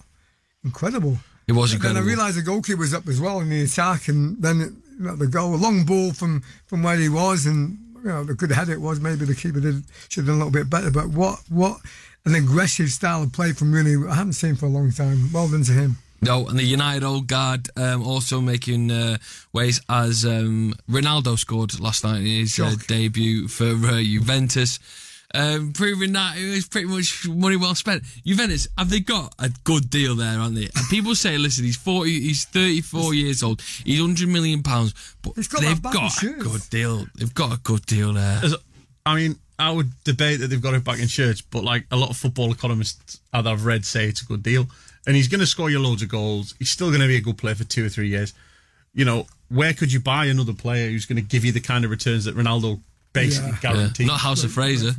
incredible. 0.62 1.16
It 1.48 1.52
was 1.52 1.70
Then 1.70 1.76
incredible. 1.78 2.02
I 2.02 2.06
realised 2.06 2.36
the 2.36 2.42
goalkeeper 2.42 2.80
was 2.80 2.92
up 2.94 3.08
as 3.08 3.18
well 3.18 3.40
in 3.40 3.48
the 3.48 3.62
attack, 3.62 4.08
and 4.08 4.40
then 4.42 4.60
it, 4.60 5.18
the 5.18 5.26
goal, 5.26 5.54
a 5.54 5.56
long 5.56 5.84
ball 5.84 6.12
from, 6.12 6.42
from 6.66 6.82
where 6.82 6.96
he 6.96 7.08
was, 7.08 7.46
and 7.46 7.78
you 8.02 8.08
know 8.08 8.24
the 8.24 8.34
good 8.34 8.52
head 8.52 8.68
it 8.68 8.80
was. 8.80 9.00
Maybe 9.00 9.24
the 9.24 9.34
keeper 9.34 9.60
did 9.60 9.84
should 10.08 10.26
have 10.26 10.26
done 10.26 10.36
a 10.36 10.44
little 10.44 10.52
bit 10.52 10.70
better. 10.70 10.90
But 10.90 11.08
what 11.08 11.40
what 11.48 11.80
an 12.24 12.34
aggressive 12.34 12.90
style 12.90 13.22
of 13.22 13.32
play 13.32 13.52
from 13.52 13.72
Rooney 13.72 14.08
I 14.08 14.14
haven't 14.14 14.34
seen 14.34 14.56
for 14.56 14.66
a 14.66 14.70
long 14.70 14.92
time. 14.92 15.32
Well 15.32 15.48
done 15.48 15.64
to 15.64 15.72
him. 15.72 15.96
No, 16.22 16.46
and 16.46 16.58
the 16.58 16.64
United 16.64 17.02
old 17.02 17.28
guard 17.28 17.70
um, 17.76 18.02
also 18.02 18.42
making 18.42 18.90
uh, 18.90 19.16
ways 19.54 19.80
as 19.88 20.26
um, 20.26 20.74
Ronaldo 20.88 21.38
scored 21.38 21.80
last 21.80 22.04
night 22.04 22.18
in 22.18 22.26
his 22.26 22.60
uh, 22.60 22.74
debut 22.86 23.48
for 23.48 23.72
uh, 23.72 24.02
Juventus. 24.02 24.78
Um, 25.32 25.72
proving 25.72 26.12
that 26.14 26.36
it 26.38 26.50
was 26.50 26.66
pretty 26.66 26.88
much 26.88 27.28
money 27.28 27.56
well 27.56 27.76
spent. 27.76 28.02
Juventus 28.26 28.66
have 28.76 28.90
they 28.90 28.98
got 28.98 29.32
a 29.38 29.50
good 29.62 29.88
deal 29.88 30.16
there, 30.16 30.38
aren't 30.40 30.56
they? 30.56 30.64
And 30.74 30.88
people 30.90 31.14
say, 31.14 31.38
listen, 31.38 31.64
he's 31.64 31.76
forty, 31.76 32.20
he's 32.20 32.44
thirty-four 32.46 33.14
years 33.14 33.42
old, 33.44 33.62
he's 33.84 34.00
hundred 34.00 34.28
million 34.28 34.62
pounds, 34.64 34.92
but 35.22 35.36
got 35.36 35.60
they've 35.60 35.80
that 35.80 35.82
back 35.82 35.94
in 35.94 36.00
got 36.00 36.08
a 36.16 36.20
shirts. 36.20 36.42
good 36.42 36.62
deal. 36.70 37.06
They've 37.16 37.32
got 37.34 37.52
a 37.52 37.60
good 37.60 37.86
deal 37.86 38.12
there. 38.14 38.40
As- 38.42 38.56
I 39.06 39.14
mean, 39.14 39.36
I 39.58 39.70
would 39.70 39.90
debate 40.04 40.40
that 40.40 40.48
they've 40.48 40.60
got 40.60 40.74
it 40.74 40.82
back 40.84 40.98
in 41.00 41.06
shirts, 41.06 41.40
but 41.40 41.62
like 41.64 41.86
a 41.92 41.96
lot 41.96 42.10
of 42.10 42.16
football 42.16 42.50
economists 42.50 43.20
that 43.32 43.46
I've 43.46 43.64
read 43.64 43.84
say 43.84 44.06
it's 44.08 44.22
a 44.22 44.26
good 44.26 44.42
deal. 44.42 44.66
And 45.06 45.16
he's 45.16 45.28
going 45.28 45.40
to 45.40 45.46
score 45.46 45.70
you 45.70 45.78
loads 45.80 46.02
of 46.02 46.08
goals. 46.08 46.54
He's 46.58 46.70
still 46.70 46.88
going 46.88 47.00
to 47.00 47.06
be 47.06 47.16
a 47.16 47.20
good 47.22 47.38
player 47.38 47.54
for 47.54 47.64
two 47.64 47.86
or 47.86 47.88
three 47.88 48.08
years. 48.08 48.34
You 48.92 49.04
know, 49.04 49.26
where 49.48 49.72
could 49.72 49.92
you 49.92 50.00
buy 50.00 50.26
another 50.26 50.52
player 50.52 50.90
who's 50.90 51.06
going 51.06 51.16
to 51.16 51.22
give 51.22 51.44
you 51.44 51.52
the 51.52 51.60
kind 51.60 51.84
of 51.84 51.90
returns 51.90 52.24
that 52.26 52.36
Ronaldo 52.36 52.80
basically 53.12 53.52
Yeah. 53.62 53.90
Yeah, 53.98 54.06
not 54.06 54.20
House 54.20 54.44
of 54.44 54.52
Fraser. 54.52 54.92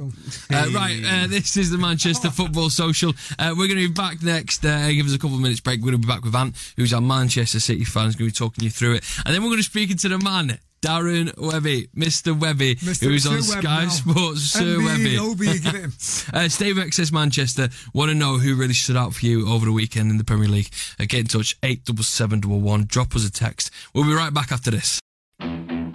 Uh, 0.51 0.67
right, 0.73 1.01
uh, 1.05 1.27
this 1.27 1.57
is 1.57 1.69
the 1.69 1.77
Manchester 1.77 2.29
Football 2.31 2.69
Social. 2.69 3.13
Uh, 3.39 3.53
we're 3.57 3.67
going 3.67 3.79
to 3.79 3.87
be 3.87 3.93
back 3.93 4.21
next. 4.23 4.65
Uh, 4.65 4.89
give 4.89 5.05
us 5.05 5.13
a 5.13 5.17
couple 5.17 5.35
of 5.35 5.41
minutes 5.41 5.59
break. 5.59 5.79
We're 5.79 5.91
going 5.91 6.01
to 6.01 6.07
be 6.07 6.11
back 6.11 6.23
with 6.23 6.35
Ant, 6.35 6.55
who's 6.77 6.93
our 6.93 7.01
Manchester 7.01 7.59
City 7.59 7.83
fan, 7.83 8.05
who's 8.05 8.15
going 8.15 8.29
to 8.29 8.33
be 8.33 8.37
talking 8.37 8.63
you 8.63 8.69
through 8.69 8.95
it. 8.95 9.03
And 9.25 9.33
then 9.33 9.41
we're 9.41 9.49
going 9.49 9.59
to 9.59 9.63
speak 9.63 9.91
into 9.91 10.09
the 10.09 10.17
man, 10.17 10.59
Darren 10.81 11.31
Webby, 11.37 11.87
Mr. 11.95 12.37
Webby, 12.37 12.75
Mr. 12.75 13.03
who's 13.03 13.27
on 13.27 13.41
Sir 13.41 13.55
Webb 13.55 13.63
Sky 13.63 13.83
now. 13.83 13.89
Sports, 13.89 14.41
Sir 14.41 14.61
MB, 14.63 14.85
Webby. 14.85 15.17
OB, 15.17 15.63
give 15.63 15.75
him. 15.75 15.93
Uh, 16.33 16.47
Stay 16.49 16.73
with 16.73 16.83
Access 16.83 17.11
Manchester. 17.11 17.69
Want 17.93 18.09
to 18.09 18.15
know 18.15 18.37
who 18.37 18.55
really 18.55 18.73
stood 18.73 18.97
out 18.97 19.13
for 19.13 19.25
you 19.25 19.47
over 19.49 19.65
the 19.65 19.71
weekend 19.71 20.09
in 20.11 20.17
the 20.17 20.23
Premier 20.23 20.47
League? 20.47 20.69
Uh, 20.99 21.05
get 21.07 21.19
in 21.19 21.25
touch, 21.27 21.57
87711. 21.63 22.87
Drop 22.87 23.15
us 23.15 23.25
a 23.27 23.31
text. 23.31 23.69
We'll 23.93 24.05
be 24.05 24.13
right 24.13 24.33
back 24.33 24.51
after 24.51 24.71
this. 24.71 24.99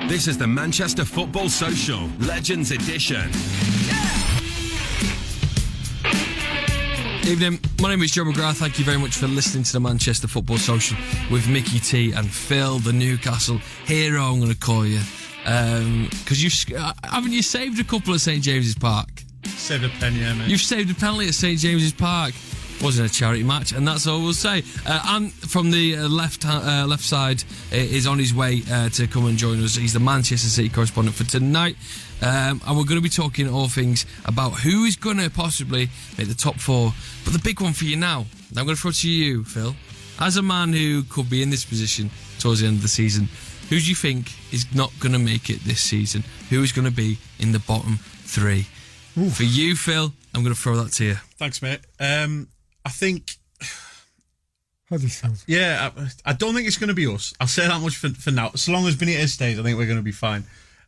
This 0.09 0.29
is 0.29 0.39
the 0.39 0.47
Manchester 0.47 1.05
Football 1.05 1.49
Social 1.49 2.09
Legends 2.21 2.71
Edition. 2.71 3.29
Evening, 7.29 7.59
my 7.83 7.89
name 7.91 8.03
is 8.03 8.13
Joe 8.13 8.23
McGrath. 8.25 8.55
Thank 8.55 8.79
you 8.79 8.85
very 8.85 8.99
much 8.99 9.17
for 9.17 9.27
listening 9.27 9.65
to 9.65 9.73
the 9.73 9.81
Manchester 9.81 10.29
Football 10.29 10.59
Social 10.59 10.97
with 11.31 11.49
Mickey 11.49 11.81
T 11.81 12.13
and 12.13 12.31
Phil, 12.31 12.79
the 12.79 12.93
Newcastle 12.93 13.59
hero. 13.85 14.23
I'm 14.23 14.39
going 14.39 14.53
to 14.53 14.59
call 14.59 14.87
you 14.87 15.01
because 15.43 16.43
you 16.43 16.51
sc- 16.51 16.75
uh, 16.75 16.93
haven't 17.03 17.33
you 17.33 17.43
saved 17.43 17.81
a 17.81 17.85
couple 17.85 18.15
at 18.15 18.21
St 18.21 18.43
James's 18.43 18.77
Park. 18.77 19.09
Saved 19.45 19.85
a 19.85 19.89
penny, 19.89 20.21
yeah, 20.21 20.35
mate. 20.35 20.49
You've 20.49 20.61
saved 20.61 20.91
a 20.91 20.95
penalty 20.95 21.29
at 21.29 21.35
St 21.35 21.59
James's 21.59 21.93
Park. 21.93 22.33
Wasn't 22.83 23.11
a 23.11 23.13
charity 23.13 23.43
match, 23.43 23.73
and 23.73 23.89
that's 23.89 24.07
all 24.07 24.21
we'll 24.21 24.35
say. 24.35 24.63
Uh, 24.87 25.01
Ant 25.09 25.33
from 25.33 25.71
the 25.71 25.97
uh, 25.97 26.09
left 26.09 26.45
uh, 26.45 26.85
left 26.87 27.03
side 27.03 27.43
uh, 27.73 27.77
is 27.77 28.07
on 28.07 28.19
his 28.19 28.35
way 28.35 28.63
uh, 28.71 28.91
to 28.91 29.07
come 29.07 29.27
and 29.27 29.39
join 29.39 29.63
us. 29.65 29.77
He's 29.77 29.95
the 29.95 30.01
Manchester 30.01 30.49
City 30.49 30.69
correspondent 30.69 31.17
for 31.17 31.25
tonight, 31.25 31.77
um, 32.21 32.61
and 32.67 32.77
we're 32.77 32.85
going 32.85 32.99
to 32.99 33.01
be 33.01 33.09
talking 33.09 33.49
all 33.49 33.69
things 33.69 34.05
about 34.27 34.61
who 34.61 34.85
is 34.85 34.95
going 34.95 35.17
to 35.17 35.31
possibly 35.31 35.89
make 36.19 36.29
the 36.29 36.35
top 36.35 36.57
four. 36.61 36.93
But 37.25 37.33
the 37.33 37.39
big 37.39 37.63
one 37.63 37.73
for 37.73 37.85
you 37.85 37.97
now, 37.97 38.27
I'm 38.55 38.65
going 38.67 38.77
to 38.77 38.81
throw 38.81 38.91
to 38.91 39.09
you, 39.09 39.45
Phil, 39.45 39.75
as 40.21 40.37
a 40.37 40.43
man 40.43 40.75
who 40.75 41.03
could 41.05 41.31
be 41.31 41.43
in 41.43 41.49
this 41.49 41.65
position 41.65 42.11
towards 42.39 42.61
the 42.61 42.67
end 42.67 42.77
of 42.77 42.83
the 42.83 42.89
season. 42.89 43.29
Who 43.71 43.79
do 43.81 43.89
you 43.89 43.97
think 43.97 44.33
is 44.53 44.67
not 44.75 44.93
going 45.01 45.13
to 45.13 45.19
make 45.19 45.49
it 45.51 45.61
this 45.65 45.81
season? 45.81 46.25
Who 46.51 46.63
is 46.63 46.73
going 46.73 46.85
to 46.87 46.95
be 46.95 47.19
in 47.39 47.53
the 47.53 47.59
bottom 47.59 47.99
three? 48.25 48.67
For 49.33 49.45
you, 49.45 49.77
Phil, 49.77 50.13
I'm 50.35 50.43
going 50.43 50.55
to 50.55 50.61
throw 50.61 50.77
that 50.77 50.93
to 50.93 51.05
you. 51.05 51.15
Thanks, 51.39 51.63
mate. 51.63 51.81
Um, 51.99 52.49
I 52.87 52.89
think, 52.89 53.33
Huddersfield. 54.89 55.43
yeah, 55.49 55.91
I, 55.97 56.31
I 56.31 56.33
don't 56.35 56.55
think 56.55 56.69
it's 56.69 56.77
going 56.77 56.89
to 56.89 56.95
be 56.95 57.09
us. 57.09 57.35
I'll 57.41 57.49
say 57.49 57.67
that 57.67 57.81
much 57.81 57.97
for, 57.97 58.11
for 58.11 58.31
now. 58.31 58.51
So 58.51 58.71
long 58.71 58.87
as 58.87 58.95
Benitez 58.95 59.31
stays, 59.31 59.59
I 59.59 59.65
think 59.65 59.77
we're 59.77 59.87
going 59.87 59.99
to 59.99 60.05
be 60.05 60.13
fine. 60.13 60.45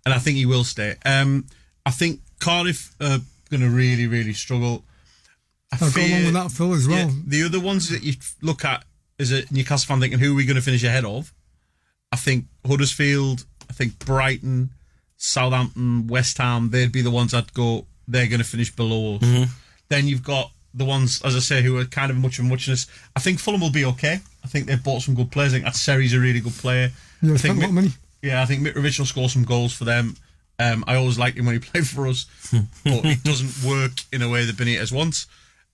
And 0.07 0.15
I 0.15 0.19
think 0.19 0.37
he 0.37 0.47
will 0.47 0.63
stay. 0.63 0.95
Um, 1.05 1.47
I 1.85 1.91
think 1.91 2.21
Cardiff 2.39 2.95
are 3.01 3.19
going 3.51 3.63
to 3.63 3.69
really, 3.69 4.07
really 4.07 4.33
struggle. 4.33 4.85
I 5.73 5.79
I'll 5.81 5.91
go 5.91 6.01
along 6.01 6.25
with 6.27 6.35
that, 6.35 6.53
Phil, 6.53 6.73
as 6.73 6.87
well. 6.87 7.09
Yeah, 7.09 7.11
the 7.27 7.43
other 7.43 7.59
ones 7.59 7.89
that 7.89 8.05
you 8.05 8.15
look 8.43 8.65
at 8.65 8.85
as 9.19 9.33
a 9.33 9.43
Newcastle 9.51 9.89
fan 9.89 10.01
thinking, 10.01 10.21
who 10.21 10.33
are 10.33 10.37
we 10.37 10.47
going 10.47 10.55
to 10.55 10.63
finish 10.63 10.85
ahead 10.85 11.05
of? 11.05 11.35
I 12.13 12.17
think 12.17 12.45
Huddersfield, 12.65 13.45
I 13.69 13.73
think 13.73 13.99
Brighton, 13.99 14.71
Southampton, 15.17 16.07
West 16.07 16.39
Ham, 16.39 16.71
they'd 16.71 16.93
be 16.93 17.03
the 17.03 17.11
ones 17.11 17.35
I'd 17.35 17.53
go, 17.53 17.87
they're 18.07 18.29
going 18.29 18.39
to 18.39 18.45
finish 18.45 18.75
below 18.75 19.17
us. 19.17 19.23
Mm-hmm. 19.23 19.51
Then 19.89 20.07
you've 20.07 20.23
got 20.23 20.53
the 20.75 20.85
ones, 20.85 21.21
as 21.25 21.35
I 21.35 21.41
say, 21.41 21.63
who 21.63 21.79
are 21.79 21.85
kind 21.85 22.11
of 22.11 22.17
much 22.19 22.39
of 22.39 22.45
a 22.45 22.49
muchness. 22.49 22.87
I 23.17 23.21
think 23.21 23.39
Fulham 23.39 23.61
will 23.61 23.71
be 23.73 23.85
okay. 23.87 24.21
I 24.45 24.47
think 24.49 24.67
they've 24.67 24.83
bought 24.83 25.03
some 25.03 25.15
good 25.15 25.31
players. 25.31 25.53
I 25.55 25.57
think 25.61 25.67
Atseri's 25.67 26.15
a 26.15 26.21
really 26.21 26.41
good 26.41 26.53
player. 26.55 26.91
Yeah, 27.23 27.35
I 27.35 27.37
think 27.39 27.63
of 27.65 27.73
money. 27.73 27.91
yeah, 28.23 28.43
I 28.43 28.47
think 28.47 28.63
Mitrovic 28.67 28.99
will 28.99 29.07
score 29.07 29.29
some 29.29 29.45
goals 29.45 29.73
for 29.73 29.85
them. 29.85 30.17
Um, 30.61 30.85
I 30.87 30.97
always 30.97 31.19
liked 31.19 31.39
him 31.39 31.47
when 31.47 31.55
he 31.55 31.59
played 31.71 31.87
for 31.87 32.07
us, 32.07 32.27
but 32.85 33.05
it 33.05 33.23
doesn't 33.25 33.69
work 33.69 33.93
in 34.13 34.23
a 34.23 34.29
way 34.29 34.45
that 34.45 34.57
Benitez 34.57 34.93
wants. 34.93 35.27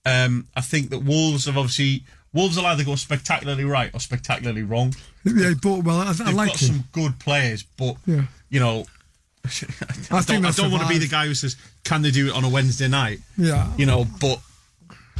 Um, 0.05 0.47
I 0.55 0.61
think 0.61 0.89
that 0.91 0.99
Wolves 0.99 1.45
have 1.45 1.57
obviously 1.57 2.03
Wolves 2.33 2.57
will 2.57 2.65
either 2.67 2.83
go 2.83 2.95
spectacularly 2.95 3.63
right 3.65 3.89
or 3.93 3.99
spectacularly 3.99 4.61
wrong. 4.63 4.93
Yeah, 5.23 5.53
bought 5.61 5.83
well. 5.83 5.97
I, 6.01 6.09
I 6.09 6.13
They've 6.13 6.33
like 6.35 6.49
got 6.49 6.61
him. 6.61 6.67
some 6.67 6.83
good 6.91 7.17
players, 7.19 7.63
but 7.63 7.95
Yeah. 8.05 8.23
you 8.49 8.59
know, 8.59 8.85
I, 9.43 9.47
think 9.49 10.27
don't, 10.27 10.45
I 10.45 10.51
don't 10.51 10.71
want 10.71 10.83
to 10.83 10.89
be 10.89 10.97
the 10.99 11.07
guy 11.07 11.25
who 11.27 11.33
says, 11.33 11.55
"Can 11.83 12.01
they 12.03 12.11
do 12.11 12.27
it 12.27 12.33
on 12.33 12.43
a 12.43 12.49
Wednesday 12.49 12.87
night?" 12.87 13.19
Yeah. 13.37 13.71
you 13.77 13.85
know, 13.87 14.05
but 14.19 14.39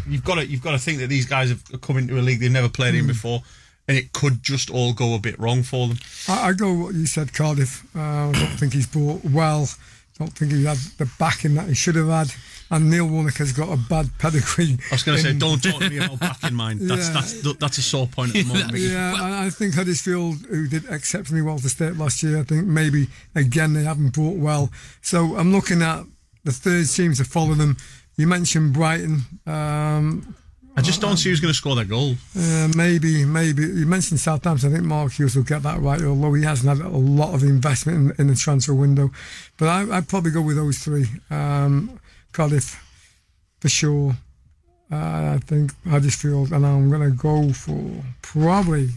you've 0.08 0.24
got 0.24 0.36
to 0.36 0.46
you've 0.46 0.62
got 0.64 0.72
to 0.72 0.80
think 0.80 1.00
that 1.00 1.08
these 1.08 1.26
guys 1.26 1.50
have 1.50 1.64
come 1.82 1.98
into 1.98 2.18
a 2.20 2.22
league 2.22 2.40
they've 2.40 2.52
never 2.52 2.70
played 2.70 2.94
Hmm. 2.94 3.02
in 3.02 3.08
before, 3.08 3.44
and 3.88 3.98
it 3.98 4.14
could 4.14 4.42
just 4.44 4.70
all 4.70 4.94
go 4.94 5.16
a 5.16 5.20
bit 5.20 5.38
wrong 5.40 5.64
for 5.64 5.88
them. 5.88 5.98
I, 6.28 6.50
I 6.50 6.54
go 6.54 6.74
what 6.74 6.96
you 6.96 7.06
said, 7.06 7.34
Cardiff. 7.34 7.84
Uh, 7.96 8.00
I 8.30 8.32
don't 8.34 8.58
think 8.60 8.74
he's 8.74 8.88
bought 8.88 9.24
well. 9.24 9.68
don't 10.18 10.32
think 10.32 10.52
he 10.54 10.64
had 10.66 10.78
the 10.98 11.10
backing 11.20 11.56
that 11.56 11.68
he 11.68 11.76
should 11.76 11.96
have 11.96 12.08
had. 12.08 12.34
And 12.72 12.90
Neil 12.90 13.06
Warnock 13.08 13.36
has 13.36 13.52
got 13.52 13.70
a 13.72 13.78
bad 13.78 14.10
pedigree. 14.18 14.76
I 14.92 14.96
was 14.96 15.04
going 15.04 15.18
to 15.20 15.24
say, 15.24 15.34
don't 15.38 15.62
talk 15.62 15.80
to 15.82 15.88
me 15.90 15.98
about 15.98 16.20
backing 16.20 16.56
mind. 16.56 16.80
That's 16.90 17.08
Yeah. 17.10 17.14
that's 17.14 17.58
that's 17.60 17.78
a 17.78 17.82
sore 17.84 18.08
point 18.08 18.36
at 18.36 18.44
the 18.46 18.54
moment. 18.54 18.74
Yeah, 18.78 19.14
I, 19.46 19.52
think 19.52 19.76
Huddersfield, 19.76 20.38
who 20.50 20.68
did 20.68 20.86
exceptionally 20.90 21.44
well 21.44 21.60
to 21.60 21.70
start 21.70 21.96
last 21.98 22.24
year, 22.24 22.40
I 22.40 22.44
think 22.44 22.66
maybe 22.66 23.08
again 23.36 23.74
they 23.74 23.84
haven't 23.84 24.14
brought 24.14 24.38
well. 24.38 24.72
So 25.04 25.36
I'm 25.38 25.52
looking 25.52 25.84
at 25.84 26.06
the 26.44 26.52
third 26.52 26.88
teams 26.90 27.18
to 27.20 27.24
follow 27.26 27.54
them. 27.54 27.78
You 28.18 28.28
mentioned 28.28 28.74
Brighton. 28.74 29.22
Um, 29.46 30.36
I 30.78 30.82
just 30.82 31.00
don't 31.00 31.16
see 31.16 31.30
who's 31.30 31.40
going 31.40 31.54
to 31.54 31.58
score 31.58 31.76
that 31.76 31.88
goal. 31.88 32.16
uh, 32.38 32.68
maybe, 32.76 33.24
maybe 33.24 33.64
you 33.64 33.86
mentioned 33.86 34.20
Southampton. 34.20 34.72
I 34.72 34.76
think 34.76 34.86
Mark 34.86 35.14
Hughes 35.14 35.36
will 35.36 35.44
get 35.44 35.64
that 35.64 35.80
right, 35.80 36.02
although 36.02 36.34
he 36.34 36.44
hasn't 36.44 36.78
had 36.78 36.86
a 36.86 36.90
lot 36.90 37.34
of 37.34 37.44
investment 37.44 37.98
in, 38.20 38.22
in 38.22 38.28
the 38.28 38.36
transfer 38.36 38.74
window. 38.74 39.12
But 39.58 39.70
I, 39.70 39.98
I'd 39.98 40.10
probably 40.10 40.32
go 40.32 40.42
with 40.42 40.58
those 40.58 40.80
three: 40.80 41.06
um, 41.30 42.00
Cardiff 42.34 42.82
for 43.60 43.70
sure. 43.70 44.18
Uh, 44.92 45.36
I 45.36 45.40
think 45.46 45.72
Huddersfield, 45.88 46.52
and 46.52 46.66
I'm 46.66 46.90
going 46.90 47.10
to 47.10 47.16
go 47.16 47.54
for 47.54 48.04
probably. 48.22 48.90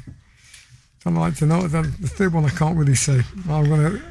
I'd 1.07 1.15
like 1.15 1.37
to 1.37 1.47
know 1.47 1.67
the 1.67 1.85
third 1.85 2.35
one. 2.35 2.45
I 2.45 2.51
can't 2.51 2.77
really 2.77 2.97
say. 2.97 3.23
I'm 3.49 3.69
going 3.69 3.81
to 3.81 4.03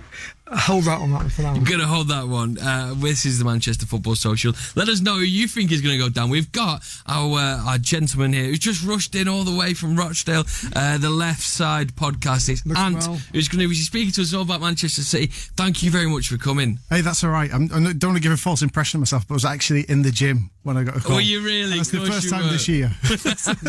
hold 0.51 0.87
out 0.87 1.01
on 1.01 1.11
that 1.11 1.17
one 1.21 1.29
for 1.29 1.41
now. 1.41 1.53
I'm 1.53 1.63
going 1.63 1.79
to 1.79 1.85
hold 1.87 2.07
that 2.09 2.27
one. 2.27 2.57
Uh, 2.57 2.93
this 2.97 3.25
is 3.25 3.39
the 3.39 3.45
Manchester 3.45 3.85
Football 3.85 4.15
Social. 4.15 4.53
Let 4.75 4.87
us 4.89 5.01
know 5.01 5.15
who 5.15 5.21
you 5.21 5.47
think 5.47 5.71
is 5.71 5.81
going 5.81 5.97
to 5.97 6.03
go 6.03 6.09
down. 6.09 6.29
We've 6.29 6.51
got 6.51 6.83
our 7.07 7.37
uh, 7.39 7.65
our 7.65 7.77
gentleman 7.77 8.33
here 8.33 8.45
who's 8.45 8.59
just 8.59 8.83
rushed 8.85 9.15
in 9.15 9.27
all 9.27 9.43
the 9.43 9.55
way 9.57 9.73
from 9.73 9.95
Rochdale, 9.95 10.45
uh, 10.75 10.97
the 10.97 11.09
Left 11.09 11.41
Side 11.41 11.95
podcast. 11.95 12.49
It's 12.49 12.65
Looks 12.65 12.79
Ant, 12.79 12.97
well. 13.07 13.19
who's 13.33 13.47
going 13.47 13.61
to 13.61 13.67
be 13.67 13.75
speaking 13.75 14.11
to 14.13 14.21
us 14.21 14.33
all 14.33 14.41
about 14.43 14.61
Manchester 14.61 15.01
City. 15.01 15.27
Thank 15.27 15.83
you 15.83 15.91
very 15.91 16.07
much 16.07 16.27
for 16.29 16.37
coming. 16.37 16.79
Hey, 16.89 17.01
that's 17.01 17.23
all 17.23 17.29
right. 17.31 17.53
I'm, 17.53 17.63
I 17.65 17.93
don't 17.93 18.03
want 18.11 18.17
to 18.17 18.21
give 18.23 18.31
a 18.31 18.37
false 18.37 18.61
impression 18.61 18.97
of 18.97 19.01
myself, 19.01 19.27
but 19.27 19.33
I 19.33 19.35
was 19.35 19.45
actually 19.45 19.81
in 19.89 20.01
the 20.01 20.11
gym 20.11 20.49
when 20.63 20.77
I 20.77 20.83
got 20.83 20.97
a 20.97 20.99
call. 20.99 21.15
Were 21.15 21.21
you 21.21 21.41
really? 21.41 21.77
That's 21.77 21.91
the 21.91 22.05
first 22.05 22.29
time 22.29 22.45
were. 22.45 22.51
this 22.51 22.67
year. 22.67 22.91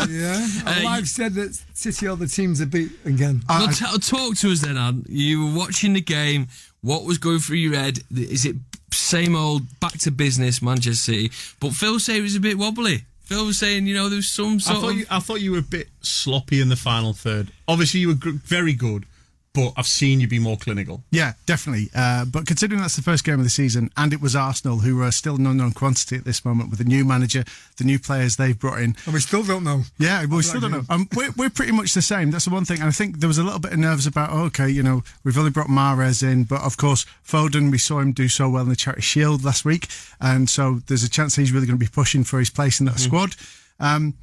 Yeah, 0.09 0.45
Uh, 0.65 0.75
well, 0.79 0.87
I've 0.87 1.07
said 1.07 1.33
that 1.35 1.57
City 1.73 2.07
are 2.07 2.15
the 2.15 2.27
teams 2.27 2.59
to 2.59 2.65
beat 2.65 2.91
again. 3.05 3.41
I- 3.49 3.59
Well, 3.59 3.69
I- 3.69 3.73
t- 3.73 3.97
talk 3.99 4.35
to 4.37 4.51
us 4.51 4.61
then, 4.61 4.77
Ant. 4.77 5.07
You 5.09 5.45
were 5.45 5.57
watching 5.57 5.93
the 5.93 6.01
game. 6.01 6.47
What 6.81 7.03
was 7.03 7.17
going 7.17 7.39
through 7.39 7.57
your 7.57 7.75
head? 7.75 7.99
Is 8.15 8.45
it 8.45 8.55
same 8.91 9.35
old, 9.35 9.79
back 9.79 9.97
to 9.99 10.11
business, 10.11 10.61
Manchester 10.61 10.95
City? 11.11 11.31
But 11.59 11.73
Phil 11.73 11.99
said 11.99 12.17
it 12.17 12.21
was 12.21 12.35
a 12.35 12.39
bit 12.39 12.57
wobbly. 12.57 13.03
Phil 13.23 13.45
was 13.45 13.59
saying, 13.59 13.85
you 13.85 13.93
know, 13.93 14.09
there 14.09 14.15
was 14.15 14.27
some 14.29 14.55
I 14.55 14.73
thought 14.73 14.89
of. 14.91 14.97
you, 14.97 15.05
I 15.09 15.19
thought 15.19 15.41
you 15.41 15.51
were 15.51 15.59
a 15.59 15.61
bit 15.61 15.89
sloppy 16.01 16.61
in 16.61 16.69
the 16.69 16.75
final 16.75 17.13
third. 17.13 17.51
Obviously, 17.67 17.99
you 17.99 18.07
were 18.07 18.13
gr- 18.15 18.31
very 18.31 18.73
good, 18.73 19.05
but 19.53 19.73
I've 19.75 19.87
seen 19.87 20.19
you 20.19 20.27
be 20.27 20.39
more 20.39 20.57
clinical. 20.57 21.03
Yeah, 21.11 21.33
definitely. 21.45 21.89
Uh, 21.95 22.25
but 22.25 22.45
considering 22.45 22.81
that's 22.81 22.95
the 22.95 23.01
first 23.01 23.23
game 23.23 23.39
of 23.39 23.43
the 23.43 23.49
season, 23.49 23.89
and 23.97 24.13
it 24.13 24.21
was 24.21 24.35
Arsenal, 24.35 24.79
who 24.79 25.01
are 25.01 25.11
still 25.11 25.35
an 25.35 25.47
unknown 25.47 25.71
quantity 25.71 26.15
at 26.15 26.23
this 26.23 26.45
moment 26.45 26.69
with 26.69 26.79
the 26.79 26.85
new 26.85 27.03
manager, 27.03 27.43
the 27.77 27.83
new 27.83 27.97
players 27.97 28.35
they've 28.35 28.59
brought 28.59 28.79
in. 28.79 28.95
And 29.05 29.13
we 29.13 29.19
still 29.19 29.43
don't 29.43 29.63
know. 29.63 29.83
Yeah, 29.97 30.25
well, 30.25 30.37
we 30.37 30.43
still 30.43 30.61
don't 30.61 30.71
know. 30.71 30.83
Um, 30.89 31.09
we're, 31.15 31.31
we're 31.35 31.49
pretty 31.49 31.71
much 31.71 31.93
the 31.93 32.01
same. 32.01 32.31
That's 32.31 32.45
the 32.45 32.51
one 32.51 32.65
thing. 32.65 32.79
And 32.79 32.87
I 32.87 32.91
think 32.91 33.19
there 33.19 33.27
was 33.27 33.39
a 33.39 33.43
little 33.43 33.59
bit 33.59 33.73
of 33.73 33.79
nerves 33.79 34.05
about, 34.05 34.29
oh, 34.31 34.43
okay, 34.45 34.69
you 34.69 34.83
know, 34.83 35.03
we've 35.23 35.37
only 35.37 35.51
brought 35.51 35.67
Mahrez 35.67 36.21
in, 36.21 36.43
but 36.43 36.61
of 36.61 36.77
course, 36.77 37.05
Foden, 37.25 37.71
we 37.71 37.77
saw 37.79 37.99
him 37.99 38.11
do 38.11 38.27
so 38.27 38.49
well 38.49 38.63
in 38.63 38.69
the 38.69 38.75
Charity 38.75 39.01
Shield 39.01 39.43
last 39.43 39.65
week. 39.65 39.87
And 40.21 40.49
so 40.49 40.81
there's 40.87 41.03
a 41.03 41.09
chance 41.09 41.35
he's 41.35 41.51
really 41.51 41.65
going 41.65 41.79
to 41.79 41.85
be 41.85 41.91
pushing 41.91 42.23
for 42.23 42.39
his 42.39 42.49
place 42.49 42.79
in 42.79 42.85
that 42.85 42.99
squad. 42.99 43.35
Um, 43.79 44.15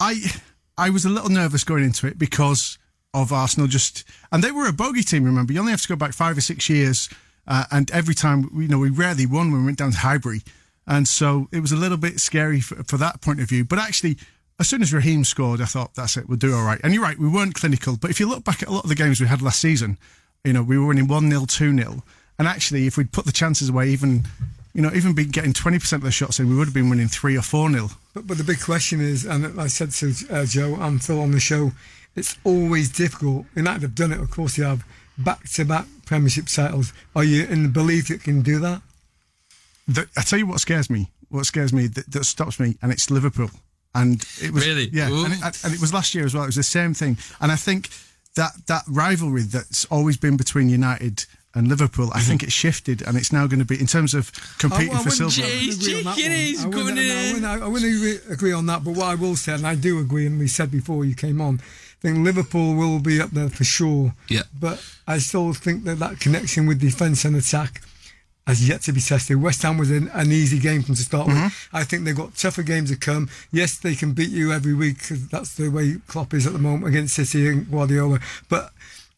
I 0.00 0.20
I 0.78 0.90
was 0.90 1.04
a 1.04 1.08
little 1.08 1.30
nervous 1.30 1.64
going 1.64 1.84
into 1.84 2.06
it 2.06 2.18
because 2.18 2.78
of 3.22 3.32
Arsenal 3.32 3.66
just, 3.66 4.04
and 4.30 4.44
they 4.44 4.52
were 4.52 4.68
a 4.68 4.72
bogey 4.72 5.02
team. 5.02 5.24
Remember, 5.24 5.52
you 5.52 5.60
only 5.60 5.72
have 5.72 5.82
to 5.82 5.88
go 5.88 5.96
back 5.96 6.12
five 6.12 6.36
or 6.36 6.40
six 6.40 6.68
years, 6.68 7.08
uh, 7.46 7.64
and 7.70 7.90
every 7.90 8.14
time 8.14 8.50
you 8.54 8.68
know 8.68 8.78
we 8.78 8.90
rarely 8.90 9.26
won 9.26 9.50
when 9.50 9.60
we 9.60 9.66
went 9.66 9.78
down 9.78 9.92
to 9.92 9.98
Highbury, 9.98 10.42
and 10.86 11.08
so 11.08 11.48
it 11.52 11.60
was 11.60 11.72
a 11.72 11.76
little 11.76 11.96
bit 11.96 12.20
scary 12.20 12.60
for, 12.60 12.82
for 12.84 12.96
that 12.98 13.20
point 13.20 13.40
of 13.40 13.48
view. 13.48 13.64
But 13.64 13.78
actually, 13.78 14.18
as 14.60 14.68
soon 14.68 14.82
as 14.82 14.92
Raheem 14.92 15.24
scored, 15.24 15.60
I 15.60 15.64
thought 15.64 15.94
that's 15.94 16.16
it, 16.16 16.28
we'll 16.28 16.38
do 16.38 16.54
all 16.54 16.64
right. 16.64 16.80
And 16.84 16.92
you're 16.94 17.02
right, 17.02 17.18
we 17.18 17.28
weren't 17.28 17.54
clinical, 17.54 17.96
but 17.96 18.10
if 18.10 18.20
you 18.20 18.28
look 18.28 18.44
back 18.44 18.62
at 18.62 18.68
a 18.68 18.72
lot 18.72 18.84
of 18.84 18.88
the 18.88 18.94
games 18.94 19.20
we 19.20 19.26
had 19.26 19.42
last 19.42 19.60
season, 19.60 19.98
you 20.44 20.52
know 20.52 20.62
we 20.62 20.78
were 20.78 20.86
winning 20.86 21.08
one 21.08 21.30
0 21.30 21.46
two 21.46 21.76
0 21.76 22.02
and 22.38 22.46
actually 22.48 22.86
if 22.86 22.96
we'd 22.96 23.12
put 23.12 23.24
the 23.24 23.32
chances 23.32 23.68
away, 23.68 23.88
even 23.88 24.24
you 24.74 24.82
know 24.82 24.90
even 24.94 25.14
be 25.14 25.24
getting 25.24 25.52
twenty 25.52 25.78
percent 25.78 26.00
of 26.02 26.04
the 26.04 26.12
shots 26.12 26.38
in, 26.38 26.48
we 26.48 26.56
would 26.56 26.66
have 26.66 26.74
been 26.74 26.90
winning 26.90 27.08
three 27.08 27.36
or 27.36 27.42
four 27.42 27.70
0 27.70 27.88
But, 28.14 28.26
but 28.26 28.38
the 28.38 28.44
big 28.44 28.60
question 28.60 29.00
is, 29.00 29.24
and 29.24 29.58
I 29.60 29.68
said 29.68 29.90
to 29.92 30.12
uh, 30.30 30.44
Joe 30.44 30.76
and 30.80 31.02
Phil 31.02 31.20
on 31.20 31.30
the 31.30 31.40
show, 31.40 31.72
it's 32.16 32.36
always 32.44 32.90
difficult. 32.90 33.46
United 33.54 33.82
have 33.82 33.94
done 33.94 34.12
it, 34.12 34.20
of 34.20 34.30
course, 34.30 34.56
they 34.56 34.64
have 34.64 34.84
back 35.18 35.48
to 35.50 35.64
back 35.64 35.86
Premiership 36.06 36.46
titles. 36.46 36.92
Are 37.14 37.24
you 37.24 37.44
in 37.46 37.62
the 37.64 37.68
belief 37.68 38.08
you 38.10 38.18
can 38.18 38.42
do 38.42 38.58
that? 38.60 38.82
The, 39.88 40.08
I 40.16 40.22
tell 40.22 40.38
you 40.38 40.46
what 40.46 40.60
scares 40.60 40.90
me. 40.90 41.08
What 41.28 41.46
scares 41.46 41.72
me 41.72 41.86
that, 41.88 42.10
that 42.12 42.24
stops 42.24 42.58
me, 42.60 42.76
and 42.82 42.92
it's 42.92 43.10
Liverpool. 43.10 43.50
And 43.94 44.24
it 44.42 44.52
was 44.52 44.66
Really? 44.66 44.88
yeah, 44.92 45.08
and 45.08 45.32
it, 45.32 45.64
and 45.64 45.72
it 45.74 45.80
was 45.80 45.92
last 45.94 46.14
year 46.14 46.24
as 46.24 46.34
well. 46.34 46.42
It 46.44 46.48
was 46.48 46.56
the 46.56 46.62
same 46.62 46.92
thing. 46.94 47.16
And 47.40 47.50
I 47.50 47.56
think 47.56 47.88
that 48.36 48.52
that 48.66 48.82
rivalry 48.88 49.42
that's 49.42 49.84
always 49.86 50.16
been 50.16 50.36
between 50.36 50.68
United 50.68 51.24
and 51.54 51.68
Liverpool, 51.68 52.10
I 52.12 52.20
think 52.20 52.42
it 52.42 52.52
shifted, 52.52 53.00
and 53.00 53.16
it's 53.16 53.32
now 53.32 53.46
going 53.46 53.60
to 53.60 53.64
be 53.64 53.80
in 53.80 53.86
terms 53.86 54.12
of 54.12 54.30
competing 54.58 54.90
oh, 54.92 54.96
I- 54.96 55.00
I 55.00 55.02
for 55.02 55.08
wouldn't- 55.24 55.32
silver. 55.32 55.48
I 55.48 55.54
wouldn't 55.56 55.82
agree 55.82 55.96
on 55.96 56.04
that 56.04 56.16
chicken 56.16 56.30
one. 56.30 56.38
is 56.38 56.64
I 56.64 56.66
wouldn't- 56.68 56.98
I 56.98 57.32
wouldn't- 57.32 57.62
I 57.62 57.66
wouldn't 57.68 57.94
agree, 57.96 58.18
agree 58.34 58.52
on 58.52 58.66
that, 58.66 58.84
but 58.84 58.90
what 58.94 59.06
I 59.06 59.14
will 59.14 59.36
say, 59.36 59.54
and 59.54 59.66
I 59.66 59.74
do 59.74 59.98
agree, 59.98 60.26
and 60.26 60.38
we 60.38 60.48
said 60.48 60.70
before 60.70 61.04
you 61.06 61.14
came 61.14 61.40
on, 61.40 61.60
I 61.62 61.85
think 62.00 62.18
Liverpool 62.24 62.74
will 62.74 63.00
be 63.00 63.20
up 63.20 63.30
there 63.30 63.48
for 63.48 63.64
sure. 63.64 64.14
Yeah. 64.28 64.42
But 64.58 64.84
I 65.06 65.18
still 65.18 65.52
think 65.52 65.84
that 65.84 65.98
that 65.98 66.20
connection 66.20 66.66
with 66.66 66.80
defence 66.80 67.24
and 67.24 67.36
attack 67.36 67.82
has 68.46 68.68
yet 68.68 68.82
to 68.82 68.92
be 68.92 69.00
tested. 69.00 69.42
West 69.42 69.62
Ham 69.62 69.76
was 69.76 69.90
an, 69.90 70.08
an 70.12 70.30
easy 70.30 70.60
game 70.60 70.82
from 70.82 70.94
to 70.94 71.02
start 71.02 71.26
with. 71.26 71.36
Mm-hmm. 71.36 71.76
I 71.76 71.82
think 71.82 72.04
they've 72.04 72.16
got 72.16 72.36
tougher 72.36 72.62
games 72.62 72.90
to 72.90 72.96
come. 72.96 73.28
Yes, 73.50 73.76
they 73.78 73.96
can 73.96 74.12
beat 74.12 74.30
you 74.30 74.52
every 74.52 74.72
week 74.72 74.98
'cause 75.08 75.26
that's 75.28 75.54
the 75.54 75.68
way 75.68 75.96
Klopp 76.06 76.32
is 76.32 76.46
at 76.46 76.52
the 76.52 76.60
moment 76.60 76.86
against 76.86 77.16
City 77.16 77.48
and 77.48 77.68
Guardiola. 77.68 78.20
But 78.48 78.72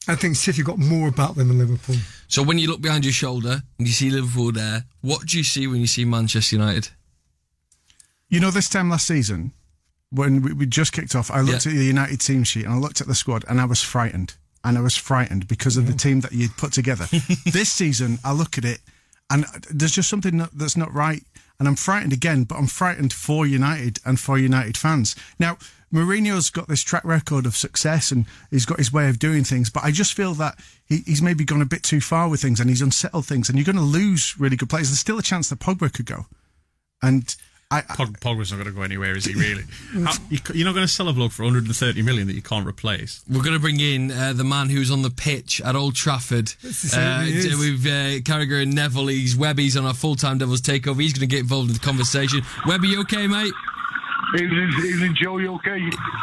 I 0.07 0.15
think 0.15 0.37
City 0.37 0.63
got 0.63 0.79
more 0.79 1.09
about 1.09 1.37
them 1.37 1.49
than 1.49 1.59
Liverpool. 1.59 1.97
So 2.29 2.43
when 2.43 2.59
you 2.59 2.69
look 2.69 2.81
behind 2.81 3.05
your 3.05 3.13
shoulder 3.13 3.63
and 3.79 3.87
you 3.87 3.93
see 3.93 4.09
Liverpool 4.09 4.53
there, 4.53 4.85
what 5.03 5.27
do 5.27 5.37
you 5.37 5.45
see 5.45 5.67
when 5.67 5.81
you 5.83 5.87
see 5.87 6.07
Manchester 6.07 6.57
United? 6.57 6.89
You 8.31 8.41
know, 8.41 8.51
this 8.51 8.71
time 8.71 8.89
last 8.89 9.07
season, 9.07 9.53
when 10.11 10.43
we, 10.43 10.53
we 10.53 10.67
just 10.67 10.93
kicked 10.93 11.15
off, 11.15 11.31
I 11.31 11.41
looked 11.41 11.67
Yeah. 11.67 11.73
at 11.73 11.79
the 11.79 11.85
United 11.85 12.21
team 12.21 12.45
sheet 12.45 12.65
and 12.65 12.75
I 12.75 12.79
looked 12.79 13.01
at 13.01 13.07
the 13.07 13.15
squad 13.15 13.45
and 13.49 13.61
I 13.61 13.65
was 13.65 13.83
frightened. 13.83 14.35
And 14.65 14.77
I 14.77 14.81
was 14.81 14.97
frightened 14.97 15.47
because 15.47 15.77
of 15.77 15.87
the 15.87 15.93
team 15.93 16.21
that 16.21 16.33
you'd 16.33 16.57
put 16.57 16.73
together. 16.73 17.07
this 17.47 17.71
season, 17.71 18.19
I 18.25 18.33
look 18.33 18.59
at 18.59 18.65
it 18.65 18.81
and 19.31 19.45
there's 19.71 19.93
just 19.93 20.09
something 20.11 20.47
that's 20.53 20.77
not 20.77 20.93
right. 20.93 21.23
And 21.59 21.69
I'm 21.69 21.77
frightened 21.77 22.13
again, 22.13 22.45
but 22.45 22.57
I'm 22.57 22.67
frightened 22.67 23.13
for 23.13 23.47
United 23.47 24.01
and 24.05 24.19
for 24.19 24.37
United 24.37 24.77
fans. 24.77 25.15
Now, 25.39 25.59
Mourinho's 25.93 26.51
got 26.51 26.69
this 26.69 26.83
track 26.83 27.05
record 27.05 27.47
of 27.47 27.57
success 27.57 28.11
and 28.11 28.27
he's 28.51 28.67
got 28.67 28.79
his 28.79 28.93
way 28.93 29.09
of 29.09 29.19
doing 29.19 29.43
things, 29.45 29.71
but 29.71 29.85
I 29.85 29.91
just 29.91 30.13
feel 30.15 30.35
that 30.35 30.59
he, 30.87 30.99
he's 31.07 31.23
maybe 31.23 31.45
gone 31.45 31.63
a 31.63 31.67
bit 31.67 31.83
too 31.83 32.01
far 32.01 32.29
with 32.29 32.43
things 32.43 32.61
and 32.61 32.69
he's 32.69 32.83
unsettled 32.83 33.27
things. 33.27 33.49
And 33.49 33.57
you're 33.57 33.65
going 33.65 33.77
to 33.77 33.83
lose 33.83 34.35
really 34.39 34.57
good 34.57 34.69
players. 34.69 34.89
There's 34.91 34.99
still 35.01 35.19
a 35.19 35.23
chance 35.23 35.49
that 35.51 35.61
Pogba 35.61 35.93
could 35.93 36.07
go. 36.07 36.27
And 37.01 37.35
I, 37.71 37.79
I 37.79 37.83
Pog, 37.83 38.19
Pogba's 38.21 38.51
not 38.51 38.57
going 38.57 38.69
to 38.69 38.73
go 38.75 38.83
anywhere, 38.83 39.15
is 39.17 39.27
he? 39.27 39.35
Really? 39.39 39.65
How, 40.05 40.13
you, 40.31 40.39
c- 40.39 40.55
you're 40.55 40.65
not 40.65 40.75
going 40.75 40.87
to 40.87 40.93
sell 40.93 41.09
a 41.09 41.13
bloke 41.13 41.33
for 41.33 41.43
130 41.45 42.03
million 42.03 42.27
that 42.29 42.33
you 42.35 42.41
can't 42.43 42.67
replace. 42.67 43.23
We're 43.29 43.43
going 43.43 43.55
to 43.55 43.61
bring 43.61 43.79
in 43.79 44.11
uh, 44.11 44.33
the 44.33 44.45
man 44.45 44.71
who's 44.71 44.91
on 44.91 45.03
the 45.03 45.11
pitch 45.11 45.61
at 45.61 45.77
Old 45.77 45.95
Trafford. 45.95 46.49
That's 46.63 46.83
the 46.83 46.89
same 46.89 47.27
he 47.27 47.33
is. 47.39 47.59
with 47.59 47.85
uh, 47.87 48.21
Carragher 48.25 48.63
and 48.63 48.75
Neville. 48.75 49.09
He's 49.09 49.37
Webby's 49.37 49.77
on 49.77 49.85
our 49.85 49.95
full-time 49.95 50.39
Devils 50.39 50.63
takeover. 50.63 51.01
He's 51.03 51.13
going 51.13 51.21
to 51.21 51.27
get 51.27 51.41
involved 51.41 51.69
in 51.69 51.75
the 51.75 51.81
conversation. 51.81 52.41
Webby, 52.67 52.89
you 52.89 53.01
okay, 53.03 53.27
mate? 53.27 53.53
Evening, 54.35 54.71
evening, 54.85 55.15
Joe. 55.15 55.39
You 55.39 55.55
okay? 55.55 55.81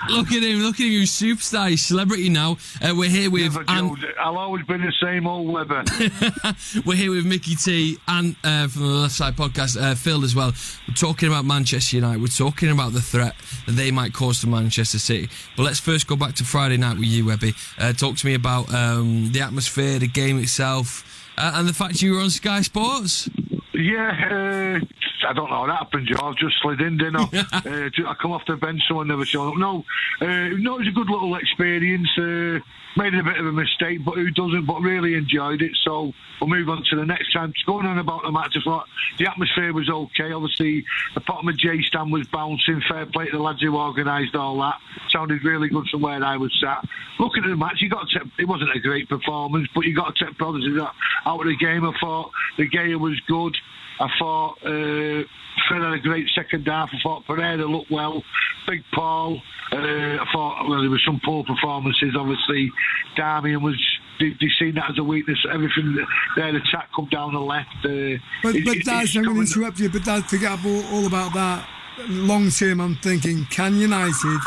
Look 0.09 0.31
at 0.31 0.43
him. 0.43 0.59
Look 0.59 0.75
at 0.75 0.85
him. 0.85 0.91
He's 0.91 1.11
superstar. 1.11 1.69
He's 1.69 1.83
celebrity 1.83 2.29
now. 2.29 2.57
Uh, 2.79 2.93
we're 2.95 3.09
here 3.09 3.31
with 3.31 3.53
Never, 3.53 3.63
Joe. 3.63 3.95
I'll 4.19 4.37
always 4.37 4.63
be 4.65 4.77
the 4.77 4.93
same 5.01 5.25
old 5.25 5.51
Weber. 5.51 5.83
We're 6.85 6.95
here 6.95 7.09
with 7.09 7.25
Mickey 7.25 7.55
T 7.55 7.97
and 8.07 8.35
uh, 8.43 8.67
from 8.67 8.81
the 8.83 8.87
Left 8.89 9.13
Side 9.13 9.35
Podcast, 9.35 9.81
uh, 9.81 9.95
Phil 9.95 10.23
as 10.23 10.35
well. 10.35 10.53
We're 10.87 10.93
talking 10.93 11.29
about 11.29 11.45
Manchester 11.45 11.95
United. 11.95 12.21
We're 12.21 12.27
talking 12.27 12.69
about 12.69 12.93
the 12.93 13.01
threat 13.01 13.33
that 13.65 13.71
they 13.71 13.89
might 13.89 14.13
cause 14.13 14.39
to 14.41 14.47
Manchester 14.47 14.99
City. 14.99 15.27
But 15.57 15.63
let's 15.63 15.79
first 15.79 16.05
go 16.05 16.15
back 16.15 16.35
to 16.35 16.43
Friday 16.43 16.77
night 16.77 16.97
with 16.97 17.07
you, 17.07 17.25
Webby. 17.25 17.53
Uh, 17.79 17.93
talk 17.93 18.17
to 18.17 18.27
me 18.27 18.35
about 18.35 18.71
um, 18.71 19.31
the 19.31 19.41
atmosphere, 19.41 19.97
the 19.97 20.07
game 20.07 20.37
itself, 20.39 21.31
uh, 21.39 21.53
and 21.55 21.67
the 21.67 21.73
fact 21.73 22.03
you 22.03 22.13
were 22.13 22.19
on 22.19 22.29
Sky 22.29 22.61
Sports. 22.61 23.29
yeah, 23.73 24.79
uh, 24.79 24.85
I 25.25 25.33
don't 25.33 25.49
know 25.49 25.55
how 25.55 25.67
that 25.67 25.77
happened, 25.77 26.07
Joe. 26.07 26.19
I 26.21 26.33
just 26.33 26.55
slid 26.61 26.81
in, 26.81 26.97
didn't 26.97 27.17
I? 27.17 27.23
uh, 27.51 28.09
I 28.09 28.13
come 28.21 28.31
off 28.31 28.43
the 28.47 28.55
bench, 28.55 28.81
someone 28.87 29.07
never 29.07 29.25
showed 29.25 29.49
up. 29.49 29.57
No, 29.57 29.83
uh, 30.21 30.25
no, 30.57 30.75
it 30.75 30.79
was 30.79 30.87
a 30.87 30.91
good 30.91 31.09
little 31.09 31.35
experience. 31.35 32.09
Uh, 32.17 32.59
made 32.97 33.13
a 33.13 33.23
bit 33.23 33.37
of 33.37 33.45
a 33.45 33.51
mistake, 33.51 34.03
but 34.05 34.15
who 34.15 34.31
doesn't? 34.31 34.65
But 34.65 34.81
really 34.81 35.15
enjoyed 35.15 35.61
it. 35.61 35.71
So 35.83 36.13
we'll 36.39 36.49
move 36.49 36.69
on 36.69 36.83
to 36.89 36.95
the 36.95 37.05
next 37.05 37.33
time. 37.33 37.51
Just 37.53 37.65
going 37.65 37.85
on 37.85 37.97
about 37.97 38.23
the 38.23 38.31
match, 38.31 38.55
I 38.55 38.63
thought 38.63 38.87
the 39.17 39.29
atmosphere 39.29 39.73
was 39.73 39.89
okay. 39.89 40.31
Obviously, 40.31 40.85
the 41.13 41.21
bottom 41.21 41.49
of 41.49 41.57
J 41.57 41.81
stand 41.83 42.11
was 42.11 42.27
bouncing. 42.27 42.81
Fair 42.87 43.05
play 43.05 43.25
to 43.25 43.37
the 43.37 43.43
lads 43.43 43.61
who 43.61 43.75
organised 43.75 44.35
all 44.35 44.59
that. 44.61 44.79
Sounded 45.09 45.43
really 45.43 45.69
good 45.69 45.87
from 45.89 46.01
where 46.01 46.23
I 46.23 46.37
was 46.37 46.53
sat. 46.61 46.85
Looking 47.19 47.43
at 47.43 47.49
the 47.49 47.57
match, 47.57 47.81
you 47.81 47.89
got 47.89 48.07
to 48.09 48.21
it 48.39 48.47
wasn't 48.47 48.75
a 48.75 48.79
great 48.79 49.09
performance, 49.09 49.67
but 49.73 49.85
you 49.85 49.95
got 49.95 50.15
to 50.15 50.25
take 50.25 50.37
positives 50.37 50.79
out 50.79 50.93
out 51.25 51.41
of 51.41 51.47
the 51.47 51.57
game. 51.57 51.85
I 51.85 51.93
thought 51.99 52.31
the 52.57 52.67
game 52.67 52.99
was 53.01 53.19
good. 53.27 53.55
I 53.99 54.09
thought 54.19 54.57
uh, 54.63 55.23
Fred 55.67 55.81
had 55.81 55.93
a 55.93 55.99
great 55.99 56.27
second 56.35 56.65
half. 56.67 56.89
I 56.93 56.97
thought 57.01 57.25
Pereira 57.25 57.65
looked 57.65 57.91
well. 57.91 58.23
Big 58.67 58.83
Paul. 58.93 59.41
Uh, 59.71 59.77
I 59.77 60.25
thought 60.33 60.67
well 60.69 60.81
there 60.81 60.89
was 60.89 61.01
some 61.05 61.19
poor 61.23 61.43
performances. 61.43 62.15
Obviously, 62.17 62.71
Darmian 63.17 63.61
was. 63.61 63.75
They, 64.19 64.29
they 64.39 64.47
seen 64.59 64.75
that 64.75 64.91
as 64.91 64.97
a 64.97 65.03
weakness. 65.03 65.37
Everything 65.51 65.97
their 66.37 66.55
attack 66.55 66.89
come 66.95 67.07
down 67.11 67.33
the 67.33 67.39
left. 67.39 67.67
Uh, 67.83 68.17
But, 68.43 68.55
it- 68.55 68.65
but 68.65 68.77
it- 68.77 68.85
Daz, 68.85 69.15
I'm 69.15 69.23
going 69.23 69.35
to 69.35 69.41
interrupt 69.41 69.79
you, 69.79 69.89
but 69.89 70.03
Daz, 70.05 70.23
forget 70.25 70.57
all, 70.65 70.85
all 70.93 71.05
about 71.07 71.33
that. 71.33 71.67
Long 72.07 72.49
term, 72.49 72.79
I'm 72.81 72.95
thinking, 72.95 73.45
can 73.49 73.75
United 73.77 74.39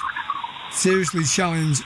seriously 0.70 1.24
challenge, 1.24 1.80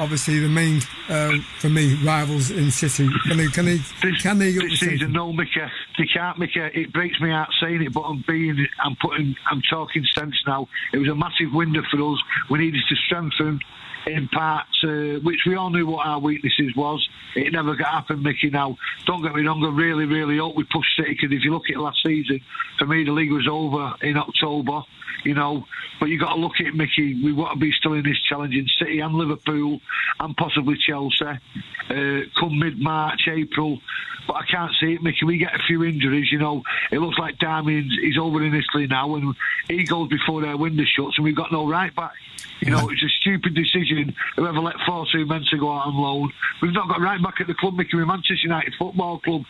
obviously, 0.00 0.40
the 0.40 0.48
main, 0.48 0.80
uh, 1.08 1.36
for 1.58 1.68
me, 1.68 1.94
rivals 2.04 2.50
in 2.50 2.70
City? 2.70 3.08
Can 3.28 3.36
they, 3.36 3.46
can 3.48 3.64
they, 3.66 3.76
this, 4.02 4.22
can 4.22 4.38
they 4.38 4.52
this 4.52 4.80
season, 4.80 5.12
no, 5.12 5.32
Mickey. 5.32 5.60
They 5.98 6.06
can't, 6.06 6.38
Mickey. 6.38 6.60
It 6.60 6.92
breaks 6.92 7.20
me 7.20 7.30
heart 7.30 7.50
saying 7.60 7.82
it, 7.82 7.92
but 7.92 8.02
I'm 8.02 8.24
being, 8.26 8.66
I'm 8.82 8.96
putting, 8.96 9.36
I'm 9.50 9.62
talking 9.70 10.04
sense 10.14 10.34
now. 10.46 10.66
It 10.92 10.98
was 10.98 11.08
a 11.08 11.14
massive 11.14 11.52
window 11.52 11.82
for 11.90 12.00
us. 12.12 12.18
We 12.50 12.58
needed 12.58 12.82
to 12.88 12.96
strengthen 12.96 13.60
in 14.06 14.28
parts, 14.28 14.82
uh, 14.84 15.18
which 15.22 15.40
we 15.46 15.56
all 15.56 15.70
knew 15.70 15.86
what 15.86 16.06
our 16.06 16.18
weaknesses 16.18 16.74
was. 16.76 17.06
It 17.36 17.52
never 17.52 17.74
got 17.76 17.88
happened, 17.88 18.22
Mickey. 18.22 18.50
Now, 18.50 18.76
don't 19.06 19.22
get 19.22 19.34
me 19.34 19.46
wrong. 19.46 19.64
I 19.64 19.70
really, 19.70 20.04
really 20.04 20.38
hope 20.38 20.56
we 20.56 20.64
push 20.64 20.86
City 20.96 21.10
because 21.10 21.32
if 21.32 21.44
you 21.44 21.52
look 21.52 21.70
at 21.70 21.76
last 21.76 22.02
season, 22.04 22.40
for 22.78 22.86
me, 22.86 23.04
the 23.04 23.12
league 23.12 23.32
was 23.32 23.48
over 23.48 23.94
in 24.02 24.16
October. 24.16 24.82
You 25.24 25.34
know, 25.34 25.66
but 25.98 26.06
you 26.06 26.18
got 26.18 26.34
to 26.34 26.40
look 26.40 26.54
at 26.60 26.66
it, 26.66 26.74
Mickey. 26.74 27.22
We 27.22 27.34
want 27.34 27.52
to 27.52 27.58
be 27.58 27.72
still 27.72 27.92
in 27.92 28.02
this 28.02 28.18
challenging 28.26 28.66
City 28.78 29.00
and 29.00 29.14
Liverpool 29.14 29.80
and 30.18 30.34
possibly 30.34 30.78
Chelsea 30.78 31.26
uh, 31.26 32.20
come 32.38 32.58
mid 32.58 32.78
March, 32.78 33.28
April. 33.28 33.80
But 34.26 34.36
I 34.36 34.46
can't 34.46 34.72
see 34.80 34.94
it, 34.94 35.02
Mickey. 35.02 35.26
We 35.26 35.38
get 35.38 35.54
a 35.54 35.58
few 35.66 35.84
injuries, 35.84 36.30
you 36.32 36.38
know. 36.38 36.62
It 36.90 36.98
looks 37.00 37.18
like 37.18 37.36
Darmian's 37.36 37.92
he's 38.00 38.16
over 38.16 38.42
in 38.42 38.54
Italy 38.54 38.86
now, 38.86 39.14
and 39.16 39.34
he 39.68 39.84
goes 39.84 40.08
before 40.08 40.40
their 40.40 40.56
window 40.56 40.84
shuts, 40.84 41.18
and 41.18 41.24
we've 41.24 41.36
got 41.36 41.52
no 41.52 41.68
right 41.68 41.94
back. 41.94 42.12
You 42.60 42.70
know, 42.70 42.90
it's 42.90 43.02
a 43.02 43.08
stupid 43.20 43.54
decision. 43.54 43.89
Whoever 44.36 44.60
let 44.60 44.76
Fosu-Mensah 44.88 45.58
go 45.58 45.70
out 45.72 45.86
on 45.86 45.94
loan. 45.96 46.32
We've 46.62 46.72
not 46.72 46.88
got 46.88 47.00
right 47.00 47.22
back 47.22 47.34
at 47.40 47.46
the 47.46 47.54
club, 47.54 47.74
Mickey. 47.74 47.96
We're 47.96 48.06
Manchester 48.06 48.36
United 48.42 48.74
Football 48.78 49.20
Club. 49.20 49.42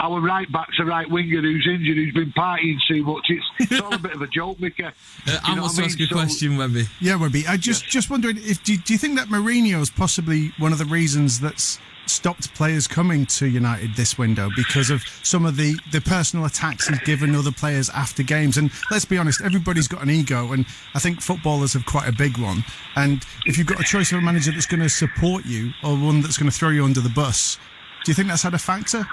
Our 0.00 0.20
right 0.20 0.50
back's 0.50 0.78
a 0.80 0.84
right 0.84 1.08
winger 1.08 1.40
who's 1.40 1.66
injured, 1.70 1.96
who's 1.96 2.12
been 2.14 2.32
partying 2.32 2.78
too 2.88 3.04
much. 3.04 3.26
It's, 3.28 3.70
it's 3.72 3.80
all 3.80 3.94
a 3.94 3.98
bit 3.98 4.12
of 4.14 4.22
a 4.22 4.26
joke, 4.26 4.58
Mickey. 4.60 4.84
Uh, 4.84 4.90
I 5.44 5.54
know 5.54 5.62
must 5.62 5.78
ask 5.78 5.98
you 5.98 6.06
a 6.06 6.08
So- 6.08 6.14
question, 6.16 6.56
Webby. 6.56 6.86
Yeah, 7.00 7.16
Webby. 7.16 7.46
I 7.46 7.56
just 7.56 7.84
just 7.86 8.10
wondering 8.10 8.36
if 8.38 8.62
do, 8.64 8.76
do 8.76 8.92
you 8.92 8.98
think 8.98 9.16
that 9.18 9.28
Mourinho 9.28 9.80
is 9.80 9.90
possibly 9.90 10.52
one 10.58 10.72
of 10.72 10.78
the 10.78 10.84
reasons 10.84 11.40
that's 11.40 11.78
stopped 12.06 12.54
players 12.54 12.86
coming 12.86 13.26
to 13.26 13.46
United 13.46 13.94
this 13.94 14.18
window 14.18 14.50
because 14.56 14.90
of 14.90 15.02
some 15.22 15.44
of 15.44 15.56
the 15.56 15.76
the 15.92 16.00
personal 16.00 16.44
attacks 16.44 16.88
he's 16.88 17.00
given 17.00 17.34
other 17.34 17.52
players 17.52 17.90
after 17.90 18.22
games. 18.22 18.56
And 18.56 18.70
let's 18.90 19.04
be 19.04 19.18
honest, 19.18 19.40
everybody's 19.42 19.88
got 19.88 20.02
an 20.02 20.10
ego, 20.10 20.52
and 20.52 20.66
I 20.94 20.98
think 20.98 21.20
footballers 21.20 21.72
have 21.72 21.86
quite 21.86 22.08
a 22.08 22.12
big 22.12 22.38
one. 22.38 22.64
And 22.96 23.24
if 23.46 23.58
you've 23.58 23.66
got 23.66 23.80
a 23.80 23.84
choice 23.84 24.12
of 24.12 24.18
a 24.18 24.20
manager 24.20 24.52
that's 24.52 24.66
going 24.66 24.82
to 24.82 24.88
support 24.88 25.44
you 25.46 25.70
or 25.82 25.96
one 25.96 26.20
that's 26.20 26.36
going 26.36 26.50
to 26.50 26.56
throw 26.56 26.70
you 26.70 26.84
under 26.84 27.00
the 27.00 27.10
bus, 27.10 27.58
do 28.04 28.10
you 28.10 28.14
think 28.14 28.28
that's 28.28 28.42
had 28.42 28.54
a 28.54 28.58
factor? 28.58 29.06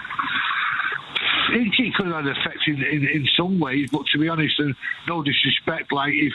it, 1.54 1.93
could 1.95 2.08
have 2.08 2.15
had 2.15 2.25
an 2.25 2.32
effect 2.32 2.60
in, 2.67 2.82
in, 2.84 3.08
in 3.08 3.27
some 3.38 3.60
ways, 3.60 3.89
but 3.91 4.06
to 4.08 4.19
be 4.19 4.30
honest, 4.30 4.60
and 4.60 4.75
no 5.08 5.23
disrespect, 5.23 5.91
like 5.91 6.13
if 6.13 6.34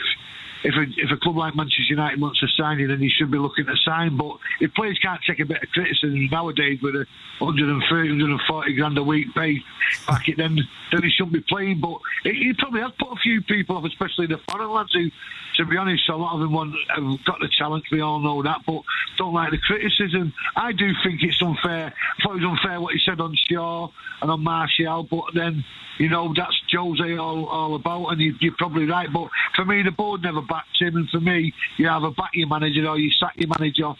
if 0.63 0.73
a, 0.75 0.83
if 0.97 1.11
a 1.11 1.17
club 1.17 1.37
like 1.37 1.55
Manchester 1.55 1.83
United 1.89 2.19
wants 2.19 2.39
to 2.39 2.47
sign 2.57 2.79
you, 2.79 2.87
then 2.87 2.99
he 2.99 3.09
should 3.09 3.31
be 3.31 3.37
looking 3.37 3.65
to 3.65 3.75
sign. 3.85 4.17
But 4.17 4.37
if 4.59 4.73
players 4.73 4.97
can't 4.99 5.21
take 5.25 5.39
a 5.39 5.45
bit 5.45 5.61
of 5.61 5.69
criticism 5.69 6.27
nowadays 6.31 6.79
with 6.81 6.95
a 6.95 7.05
130, 7.39 8.09
140 8.09 8.73
grand 8.73 8.97
a 8.97 9.03
week 9.03 9.27
pay 9.35 9.61
packet, 10.05 10.37
then 10.37 10.57
then 10.91 11.03
he 11.03 11.09
shouldn't 11.09 11.33
be 11.33 11.41
playing. 11.41 11.79
But 11.79 11.99
he, 12.23 12.53
probably 12.57 12.81
has 12.81 12.91
put 12.99 13.11
a 13.11 13.21
few 13.21 13.41
people 13.41 13.77
off, 13.77 13.85
especially 13.85 14.27
the 14.27 14.39
foreign 14.49 14.71
lads 14.71 14.93
who, 14.93 15.09
to 15.57 15.65
be 15.65 15.77
honest, 15.77 16.09
a 16.09 16.15
lot 16.15 16.33
of 16.33 16.39
them 16.39 16.53
want, 16.53 16.73
have 16.89 17.25
got 17.25 17.39
the 17.39 17.49
talent. 17.57 17.85
We 17.91 18.01
all 18.01 18.19
know 18.19 18.41
that, 18.43 18.61
but 18.65 18.81
don't 19.17 19.33
like 19.33 19.51
the 19.51 19.59
criticism. 19.59 20.33
I 20.55 20.71
do 20.71 20.91
think 21.03 21.21
it's 21.23 21.41
unfair. 21.41 21.93
I 21.93 22.23
thought 22.23 22.37
it 22.37 22.43
was 22.43 22.59
unfair 22.59 22.81
what 22.81 22.93
he 22.93 22.99
said 23.05 23.19
on 23.19 23.35
Shaw 23.49 23.89
and 24.21 24.31
on 24.31 24.43
Martial, 24.43 25.03
but 25.03 25.33
then 25.33 25.63
you 25.97 26.09
know 26.09 26.33
that's 26.35 26.59
Jose 26.71 27.17
all, 27.17 27.45
all 27.45 27.75
about, 27.75 28.07
and 28.07 28.21
you, 28.21 28.35
you're 28.39 28.55
probably 28.57 28.85
right. 28.85 29.11
But 29.11 29.29
for 29.55 29.65
me, 29.65 29.83
the 29.83 29.91
board 29.91 30.23
never 30.23 30.41
backed 30.41 30.79
him, 30.79 30.95
and 30.95 31.09
for 31.09 31.19
me, 31.19 31.53
you 31.77 31.89
either 31.89 32.11
back 32.11 32.31
your 32.33 32.47
manager 32.47 32.87
or 32.87 32.97
you 32.97 33.11
sack 33.11 33.33
your 33.35 33.49
manager. 33.57 33.93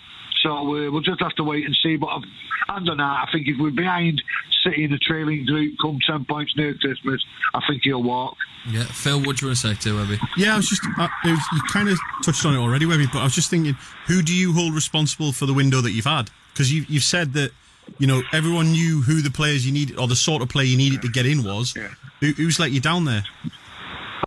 So 0.44 0.52
uh, 0.52 0.92
we'll 0.92 1.02
just 1.02 1.20
have 1.22 1.34
to 1.36 1.44
wait 1.44 1.66
and 1.66 1.76
see. 1.82 1.96
But 1.96 2.08
I've, 2.08 2.24
and 2.70 2.90
on 2.90 2.98
that, 2.98 3.04
I 3.04 3.30
think 3.32 3.48
if 3.48 3.56
we're 3.60 3.72
behind 3.72 4.22
City 4.64 4.84
in 4.84 4.92
the 4.92 5.00
trailing 5.00 5.46
group 5.46 5.76
come 5.82 6.00
ten 6.06 6.26
points 6.26 6.56
near 6.56 6.76
Christmas, 6.76 7.24
I 7.54 7.62
think 7.68 7.84
he'll 7.84 8.04
walk. 8.04 8.36
Yeah, 8.70 8.84
Phil, 8.84 9.20
what 9.20 9.38
do 9.38 9.46
you 9.46 9.50
want 9.50 9.60
to 9.60 9.68
say 9.68 9.74
to 9.74 9.98
Webby? 9.98 10.20
Yeah, 10.36 10.54
I 10.54 10.58
was 10.58 10.70
just, 10.70 10.84
uh, 10.98 11.08
it 11.26 11.32
was, 11.32 11.40
you 11.54 11.62
kind 11.70 11.90
of 11.90 11.98
touched 12.24 12.46
on 12.46 12.54
it 12.54 12.58
already, 12.58 12.86
Webby, 12.86 13.08
but 13.12 13.20
I 13.20 13.24
was 13.24 13.34
just 13.34 13.50
thinking, 13.50 13.78
who 14.08 14.22
do 14.22 14.36
you 14.36 14.54
hold 14.54 14.76
responsible 14.76 15.32
for 15.32 15.46
the 15.46 15.54
window 15.54 15.80
that 15.82 15.92
you've 15.92 16.06
had? 16.06 16.30
Because 16.54 16.72
you, 16.72 16.86
you've 16.90 17.04
said 17.04 17.34
that, 17.34 17.52
you 18.00 18.08
know, 18.08 18.22
everyone 18.34 18.72
knew 18.72 19.02
who 19.02 19.22
the 19.22 19.32
players 19.32 19.66
you 19.66 19.72
needed, 19.72 19.98
or 20.00 20.08
the 20.08 20.16
sort 20.16 20.42
of 20.42 20.50
player 20.50 20.66
you 20.66 20.78
needed 20.78 21.02
to 21.02 21.10
get 21.10 21.26
in 21.26 21.44
was. 21.44 21.74
Who, 22.22 22.32
who's 22.32 22.60
let 22.60 22.72
you 22.72 22.82
down 22.82 23.06
there? 23.06 23.24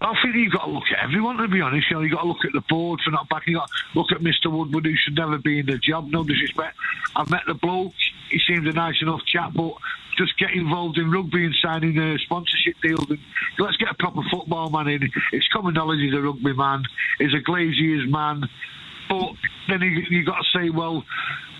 I 0.00 0.14
think 0.22 0.34
you've 0.34 0.52
got 0.52 0.64
to 0.64 0.70
look 0.70 0.84
at 0.96 1.04
everyone, 1.04 1.36
to 1.36 1.48
be 1.48 1.60
honest. 1.60 1.90
You 1.90 1.96
know, 1.96 2.02
you've 2.02 2.12
got 2.12 2.22
to 2.22 2.28
look 2.28 2.44
at 2.44 2.52
the 2.52 2.62
board 2.68 3.00
for 3.04 3.10
not 3.10 3.28
backing. 3.28 3.54
You've 3.54 3.62
look 3.94 4.12
at 4.12 4.20
Mr. 4.20 4.50
Woodward, 4.50 4.86
who 4.86 4.94
should 4.96 5.14
never 5.14 5.38
be 5.38 5.58
in 5.58 5.66
the 5.66 5.78
job. 5.78 6.08
No 6.08 6.24
disrespect. 6.24 6.76
I've 7.14 7.30
met 7.30 7.42
the 7.46 7.54
bloke. 7.54 7.92
He 8.30 8.40
seems 8.46 8.66
a 8.66 8.72
nice 8.72 8.96
enough 9.02 9.20
chap, 9.26 9.52
but 9.54 9.74
just 10.16 10.38
get 10.38 10.52
involved 10.52 10.98
in 10.98 11.10
rugby 11.10 11.44
and 11.44 11.54
signing 11.62 11.98
uh, 11.98 12.16
sponsorship 12.18 12.76
deals. 12.82 13.10
And 13.10 13.18
let's 13.58 13.76
get 13.76 13.90
a 13.90 13.94
proper 13.94 14.22
football 14.30 14.70
man 14.70 14.88
in. 14.88 15.10
It's 15.32 15.48
common 15.48 15.74
knowledge 15.74 16.00
he's 16.00 16.14
a 16.14 16.20
rugby 16.20 16.54
man. 16.54 16.82
He's 17.18 17.34
a 17.34 17.40
Glazer's 17.40 18.10
man. 18.10 18.48
But 19.08 19.32
then 19.68 19.82
you, 19.82 20.06
you 20.08 20.24
got 20.24 20.38
to 20.38 20.58
say, 20.58 20.70
well, 20.70 21.04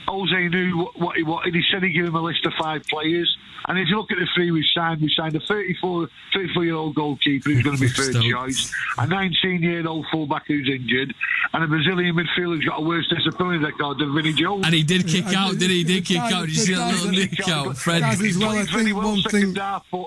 Jose 0.09 0.49
knew 0.49 0.77
what, 0.79 0.99
what 0.99 1.17
he 1.17 1.23
wanted. 1.23 1.55
He 1.55 1.63
said 1.71 1.83
he 1.83 1.91
gave 1.91 2.05
him 2.07 2.15
a 2.15 2.21
list 2.23 2.45
of 2.47 2.53
five 2.59 2.83
players. 2.85 3.37
And 3.69 3.79
if 3.79 3.89
you 3.89 3.97
look 3.99 4.11
at 4.11 4.19
the 4.19 4.27
three 4.35 4.51
we 4.51 4.67
signed, 4.75 5.01
we 5.03 5.13
signed 5.15 5.37
a 5.37 5.41
34, 5.41 6.09
34 6.35 6.65
year 6.65 6.75
old 6.75 6.95
goalkeeper 6.95 7.51
who's 7.51 7.63
going 7.63 7.77
to 7.77 7.81
be 7.81 7.89
third 7.89 8.13
Stoke. 8.15 8.25
choice, 8.25 8.73
a 8.99 9.07
19 9.07 9.63
year 9.63 9.87
old 9.87 10.07
fullback 10.11 10.47
who's 10.47 10.69
injured, 10.69 11.15
and 11.53 11.63
a 11.65 11.67
Brazilian 11.67 12.17
midfielder 12.17 12.57
who's 12.57 12.65
got 12.65 12.79
a 12.81 12.83
worse 12.83 13.07
disciplinary 13.09 13.59
record 13.59 13.99
than 13.99 14.15
Vinny 14.15 14.33
Jones. 14.33 14.65
And 14.65 14.75
he 14.75 14.83
did 14.83 15.07
kick 15.07 15.27
Yeah, 15.31 15.45
out, 15.47 15.59
did 15.59 15.71
he? 15.71 15.79
He 15.79 15.85
did 15.85 16.05
kick 16.07 16.17
Guys, 16.17 16.33
out. 16.33 16.47
Did 16.47 16.57
you 16.57 16.63
see 16.63 16.75
that 16.75 16.93
little 16.95 17.11
nick 17.11 17.49
out, 17.49 17.77
Fred? 17.77 18.01
Guys, 18.01 18.23
as 18.23 18.39
well, 18.39 18.51
I 18.51 18.65
Played 18.65 18.85
think 18.87 18.97
well 18.97 19.09
one 19.11 19.21
second 19.21 19.41
thing. 19.41 19.55
half, 19.57 19.85
but 19.93 20.07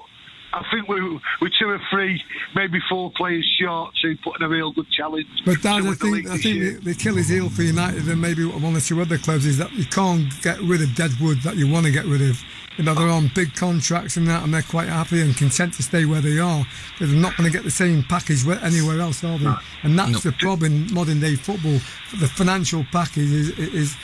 I 0.53 0.63
think 0.71 0.87
we 0.87 1.01
we're 1.41 1.49
two 1.59 1.67
or 1.67 1.79
three, 1.89 2.21
maybe 2.55 2.79
four 2.87 3.11
players 3.15 3.45
short 3.59 3.95
to 4.01 4.15
put 4.23 4.39
in 4.39 4.45
a 4.45 4.49
real 4.49 4.71
good 4.71 4.89
challenge. 4.91 5.27
But 5.45 5.61
Dad, 5.61 5.71
I 5.71 5.81
win 5.81 5.85
the 5.85 5.95
think 5.95 6.13
league 6.13 6.27
I 6.27 6.33
this 6.33 6.43
think 6.43 6.59
the, 6.59 6.79
the 6.85 6.91
Achilles 6.91 7.29
heel 7.29 7.49
for 7.49 7.63
United 7.63 8.07
and 8.07 8.21
maybe 8.21 8.45
one 8.45 8.75
or 8.75 8.79
two 8.79 9.01
other 9.01 9.17
clubs 9.17 9.45
is 9.47 9.57
that 9.57 9.71
you 9.73 9.85
can't 9.85 10.29
get 10.43 10.59
rid 10.61 10.81
of 10.81 10.93
Deadwood 10.95 11.41
that 11.41 11.55
you 11.55 11.71
want 11.71 11.87
to 11.87 11.91
get 11.91 12.05
rid 12.05 12.21
of. 12.21 12.39
You 12.77 12.83
know, 12.83 12.93
they're 12.93 13.09
on 13.09 13.31
big 13.35 13.53
contracts 13.55 14.17
and 14.17 14.27
that, 14.27 14.43
and 14.43 14.53
they're 14.53 14.63
quite 14.63 14.89
happy 14.89 15.21
and 15.21 15.35
content 15.35 15.73
to 15.75 15.83
stay 15.83 16.05
where 16.05 16.21
they 16.21 16.39
are. 16.39 16.65
Because 16.93 17.11
they're 17.11 17.21
not 17.21 17.35
going 17.37 17.49
to 17.51 17.55
get 17.55 17.63
the 17.63 17.71
same 17.71 18.03
package 18.03 18.47
anywhere 18.47 18.99
else, 18.99 19.23
are 19.23 19.37
they? 19.37 19.53
And 19.83 19.97
that's 19.97 20.23
the 20.23 20.31
problem 20.31 20.71
in 20.71 20.93
modern 20.93 21.19
day 21.19 21.35
football. 21.35 21.79
The 22.19 22.27
financial 22.27 22.83
package 22.91 23.31
is, 23.31 23.49
is 23.59 23.95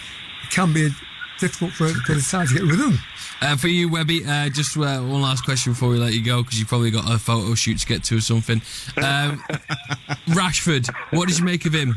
can 0.51 0.73
be 0.73 0.89
difficult 1.39 1.71
for, 1.71 1.87
for 1.87 2.13
the 2.13 2.21
side 2.21 2.47
to 2.47 2.53
get 2.53 2.63
rid 2.63 2.73
of 2.73 2.79
them. 2.79 2.99
Uh, 3.41 3.55
for 3.55 3.67
you, 3.67 3.89
Webby, 3.89 4.25
uh, 4.25 4.49
just 4.49 4.75
uh, 4.77 4.99
one 4.99 5.21
last 5.21 5.45
question 5.45 5.73
before 5.73 5.89
we 5.89 5.97
let 5.97 6.13
you 6.13 6.23
go, 6.23 6.43
because 6.43 6.59
you've 6.59 6.67
probably 6.67 6.91
got 6.91 7.09
a 7.09 7.17
photo 7.17 7.55
shoot 7.55 7.79
to 7.79 7.87
get 7.87 8.03
to 8.05 8.17
or 8.17 8.21
something. 8.21 8.61
Um, 8.97 9.37
Rashford, 10.27 10.89
what 11.11 11.27
did 11.27 11.39
you 11.39 11.45
make 11.45 11.65
of 11.65 11.73
him? 11.73 11.95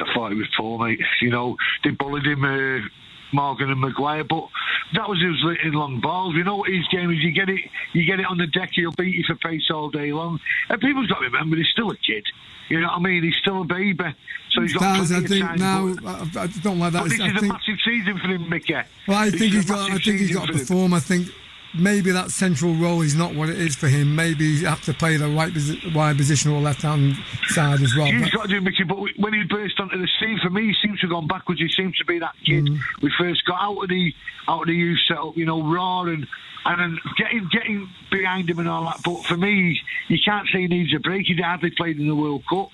I 0.00 0.14
thought 0.14 0.32
he 0.32 0.38
was 0.38 0.48
poor, 0.56 0.84
mate. 0.84 1.00
You 1.20 1.30
know, 1.30 1.56
they 1.84 1.90
bullied 1.90 2.26
him, 2.26 2.44
uh, 2.44 2.86
Morgan 3.32 3.70
and 3.70 3.80
Maguire, 3.80 4.24
but 4.24 4.48
that 4.94 5.08
was 5.08 5.20
his 5.20 5.42
in 5.64 5.72
long 5.72 6.00
balls. 6.00 6.34
You 6.34 6.44
know 6.44 6.56
what 6.56 6.70
his 6.70 6.86
game 6.88 7.10
is? 7.10 7.22
You 7.22 7.32
get 7.32 7.48
it, 7.48 7.60
you 7.92 8.04
get 8.04 8.20
it 8.20 8.26
on 8.26 8.38
the 8.38 8.46
deck. 8.46 8.70
He'll 8.72 8.92
beat 8.92 9.14
you 9.14 9.24
for 9.24 9.36
pace 9.36 9.70
all 9.70 9.90
day 9.90 10.12
long. 10.12 10.40
And 10.68 10.80
people's 10.80 11.06
got 11.06 11.20
to 11.20 11.24
remember, 11.24 11.56
he's 11.56 11.68
still 11.68 11.90
a 11.90 11.96
kid. 11.96 12.24
You 12.68 12.80
know 12.80 12.88
what 12.88 12.96
I 12.96 13.00
mean? 13.00 13.22
He's 13.22 13.36
still 13.36 13.62
a 13.62 13.64
baby, 13.64 14.14
so 14.50 14.62
he's 14.62 14.72
got 14.72 14.96
plenty 14.96 15.14
I 15.14 15.18
of 15.18 15.26
think 15.26 15.44
time, 15.44 15.58
now 15.58 15.94
I, 16.06 16.42
I 16.42 16.46
don't 16.62 16.78
like 16.78 16.92
that. 16.92 17.02
But 17.02 17.10
this 17.10 17.20
I 17.20 17.28
is 17.28 17.42
a 17.42 17.46
massive 17.46 17.78
season 17.84 18.18
for 18.18 18.28
him, 18.28 18.48
Mickey. 18.48 18.74
well, 19.06 19.18
I 19.18 19.30
This 19.30 19.40
think 19.40 19.52
he's 19.52 19.64
got. 19.66 19.90
I 19.90 19.98
think 19.98 20.20
he's 20.20 20.34
got 20.34 20.46
to 20.46 20.54
perform. 20.54 20.94
I 20.94 21.00
think 21.00 21.28
maybe 21.74 22.10
that 22.10 22.30
central 22.30 22.74
role 22.74 23.02
is 23.02 23.14
not 23.14 23.34
what 23.34 23.48
it 23.48 23.58
is 23.58 23.74
for 23.76 23.88
him. 23.88 24.14
Maybe 24.14 24.44
you 24.44 24.66
have 24.66 24.82
to 24.82 24.94
play 24.94 25.16
the 25.16 25.28
right 25.28 25.52
wide 25.94 26.16
position 26.16 26.52
or 26.52 26.60
left 26.60 26.82
hand 26.82 27.16
side 27.48 27.80
as 27.80 27.94
well. 27.96 28.10
But- 28.10 28.32
got 28.32 28.42
to 28.42 28.48
do 28.48 28.60
Mickey, 28.60 28.84
but 28.84 28.98
when 29.16 29.32
he 29.32 29.44
burst 29.44 29.78
onto 29.80 29.98
the 29.98 30.08
scene, 30.20 30.38
for 30.42 30.50
me, 30.50 30.68
he 30.68 30.74
seems 30.82 31.00
to 31.00 31.06
have 31.06 31.10
gone 31.10 31.26
backwards. 31.26 31.60
He 31.60 31.68
seems 31.68 31.96
to 31.98 32.04
be 32.04 32.18
that 32.18 32.34
kid 32.44 32.66
mm. 32.66 32.78
we 33.00 33.12
first 33.18 33.44
got 33.44 33.60
out 33.60 33.82
of 33.82 33.88
the 33.88 34.14
out 34.48 34.62
of 34.62 34.66
the 34.66 34.74
youth 34.74 34.98
setup, 35.06 35.36
you 35.36 35.44
know, 35.44 35.62
raw 35.62 36.02
and 36.02 36.26
and 36.64 36.80
then 36.80 36.98
getting 37.16 37.48
getting 37.50 37.90
behind 38.10 38.48
him 38.48 38.58
and 38.58 38.68
all 38.68 38.84
that. 38.84 39.00
But 39.04 39.24
for 39.24 39.36
me, 39.36 39.80
you 40.08 40.18
can't 40.24 40.48
say 40.52 40.62
he 40.62 40.66
needs 40.68 40.94
a 40.94 41.00
break. 41.00 41.26
He 41.26 41.34
hardly 41.40 41.70
played 41.70 41.98
in 41.98 42.06
the 42.08 42.14
World 42.14 42.44
Cup. 42.48 42.70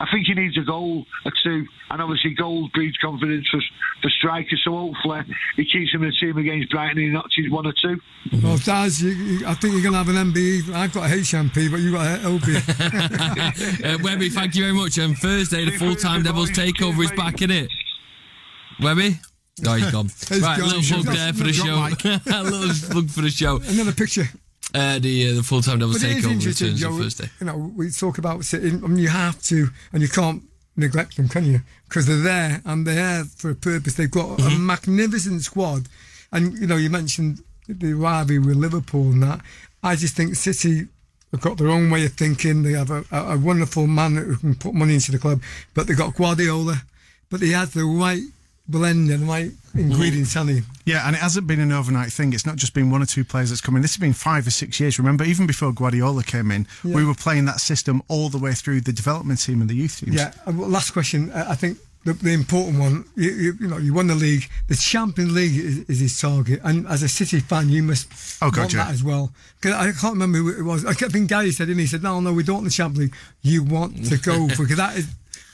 I 0.00 0.06
think 0.12 0.26
he 0.26 0.34
needs 0.34 0.56
a 0.56 0.62
goal 0.62 1.06
or 1.24 1.32
two, 1.42 1.66
and 1.90 2.02
obviously 2.02 2.34
goals 2.34 2.70
breeds 2.72 2.96
confidence 2.98 3.48
for 3.48 3.60
for 4.02 4.10
strikers. 4.10 4.60
So 4.64 4.70
hopefully 4.72 5.22
he 5.56 5.64
keeps 5.64 5.92
him 5.92 6.02
in 6.02 6.10
the 6.10 6.16
team 6.16 6.36
against 6.38 6.70
Brighton 6.70 6.98
and 6.98 7.06
he 7.06 7.12
notches 7.12 7.50
one 7.50 7.66
or 7.66 7.72
two. 7.72 8.00
Well, 8.42 8.58
Daz, 8.58 9.02
you, 9.02 9.10
you, 9.10 9.46
I 9.46 9.54
think 9.54 9.74
you're 9.74 9.82
going 9.82 9.92
to 9.92 9.98
have 9.98 10.08
an 10.08 10.32
MBE. 10.32 10.72
I've 10.72 10.92
got 10.92 11.10
a 11.10 11.14
HMP, 11.14 11.70
but 11.70 11.80
you've 11.80 11.94
got 11.94 12.06
a 12.06 12.22
LB. 12.22 12.58
Uh, 13.88 13.98
Webby, 14.02 14.28
thank 14.28 14.54
you 14.54 14.62
very 14.62 14.74
much. 14.74 14.98
And 14.98 15.16
Thursday, 15.16 15.64
the 15.64 15.72
full 15.72 15.94
time 15.94 16.22
Devils 16.22 16.50
takeover 16.50 17.04
is 17.04 17.12
back 17.12 17.42
in 17.42 17.50
it. 17.50 17.70
Webby? 18.80 19.18
He's 19.58 19.90
gone. 19.90 20.10
right, 20.40 20.58
little 20.60 21.02
plug 21.02 21.14
there 21.14 21.32
for 21.32 21.44
the 21.44 21.52
show. 21.52 21.74
a 22.32 22.42
little 22.42 22.90
plug 22.90 23.10
for 23.10 23.22
the 23.22 23.30
show. 23.30 23.60
Another 23.68 23.92
picture. 23.92 24.28
Uh, 24.74 24.98
the 24.98 25.30
uh, 25.30 25.34
the 25.36 25.42
full 25.42 25.62
time 25.62 25.78
Devils 25.78 26.02
But 26.02 26.10
it 26.10 26.18
is 26.18 26.24
takeover 26.26 26.46
returns 26.46 26.84
on 26.84 27.00
Thursday. 27.00 27.30
You 27.40 27.46
know, 27.46 27.72
we 27.74 27.90
talk 27.90 28.18
about 28.18 28.44
City. 28.44 28.68
I 28.68 28.72
mean, 28.72 28.98
you 28.98 29.08
have 29.08 29.40
to, 29.44 29.68
and 29.92 30.02
you 30.02 30.08
can't 30.08 30.42
neglect 30.76 31.16
them, 31.16 31.28
can 31.28 31.44
you? 31.46 31.60
Because 31.88 32.06
they're 32.06 32.16
there 32.18 32.60
and 32.64 32.86
they're 32.86 32.94
there 32.94 33.24
for 33.24 33.50
a 33.50 33.54
purpose. 33.54 33.94
They've 33.94 34.10
got 34.10 34.38
a 34.40 34.50
magnificent 34.58 35.42
squad, 35.42 35.88
and 36.32 36.56
you 36.58 36.66
know, 36.66 36.76
you 36.76 36.90
mentioned 36.90 37.42
the 37.66 37.94
rivalry 37.94 38.38
with 38.38 38.56
Liverpool 38.56 39.10
and 39.10 39.22
that. 39.22 39.40
I 39.82 39.96
just 39.96 40.16
think 40.16 40.34
City 40.34 40.88
have 41.30 41.40
got 41.40 41.56
their 41.56 41.68
own 41.68 41.90
way 41.90 42.04
of 42.04 42.12
thinking. 42.12 42.62
They 42.62 42.72
have 42.72 42.90
a, 42.90 43.04
a, 43.10 43.34
a 43.34 43.38
wonderful 43.38 43.86
man 43.86 44.16
who 44.16 44.36
can 44.36 44.54
put 44.54 44.74
money 44.74 44.94
into 44.94 45.12
the 45.12 45.18
club, 45.18 45.42
but 45.74 45.86
they've 45.86 45.96
got 45.96 46.14
Guardiola, 46.14 46.82
but 47.30 47.40
he 47.40 47.52
has 47.52 47.72
the 47.72 47.84
right 47.84 48.22
blend 48.68 49.10
right 49.28 49.50
ingredients, 49.74 50.34
hasn't? 50.34 50.64
Yeah, 50.84 51.06
and 51.06 51.14
it 51.16 51.20
hasn't 51.20 51.46
been 51.46 51.60
an 51.60 51.72
overnight 51.72 52.12
thing. 52.12 52.32
It's 52.32 52.46
not 52.46 52.56
just 52.56 52.74
been 52.74 52.90
one 52.90 53.02
or 53.02 53.06
two 53.06 53.24
players 53.24 53.48
that's 53.50 53.60
come 53.60 53.76
in. 53.76 53.82
This 53.82 53.94
has 53.94 54.00
been 54.00 54.12
five 54.12 54.46
or 54.46 54.50
six 54.50 54.78
years. 54.80 54.98
Remember, 54.98 55.24
even 55.24 55.46
before 55.46 55.72
Guardiola 55.72 56.22
came 56.24 56.50
in, 56.50 56.66
we 56.84 57.04
were 57.04 57.14
playing 57.14 57.44
that 57.46 57.60
system 57.60 58.02
all 58.08 58.28
the 58.28 58.38
way 58.38 58.52
through 58.52 58.80
the 58.82 58.92
development 58.92 59.40
team 59.40 59.60
and 59.60 59.68
the 59.70 59.74
youth 59.74 59.98
teams. 60.00 60.14
Yeah. 60.16 60.32
Last 60.46 60.90
question. 60.92 61.30
uh, 61.30 61.46
I 61.48 61.54
think 61.54 61.78
the, 62.04 62.12
the 62.14 62.32
important 62.32 62.78
one. 62.78 63.04
You, 63.16 63.30
you, 63.30 63.52
you 63.60 63.66
know, 63.68 63.76
you 63.78 63.92
won 63.92 64.06
the 64.06 64.14
league. 64.14 64.48
The 64.68 64.76
Champions 64.76 65.32
League 65.32 65.56
is, 65.56 65.78
is 65.88 66.00
his 66.00 66.20
target, 66.20 66.60
and 66.64 66.86
as 66.86 67.02
a 67.02 67.08
City 67.08 67.40
fan, 67.40 67.68
you 67.68 67.82
must 67.82 68.08
Oh, 68.42 68.50
God, 68.50 68.60
want 68.62 68.72
yeah. 68.74 68.84
that 68.84 68.92
as 68.94 69.02
well. 69.02 69.32
'Cause 69.60 69.72
I 69.72 69.90
can't 69.92 70.14
remember 70.14 70.38
who 70.38 70.48
it 70.50 70.62
was. 70.62 70.84
I 70.86 70.92
think 70.94 71.28
Gary 71.28 71.50
said, 71.52 71.68
and 71.68 71.80
he 71.80 71.86
said, 71.86 72.02
"No, 72.02 72.20
no, 72.20 72.32
we 72.32 72.44
don't 72.44 72.56
want 72.56 72.64
the 72.66 72.70
Champions 72.70 72.98
League. 73.10 73.14
You 73.42 73.62
want 73.64 74.06
to 74.06 74.16
go 74.16 74.48
for 74.54 74.62
because 74.62 74.76
that 74.76 74.96
is 74.96 75.08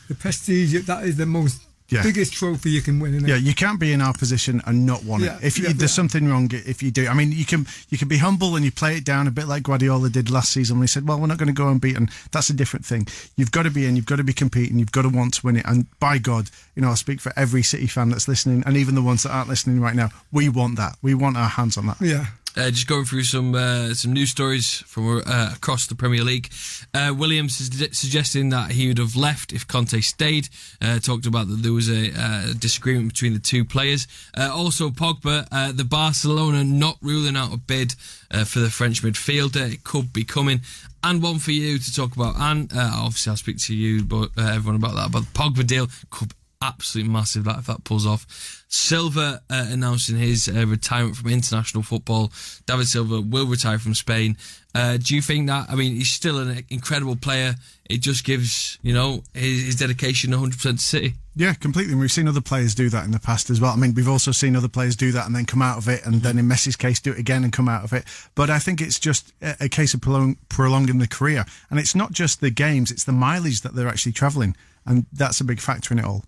the 0.09 0.15
prestige. 0.15 0.75
That 0.87 1.05
is 1.05 1.17
the 1.17 1.25
most 1.27 1.63
Yeah. 1.91 2.03
biggest 2.03 2.33
trophy 2.33 2.71
you 2.71 2.81
can 2.81 2.99
win. 2.99 3.15
Isn't 3.15 3.29
Yeah, 3.29 3.37
you 3.37 3.55
can't 3.55 3.79
be 3.79 3.93
in 3.93 4.01
our 4.01 4.15
position 4.15 4.63
and 4.67 4.87
not 4.87 5.05
want 5.05 5.23
Yeah, 5.23 5.37
it. 5.37 5.45
If 5.45 5.59
you, 5.59 5.67
yeah, 5.67 5.73
there's 5.75 5.93
something 5.93 6.27
wrong, 6.27 6.49
if 6.53 6.83
you 6.83 6.91
do, 6.91 7.07
I 7.07 7.13
mean, 7.15 7.31
you 7.31 7.45
can 7.45 7.67
you 7.91 7.99
can 7.99 8.09
be 8.09 8.17
humble 8.17 8.57
and 8.57 8.65
you 8.65 8.73
play 8.73 8.97
it 8.97 9.05
down 9.05 9.27
a 9.27 9.31
bit 9.31 9.47
like 9.47 9.65
Guardiola 9.65 10.09
did 10.09 10.31
last 10.31 10.51
season 10.53 10.79
when 10.79 10.85
he 10.85 10.89
said, 10.89 11.07
"Well, 11.07 11.21
we're 11.21 11.27
not 11.27 11.37
going 11.39 11.49
to 11.49 11.53
go 11.53 11.69
unbeaten." 11.69 12.09
That's 12.33 12.49
a 12.49 12.55
different 12.55 12.87
thing. 12.87 13.07
You've 13.37 13.53
got 13.53 13.65
to 13.65 13.71
be 13.71 13.85
in. 13.87 13.97
You've 13.97 14.07
got 14.07 14.17
to 14.17 14.25
be 14.25 14.33
competing. 14.33 14.79
You've 14.79 14.93
got 14.93 15.03
to 15.03 15.11
want 15.11 15.35
to 15.35 15.47
win 15.47 15.57
it. 15.57 15.67
And 15.67 15.87
by 16.01 16.17
God, 16.19 16.51
you 16.75 16.83
know, 16.83 16.91
I 16.91 16.95
speak 16.95 17.21
for 17.21 17.33
every 17.37 17.63
City 17.63 17.87
fan 17.87 18.09
that's 18.09 18.29
listening, 18.29 18.63
and 18.67 18.77
even 18.79 18.95
the 18.95 19.03
ones 19.03 19.23
that 19.25 19.31
aren't 19.31 19.51
listening 19.51 19.81
right 19.81 19.95
now. 19.95 20.09
We 20.33 20.49
want 20.49 20.77
that. 20.77 20.97
We 21.03 21.15
want 21.15 21.37
our 21.37 21.49
hands 21.49 21.77
on 21.77 21.87
that. 21.87 21.99
yeah. 22.01 22.27
Uh, 22.57 22.71
just 22.71 22.87
going 22.87 23.05
through 23.05 23.25
some 23.25 23.53
uh, 23.55 23.93
some 23.95 24.13
news 24.13 24.31
stories 24.31 24.79
from 24.87 25.23
uh, 25.27 25.51
across 25.55 25.89
the 25.89 25.95
Premier 25.95 26.23
League. 26.23 26.53
Uh, 26.93 27.13
Willian 27.17 27.47
is 27.47 27.71
suggesting 27.93 28.51
that 28.51 28.71
he 28.71 28.87
would 28.87 28.99
have 28.99 29.17
left 29.17 29.53
if 29.53 29.67
Conte 29.67 30.01
stayed. 30.01 30.49
Uh, 30.81 31.01
talked 31.01 31.27
about 31.27 31.49
that 31.49 31.63
there 31.63 31.73
was 31.73 31.91
a 31.91 32.13
uh, 32.17 32.53
disagreement 32.57 33.13
between 33.13 33.35
the 33.35 33.41
two 33.41 33.65
players. 33.65 34.07
Also, 34.37 34.91
Pogba, 34.91 35.49
the 35.77 35.85
Barcelona 35.85 36.63
not 36.63 36.97
ruling 37.03 37.37
out 37.37 37.53
a 37.53 37.57
bid 37.57 37.95
for 38.47 38.61
the 38.61 38.71
French 38.71 39.03
midfielder. 39.03 39.73
It 39.73 39.83
could 39.83 40.13
be 40.13 40.25
coming. 40.25 40.61
And 41.03 41.23
one 41.23 41.39
for 41.39 41.51
you 41.51 41.79
to 41.79 41.95
talk 41.95 42.15
about. 42.15 42.37
And 42.39 42.71
obviously, 42.73 43.31
I'll 43.31 43.37
speak 43.37 43.59
to 43.59 43.75
you, 43.75 44.05
but 44.05 44.31
everyone 44.39 44.77
about 44.77 44.95
that. 44.95 45.11
But 45.11 45.21
the 45.21 45.39
Pogba 45.39 45.67
deal 45.67 45.89
could 46.11 46.33
absolutely 46.65 47.13
massive 47.13 47.45
that 47.45 47.59
if 47.59 47.67
that 47.67 47.85
pulls 47.85 48.07
off. 48.07 48.65
Silva 48.69 49.41
uh, 49.51 49.67
announcing 49.69 50.17
his 50.17 50.49
uh, 50.49 50.67
retirement 50.67 51.17
from 51.17 51.31
international 51.31 51.83
football. 51.83 52.33
David 52.67 52.89
Silva 52.89 53.21
will 53.21 53.47
retire 53.47 53.79
from 53.79 53.95
Spain. 53.95 54.37
Uh, 54.75 54.97
do 54.97 55.15
you 55.15 55.23
think 55.23 55.47
that? 55.47 55.71
I 55.71 55.77
mean, 55.77 55.95
he's 55.95 56.11
still 56.11 56.39
an 56.39 56.65
incredible 56.71 57.15
player. 57.15 57.55
It 57.89 57.99
just 57.99 58.25
gives 58.25 58.79
you 58.83 58.93
know 58.93 59.23
his, 59.33 59.67
his 59.67 59.77
dedication 59.77 60.33
100% 60.33 60.61
to 60.61 60.79
City. 60.79 61.15
Yeah, 61.37 61.55
completely. 61.55 61.93
And 61.93 62.01
we've 62.01 62.11
seen 62.11 62.29
other 62.29 62.41
players 62.41 62.75
do 62.75 62.89
that 62.91 63.05
in 63.05 63.11
the 63.11 63.21
past 63.21 63.51
as 63.51 63.61
well. 63.61 63.73
I 63.73 63.77
mean, 63.77 63.95
we've 63.95 64.09
also 64.09 64.33
seen 64.33 64.57
other 64.57 64.69
players 64.69 64.97
do 64.97 65.13
that 65.13 65.27
and 65.27 65.35
then 65.35 65.45
come 65.45 65.63
out 65.63 65.79
of 65.79 65.89
it, 65.89 66.05
and 66.07 66.23
then 66.23 66.39
in 66.39 66.47
Messi's 66.47 66.77
case, 66.77 67.01
do 67.01 67.13
it 67.13 67.19
again 67.19 67.45
and 67.45 67.53
come 67.53 67.69
out 67.69 67.85
of 67.85 67.93
it. 67.93 68.05
But 68.35 68.51
I 68.51 68.59
think 68.59 68.81
it's 68.81 68.99
just 68.99 69.33
a, 69.43 69.57
a 69.61 69.69
case 69.69 69.95
of 69.95 70.01
prolong, 70.01 70.37
prolonging 70.49 70.99
the 70.99 71.09
career. 71.09 71.45
And 71.71 71.79
it's 71.79 71.95
not 71.95 72.13
just 72.13 72.41
the 72.41 72.51
games, 72.51 72.91
it's 72.91 73.05
the 73.05 73.13
mileage 73.13 73.61
that 73.61 73.75
they're 73.75 73.89
actually 73.89 74.13
travelling. 74.13 74.57
And 74.87 75.07
that's 75.13 75.41
a 75.41 75.45
big 75.45 75.61
factor 75.61 75.95
in 75.95 76.01
it 76.01 76.05
all. 76.05 76.25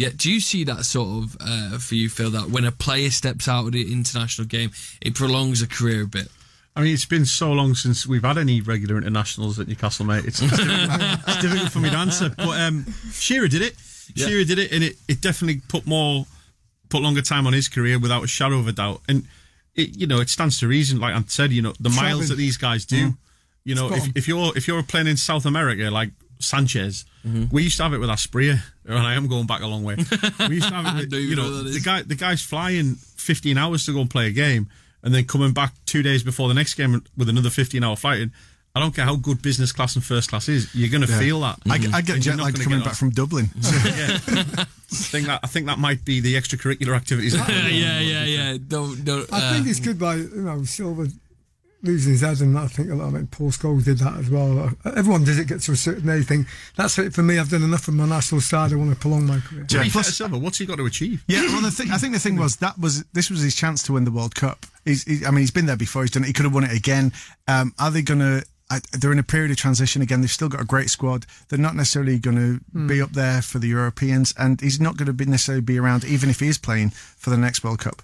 Yeah, 0.00 0.08
do 0.16 0.32
you 0.32 0.40
see 0.40 0.64
that 0.64 0.86
sort 0.86 1.24
of 1.24 1.36
uh, 1.40 1.78
for 1.78 1.94
you, 1.94 2.08
Phil? 2.08 2.30
That 2.30 2.48
when 2.48 2.64
a 2.64 2.72
player 2.72 3.10
steps 3.10 3.46
out 3.46 3.66
of 3.66 3.72
the 3.72 3.92
international 3.92 4.46
game, 4.46 4.70
it 5.02 5.14
prolongs 5.14 5.60
a 5.60 5.68
career 5.68 6.04
a 6.04 6.06
bit. 6.06 6.28
I 6.74 6.80
mean, 6.80 6.94
it's 6.94 7.04
been 7.04 7.26
so 7.26 7.52
long 7.52 7.74
since 7.74 8.06
we've 8.06 8.24
had 8.24 8.38
any 8.38 8.62
regular 8.62 8.96
internationals 8.96 9.60
at 9.60 9.68
Newcastle, 9.68 10.06
mate. 10.06 10.24
It's, 10.24 10.40
it's, 10.40 10.56
difficult, 10.56 11.20
it's 11.28 11.42
difficult 11.42 11.70
for 11.70 11.80
me 11.80 11.90
to 11.90 11.96
answer. 11.96 12.30
But 12.34 12.58
um, 12.62 12.86
Shearer 13.12 13.46
did 13.48 13.60
it. 13.60 13.74
Yeah. 14.14 14.26
Shearer 14.26 14.44
did 14.44 14.58
it, 14.58 14.72
and 14.72 14.82
it, 14.82 14.96
it 15.06 15.20
definitely 15.20 15.60
put 15.68 15.86
more, 15.86 16.24
put 16.88 17.02
longer 17.02 17.20
time 17.20 17.46
on 17.46 17.52
his 17.52 17.68
career 17.68 17.98
without 17.98 18.24
a 18.24 18.26
shadow 18.26 18.58
of 18.58 18.68
a 18.68 18.72
doubt. 18.72 19.02
And 19.06 19.26
it, 19.74 19.98
you 19.98 20.06
know, 20.06 20.20
it 20.20 20.30
stands 20.30 20.58
to 20.60 20.66
reason. 20.66 20.98
Like 20.98 21.14
I 21.14 21.22
said, 21.26 21.52
you 21.52 21.60
know, 21.60 21.74
the 21.78 21.90
miles 21.90 21.98
Travelling. 21.98 22.28
that 22.28 22.36
these 22.36 22.56
guys 22.56 22.86
do. 22.86 23.12
You 23.64 23.74
know, 23.74 23.88
Spot 23.88 23.98
if, 23.98 24.04
on. 24.04 24.12
if 24.16 24.28
you're 24.28 24.52
if 24.56 24.66
you're 24.66 24.82
playing 24.82 25.08
in 25.08 25.18
South 25.18 25.44
America 25.44 25.90
like 25.90 26.12
Sanchez, 26.40 27.04
we 27.50 27.62
used 27.62 27.76
to 27.76 27.82
have 27.84 27.92
it 27.92 27.98
with 27.98 28.10
Asprilla, 28.10 28.60
and 28.84 28.98
I 28.98 29.14
am 29.14 29.28
going 29.28 29.46
back 29.46 29.62
a 29.62 29.66
long 29.66 29.84
way. 29.84 29.96
We 30.48 30.56
used 30.56 30.68
to 30.68 30.74
have 30.74 30.98
it. 30.98 31.10
With, 31.10 31.20
you 31.20 31.36
know, 31.36 31.48
know 31.48 31.62
the 31.62 31.80
guy 31.80 32.02
the 32.02 32.14
guy's 32.14 32.42
flying 32.42 32.94
15 32.94 33.58
hours 33.58 33.86
to 33.86 33.92
go 33.92 34.00
and 34.00 34.10
play 34.10 34.26
a 34.26 34.32
game, 34.32 34.68
and 35.02 35.14
then 35.14 35.24
coming 35.24 35.52
back 35.52 35.72
two 35.86 36.02
days 36.02 36.22
before 36.22 36.48
the 36.48 36.54
next 36.54 36.74
game 36.74 37.02
with 37.16 37.28
another 37.28 37.50
15 37.50 37.82
hour 37.84 37.96
flight. 37.96 38.20
And 38.20 38.30
I 38.74 38.80
don't 38.80 38.94
care 38.94 39.04
how 39.04 39.16
good 39.16 39.42
business 39.42 39.72
class 39.72 39.96
and 39.96 40.04
first 40.04 40.30
class 40.30 40.48
is, 40.48 40.72
you're 40.74 40.90
going 40.90 41.00
to 41.00 41.08
feel 41.08 41.40
that. 41.40 41.58
I, 41.68 41.74
I 41.92 42.00
get 42.02 42.20
jet 42.20 42.36
lag 42.36 42.54
coming 42.54 42.78
get 42.78 42.84
back 42.84 42.92
off. 42.92 42.98
from 42.98 43.10
Dublin. 43.10 43.50
yeah. 43.56 44.18
I 44.22 44.66
think 44.92 45.26
that 45.26 45.40
I 45.42 45.46
think 45.46 45.66
that 45.66 45.78
might 45.78 46.04
be 46.04 46.20
the 46.20 46.34
extracurricular 46.34 46.94
activities. 46.94 47.34
yeah, 47.34 48.00
yeah, 48.00 48.24
yeah. 48.24 48.56
Don't, 48.66 49.04
don't. 49.04 49.32
I 49.32 49.38
uh, 49.38 49.52
think 49.52 49.66
it's 49.66 49.80
good 49.80 49.98
by 49.98 50.16
you 50.16 50.42
know 50.42 50.62
Silva 50.64 51.08
losing 51.82 52.12
his 52.12 52.20
head, 52.20 52.40
and 52.40 52.58
I 52.58 52.66
think 52.66 52.90
a 52.90 52.94
lot 52.94 53.08
of 53.08 53.14
it. 53.16 53.30
Paul 53.30 53.50
Scholes 53.50 53.84
did 53.84 53.98
that 53.98 54.16
as 54.16 54.30
well. 54.30 54.70
Everyone 54.84 55.24
does 55.24 55.38
it 55.38 55.48
get 55.48 55.60
to 55.62 55.72
a 55.72 55.76
certain 55.76 56.08
age. 56.08 56.26
Thing 56.26 56.46
that's 56.76 56.98
it 56.98 57.14
for 57.14 57.22
me. 57.22 57.38
I've 57.38 57.48
done 57.48 57.62
enough 57.62 57.82
for 57.82 57.92
my 57.92 58.06
national 58.06 58.40
side. 58.40 58.72
I 58.72 58.76
want 58.76 58.90
to 58.90 58.96
prolong 58.96 59.26
my 59.26 59.40
career. 59.40 59.66
Yeah, 59.70 59.82
be 59.82 59.88
fair 59.88 60.02
plus- 60.02 60.20
what's 60.20 60.58
he 60.58 60.66
got 60.66 60.76
to 60.76 60.86
achieve? 60.86 61.24
Yeah, 61.26 61.42
well, 61.46 61.62
the 61.62 61.70
thing, 61.70 61.90
I 61.90 61.98
think 61.98 62.12
the 62.12 62.18
thing 62.20 62.36
was 62.36 62.56
that 62.56 62.78
was 62.78 63.04
this 63.12 63.30
was 63.30 63.40
his 63.40 63.54
chance 63.54 63.82
to 63.84 63.94
win 63.94 64.04
the 64.04 64.10
World 64.10 64.34
Cup. 64.34 64.66
He's, 64.84 65.04
he, 65.04 65.24
I 65.26 65.30
mean, 65.30 65.40
he's 65.40 65.50
been 65.50 65.66
there 65.66 65.76
before. 65.76 66.02
He's 66.02 66.10
done 66.10 66.24
it. 66.24 66.28
He 66.28 66.32
could 66.32 66.44
have 66.44 66.54
won 66.54 66.64
it 66.64 66.72
again. 66.72 67.12
Um, 67.48 67.74
are 67.78 67.90
they 67.90 68.02
going 68.02 68.20
to? 68.20 68.44
They're 68.92 69.10
in 69.10 69.18
a 69.18 69.24
period 69.24 69.50
of 69.50 69.56
transition 69.56 70.00
again. 70.00 70.20
They've 70.20 70.30
still 70.30 70.48
got 70.48 70.60
a 70.60 70.64
great 70.64 70.90
squad. 70.90 71.26
They're 71.48 71.58
not 71.58 71.74
necessarily 71.74 72.20
going 72.20 72.36
to 72.36 72.86
be 72.86 73.02
up 73.02 73.10
there 73.10 73.42
for 73.42 73.58
the 73.58 73.66
Europeans, 73.66 74.32
and 74.38 74.60
he's 74.60 74.80
not 74.80 74.96
going 74.96 75.06
to 75.06 75.12
be 75.12 75.24
necessarily 75.24 75.60
be 75.60 75.76
around 75.76 76.04
even 76.04 76.30
if 76.30 76.38
he 76.38 76.46
is 76.46 76.56
playing 76.56 76.90
for 76.90 77.30
the 77.30 77.36
next 77.36 77.64
World 77.64 77.80
Cup. 77.80 78.02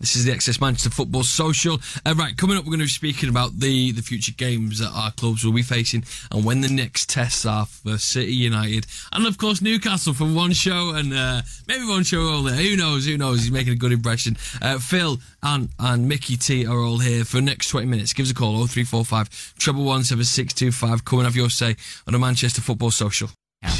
This 0.00 0.16
is 0.16 0.24
the 0.24 0.32
Excess 0.32 0.60
Manchester 0.60 0.90
Football 0.90 1.22
Social. 1.22 1.78
Uh, 2.04 2.14
right, 2.16 2.36
coming 2.36 2.56
up, 2.56 2.64
we're 2.64 2.70
going 2.70 2.80
to 2.80 2.84
be 2.84 2.88
speaking 2.88 3.28
about 3.28 3.58
the, 3.58 3.92
the 3.92 4.02
future 4.02 4.32
games 4.36 4.80
that 4.80 4.90
our 4.94 5.12
clubs 5.12 5.44
will 5.44 5.52
be 5.52 5.62
facing 5.62 6.04
and 6.30 6.44
when 6.44 6.60
the 6.60 6.68
next 6.68 7.08
tests 7.08 7.46
are 7.46 7.64
for 7.64 7.96
City 7.96 8.32
United. 8.32 8.86
And 9.12 9.26
of 9.26 9.38
course, 9.38 9.62
Newcastle 9.62 10.12
for 10.12 10.24
one 10.24 10.52
show 10.52 10.92
and 10.94 11.14
uh, 11.14 11.42
maybe 11.68 11.86
one 11.86 12.02
show 12.02 12.20
only. 12.20 12.52
Who 12.52 12.76
knows? 12.76 13.06
Who 13.06 13.16
knows? 13.16 13.42
He's 13.42 13.52
making 13.52 13.72
a 13.72 13.76
good 13.76 13.92
impression. 13.92 14.36
Uh, 14.60 14.78
Phil 14.78 15.18
and, 15.42 15.68
and 15.78 16.08
Mickey 16.08 16.36
T 16.36 16.66
are 16.66 16.78
all 16.78 16.98
here 16.98 17.24
for 17.24 17.36
the 17.36 17.42
next 17.42 17.68
20 17.68 17.86
minutes. 17.86 18.12
Give 18.12 18.26
us 18.26 18.32
a 18.32 18.34
call 18.34 18.66
0345 18.66 19.54
treble 19.58 19.84
17625. 19.84 21.04
Come 21.04 21.20
and 21.20 21.26
have 21.26 21.36
your 21.36 21.50
say 21.50 21.76
on 22.06 22.12
the 22.12 22.18
Manchester 22.18 22.60
Football 22.60 22.90
Social. 22.90 23.30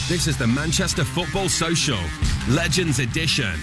This 0.09 0.27
is 0.27 0.38
the 0.38 0.46
Manchester 0.46 1.05
Football 1.05 1.48
Social, 1.48 1.98
Legends 2.48 2.98
Edition. 3.00 3.59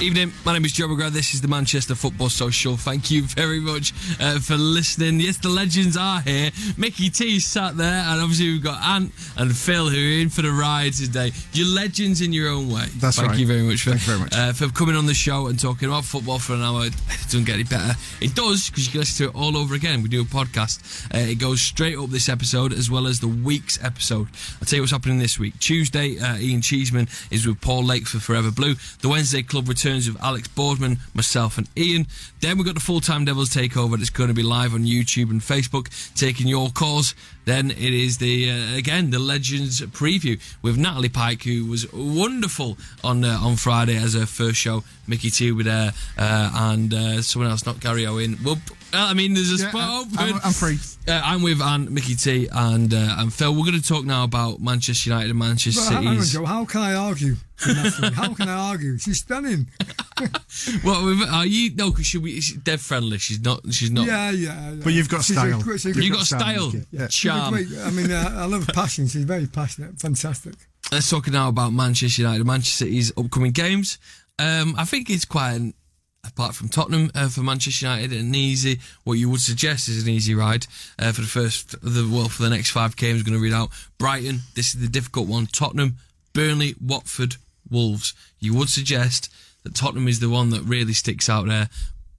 Evening, 0.00 0.32
my 0.44 0.52
name 0.52 0.64
is 0.64 0.70
Joe 0.70 0.86
McGrath. 0.86 1.10
This 1.10 1.34
is 1.34 1.40
the 1.40 1.48
Manchester 1.48 1.96
Football 1.96 2.28
Social. 2.28 2.76
Thank 2.76 3.10
you 3.10 3.24
very 3.24 3.58
much 3.58 3.92
uh, 4.20 4.38
for 4.38 4.56
listening. 4.56 5.18
Yes, 5.18 5.38
the 5.38 5.48
legends 5.48 5.96
are 5.96 6.20
here. 6.20 6.52
Mickey 6.76 7.10
T 7.10 7.40
sat 7.40 7.76
there, 7.76 8.04
and 8.06 8.20
obviously 8.20 8.52
we've 8.52 8.62
got 8.62 8.80
Ant 8.80 9.12
and 9.36 9.56
Phil 9.56 9.88
who 9.88 9.96
are 9.96 10.20
in 10.22 10.28
for 10.28 10.42
the 10.42 10.52
ride 10.52 10.92
today. 10.92 11.32
You're 11.52 11.66
legends 11.66 12.20
in 12.20 12.32
your 12.32 12.48
own 12.48 12.70
way. 12.70 12.84
That's 12.98 13.16
Thank 13.16 13.30
right. 13.30 13.38
you 13.40 13.46
very 13.48 13.62
much 13.62 13.82
for, 13.82 13.90
Thank 13.90 14.02
you 14.02 14.06
very 14.06 14.20
much. 14.20 14.36
Uh, 14.36 14.52
for 14.52 14.68
coming 14.68 14.94
on 14.94 15.06
the 15.06 15.14
show 15.14 15.48
and 15.48 15.58
talking 15.58 15.88
about 15.88 16.04
football 16.04 16.38
for 16.38 16.52
an 16.52 16.62
hour. 16.62 16.86
It 16.86 16.94
doesn't 17.24 17.44
get 17.44 17.54
any 17.54 17.64
better. 17.64 17.98
It 18.20 18.36
does 18.36 18.70
because 18.70 18.86
you 18.86 18.92
can 18.92 19.00
listen 19.00 19.26
to 19.26 19.32
it 19.32 19.36
all 19.36 19.56
over 19.56 19.74
again. 19.74 20.02
We 20.02 20.08
do 20.08 20.22
a 20.22 20.24
podcast. 20.24 21.06
Uh, 21.12 21.28
it 21.28 21.40
goes 21.40 21.60
straight 21.60 21.98
up 21.98 22.10
this 22.10 22.28
episode 22.28 22.72
as 22.72 22.88
well 22.88 23.08
as 23.08 23.18
the 23.18 23.26
week's 23.26 23.82
episode. 23.84 24.28
I'll 24.60 24.66
tell 24.66 24.76
you 24.76 24.82
what's 24.82 24.92
happening 24.92 25.18
this 25.18 25.40
week. 25.40 25.58
Tuesday, 25.58 26.20
uh, 26.20 26.38
Ian 26.38 26.62
Cheeseman 26.62 27.08
is 27.32 27.48
with 27.48 27.60
Paul 27.60 27.82
Lake 27.82 28.06
for 28.06 28.20
Forever 28.20 28.52
Blue. 28.52 28.76
The 29.02 29.08
Wednesday 29.08 29.42
Club 29.42 29.68
returns 29.68 29.87
with 29.88 30.22
Alex 30.22 30.48
Boardman, 30.48 30.98
myself, 31.14 31.58
and 31.58 31.68
Ian. 31.76 32.06
Then 32.40 32.56
we've 32.56 32.66
got 32.66 32.74
the 32.74 32.80
full 32.80 33.00
time 33.00 33.24
Devils 33.24 33.50
takeover 33.50 33.96
that's 33.96 34.10
going 34.10 34.28
to 34.28 34.34
be 34.34 34.42
live 34.42 34.74
on 34.74 34.84
YouTube 34.84 35.30
and 35.30 35.40
Facebook, 35.40 35.88
taking 36.14 36.46
your 36.46 36.70
calls. 36.70 37.14
Then 37.48 37.70
it 37.70 37.78
is 38.06 38.18
the 38.18 38.50
uh, 38.50 38.76
again 38.76 39.10
the 39.10 39.18
Legends 39.18 39.80
preview 39.80 40.38
with 40.60 40.76
Natalie 40.76 41.08
Pike, 41.08 41.44
who 41.44 41.64
was 41.64 41.90
wonderful 41.94 42.76
on 43.02 43.24
uh, 43.24 43.38
on 43.42 43.56
Friday 43.56 43.96
as 43.96 44.12
her 44.12 44.26
first 44.26 44.56
show. 44.58 44.84
Mickey 45.06 45.30
T 45.30 45.50
with 45.52 45.64
there, 45.64 45.92
uh, 46.18 46.50
and 46.54 46.92
uh, 46.92 47.22
someone 47.22 47.50
else, 47.50 47.64
not 47.64 47.80
Gary 47.80 48.06
Owen. 48.06 48.36
Well, 48.44 48.58
I 48.92 49.14
mean, 49.14 49.32
there's 49.32 49.58
a 49.58 49.62
Yeah, 49.64 49.70
spot 49.70 49.82
I'm- 49.82 50.00
open. 50.02 50.18
I'm- 50.18 50.40
I'm 50.44 50.52
free. 50.52 50.78
Uh, 51.08 51.22
I'm 51.24 51.40
with 51.40 51.62
Ant, 51.62 51.90
Mickey 51.90 52.14
T, 52.14 52.46
and 52.52 52.92
uh, 52.92 53.14
and 53.18 53.32
Phil. 53.32 53.54
We're 53.54 53.64
going 53.64 53.80
to 53.80 53.88
talk 53.94 54.04
now 54.04 54.24
about 54.24 54.60
Manchester 54.60 55.08
United 55.08 55.30
and 55.30 55.38
Manchester 55.38 55.80
But 55.80 55.94
hang 55.94 56.06
on, 56.08 56.14
City's. 56.16 56.32
Joe, 56.34 56.44
how 56.44 56.66
can 56.66 56.82
I 56.82 56.94
argue? 56.94 57.36
how 58.14 58.34
can 58.34 58.48
I 58.50 58.70
argue? 58.70 58.98
She's 58.98 59.20
stunning. 59.20 59.68
What 60.82 61.04
with- 61.04 61.22
are 61.28 61.46
you? 61.46 61.74
No, 61.76 61.90
because 61.90 62.06
she'll 62.06 62.20
be 62.20 62.40
she's 62.40 62.56
dead 62.58 62.80
friendly. 62.80 63.18
She's 63.18 63.40
not. 63.40 63.60
She's 63.72 63.90
not. 63.90 64.06
Yeah, 64.06 64.30
yeah, 64.30 64.70
yeah. 64.72 64.80
But 64.82 64.92
you've 64.92 65.08
got 65.08 65.22
She's 65.24 65.36
style. 65.36 65.60
great- 65.62 65.84
a 65.84 65.88
You 65.88 65.94
great- 65.94 66.12
got 66.12 66.26
style, 66.26 66.72
Yeah. 66.90 67.06
She's 67.38 67.48
a 67.48 67.50
charm. 67.50 67.54
great- 67.54 67.86
I 67.86 67.90
mean, 67.90 68.10
uh, 68.10 68.34
I 68.42 68.44
love 68.46 68.66
passion. 68.68 69.06
She's 69.08 69.24
very 69.24 69.46
passionate. 69.46 69.98
Fantastic. 70.00 70.54
Let's 70.92 71.10
talk 71.10 71.28
now 71.28 71.48
about 71.48 71.72
Manchester 71.72 72.22
United, 72.22 72.44
Manchester 72.46 72.84
City's 72.84 73.12
upcoming 73.16 73.52
games. 73.52 73.98
Um, 74.38 74.74
I 74.78 74.84
think 74.84 75.10
it's 75.10 75.24
quite 75.24 75.52
an, 75.54 75.74
apart 76.24 76.54
from 76.54 76.68
Tottenham 76.68 77.10
uh, 77.14 77.28
for 77.28 77.40
Manchester 77.42 77.86
United, 77.86 78.12
an 78.12 78.34
easy. 78.34 78.80
What 79.04 79.14
you 79.14 79.28
would 79.30 79.40
suggest 79.40 79.88
is 79.88 80.02
an 80.04 80.08
easy 80.08 80.34
ride 80.34 80.66
uh, 80.98 81.12
for 81.12 81.20
the 81.20 81.26
first, 81.26 81.72
the 81.82 82.08
well, 82.10 82.28
for 82.28 82.42
the 82.42 82.50
next 82.50 82.70
five 82.70 82.96
games. 82.96 83.22
Going 83.22 83.36
to 83.36 83.42
read 83.42 83.52
out 83.52 83.70
Brighton. 83.98 84.40
This 84.54 84.74
is 84.74 84.80
the 84.80 84.88
difficult 84.88 85.28
one. 85.28 85.46
Tottenham, 85.46 85.96
Burnley, 86.32 86.74
Watford, 86.80 87.36
Wolves. 87.70 88.14
You 88.38 88.54
would 88.54 88.68
suggest 88.70 89.30
that 89.64 89.74
Tottenham 89.74 90.08
is 90.08 90.20
the 90.20 90.30
one 90.30 90.50
that 90.50 90.62
really 90.62 90.94
sticks 90.94 91.28
out 91.28 91.46
there, 91.48 91.68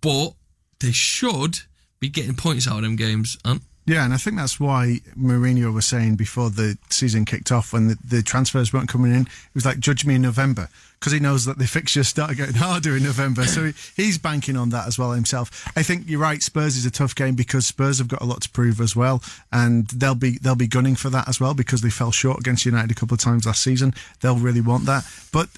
but 0.01 0.33
they 0.79 0.91
should 0.91 1.59
be 1.99 2.09
getting 2.09 2.35
points 2.35 2.67
out 2.67 2.77
of 2.77 2.83
them 2.83 2.95
games. 2.97 3.37
And 3.45 3.61
Yeah, 3.89 4.05
and 4.05 4.13
I 4.13 4.17
think 4.17 4.37
that's 4.37 4.59
why 4.59 4.99
Mourinho 5.19 5.73
was 5.73 5.87
saying 5.87 6.15
before 6.15 6.51
the 6.51 6.77
season 6.91 7.25
kicked 7.25 7.51
off 7.51 7.73
when 7.73 7.87
the, 7.87 7.97
the 8.05 8.21
transfers 8.21 8.71
weren't 8.71 8.87
coming 8.87 9.11
in, 9.11 9.25
he 9.25 9.51
was 9.55 9.65
like, 9.65 9.79
judge 9.79 10.05
me 10.05 10.13
in 10.13 10.21
November. 10.21 10.69
Because 10.99 11.11
he 11.11 11.19
knows 11.19 11.45
that 11.45 11.57
the 11.57 11.65
fixtures 11.65 12.07
start 12.07 12.37
getting 12.37 12.53
harder 12.57 12.95
in 12.95 13.01
November. 13.01 13.45
So 13.45 13.63
he, 13.63 13.73
he's 13.95 14.19
banking 14.19 14.55
on 14.57 14.69
that 14.69 14.85
as 14.85 14.99
well 14.99 15.13
himself. 15.13 15.67
I 15.75 15.81
think 15.81 16.07
you're 16.07 16.19
right, 16.19 16.43
Spurs 16.43 16.77
is 16.77 16.85
a 16.85 16.91
tough 16.91 17.15
game 17.15 17.33
because 17.33 17.65
Spurs 17.65 17.97
have 17.97 18.07
got 18.07 18.21
a 18.21 18.25
lot 18.25 18.41
to 18.41 18.49
prove 18.51 18.79
as 18.79 18.95
well. 18.95 19.23
And 19.51 19.87
they'll 19.87 20.13
be 20.13 20.37
they'll 20.37 20.53
be 20.53 20.67
gunning 20.67 20.95
for 20.95 21.09
that 21.09 21.27
as 21.27 21.39
well 21.39 21.55
because 21.55 21.81
they 21.81 21.89
fell 21.89 22.11
short 22.11 22.39
against 22.39 22.67
United 22.67 22.91
a 22.91 22.93
couple 22.93 23.15
of 23.15 23.21
times 23.21 23.47
last 23.47 23.63
season. 23.63 23.95
They'll 24.21 24.37
really 24.37 24.61
want 24.61 24.85
that. 24.85 25.03
But 25.33 25.49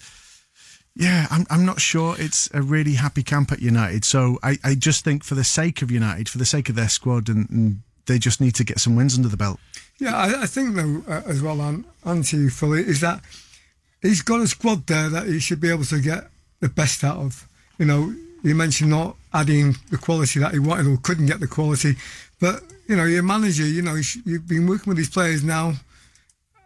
yeah, 0.95 1.27
I'm, 1.29 1.45
I'm 1.49 1.65
not 1.65 1.81
sure 1.81 2.15
it's 2.17 2.49
a 2.53 2.61
really 2.61 2.93
happy 2.93 3.23
camp 3.23 3.51
at 3.51 3.59
United. 3.59 4.05
So 4.05 4.39
I, 4.41 4.57
I 4.63 4.75
just 4.75 5.03
think 5.03 5.25
for 5.25 5.35
the 5.35 5.43
sake 5.43 5.81
of 5.81 5.91
United, 5.91 6.29
for 6.29 6.37
the 6.37 6.45
sake 6.45 6.69
of 6.69 6.75
their 6.75 6.89
squad, 6.89 7.27
and, 7.27 7.49
and 7.49 7.81
they 8.05 8.19
just 8.19 8.41
need 8.41 8.55
to 8.55 8.63
get 8.63 8.79
some 8.79 8.95
wins 8.95 9.15
under 9.15 9.29
the 9.29 9.37
belt. 9.37 9.59
Yeah, 9.99 10.15
I, 10.15 10.43
I 10.43 10.45
think 10.45 10.75
though 10.75 11.03
uh, 11.07 11.21
as 11.27 11.41
well, 11.41 11.61
and 11.61 12.33
you 12.33 12.49
fully 12.49 12.81
is 12.81 13.01
that 13.01 13.21
he's 14.01 14.21
got 14.21 14.41
a 14.41 14.47
squad 14.47 14.87
there 14.87 15.09
that 15.09 15.27
he 15.27 15.39
should 15.39 15.61
be 15.61 15.69
able 15.69 15.85
to 15.85 16.01
get 16.01 16.29
the 16.59 16.69
best 16.69 17.03
out 17.03 17.17
of. 17.17 17.47
You 17.77 17.85
know, 17.85 18.13
you 18.43 18.55
mentioned 18.55 18.89
not 18.89 19.15
adding 19.33 19.75
the 19.89 19.97
quality 19.97 20.39
that 20.39 20.53
he 20.53 20.59
wanted 20.59 20.87
or 20.87 20.97
couldn't 20.97 21.27
get 21.27 21.39
the 21.39 21.47
quality, 21.47 21.95
but 22.39 22.63
you 22.87 22.95
know, 22.95 23.05
your 23.05 23.23
manager, 23.23 23.65
you 23.65 23.81
know, 23.81 23.95
you've 24.25 24.47
been 24.47 24.67
working 24.67 24.89
with 24.91 24.97
these 24.97 25.09
players 25.09 25.43
now. 25.43 25.73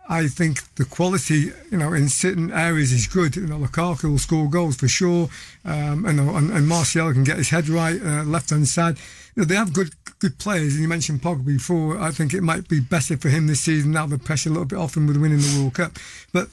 I 0.07 0.27
think 0.27 0.75
the 0.75 0.85
quality, 0.85 1.51
you 1.71 1.77
know, 1.77 1.93
in 1.93 2.09
certain 2.09 2.51
areas 2.51 2.91
is 2.91 3.07
good. 3.07 3.35
You 3.35 3.47
know, 3.47 3.57
Lukaku 3.57 4.09
will 4.09 4.19
score 4.19 4.49
goals 4.49 4.77
for 4.77 4.87
sure. 4.87 5.29
Um, 5.63 6.05
you 6.05 6.13
know, 6.13 6.35
and, 6.35 6.51
and 6.51 6.67
Martial 6.67 7.11
can 7.11 7.23
get 7.23 7.37
his 7.37 7.49
head 7.49 7.67
right, 7.69 7.99
uh, 8.01 8.23
left 8.23 8.51
hand 8.51 8.67
side. 8.67 8.97
You 9.35 9.41
know, 9.41 9.45
they 9.45 9.55
have 9.55 9.73
good 9.73 9.93
good 10.19 10.37
players. 10.39 10.73
And 10.73 10.81
you 10.81 10.87
mentioned 10.87 11.21
Pogba 11.21 11.45
before. 11.45 11.99
I 11.99 12.11
think 12.11 12.33
it 12.33 12.41
might 12.41 12.67
be 12.67 12.79
better 12.79 13.17
for 13.17 13.29
him 13.29 13.47
this 13.47 13.61
season 13.61 13.91
now 13.91 14.05
the 14.07 14.17
pressure 14.17 14.49
a 14.49 14.53
little 14.53 14.65
bit 14.65 14.79
off 14.79 14.95
him 14.97 15.07
with 15.07 15.17
winning 15.17 15.39
the 15.39 15.59
World 15.59 15.73
Cup. 15.75 15.93
But 16.33 16.47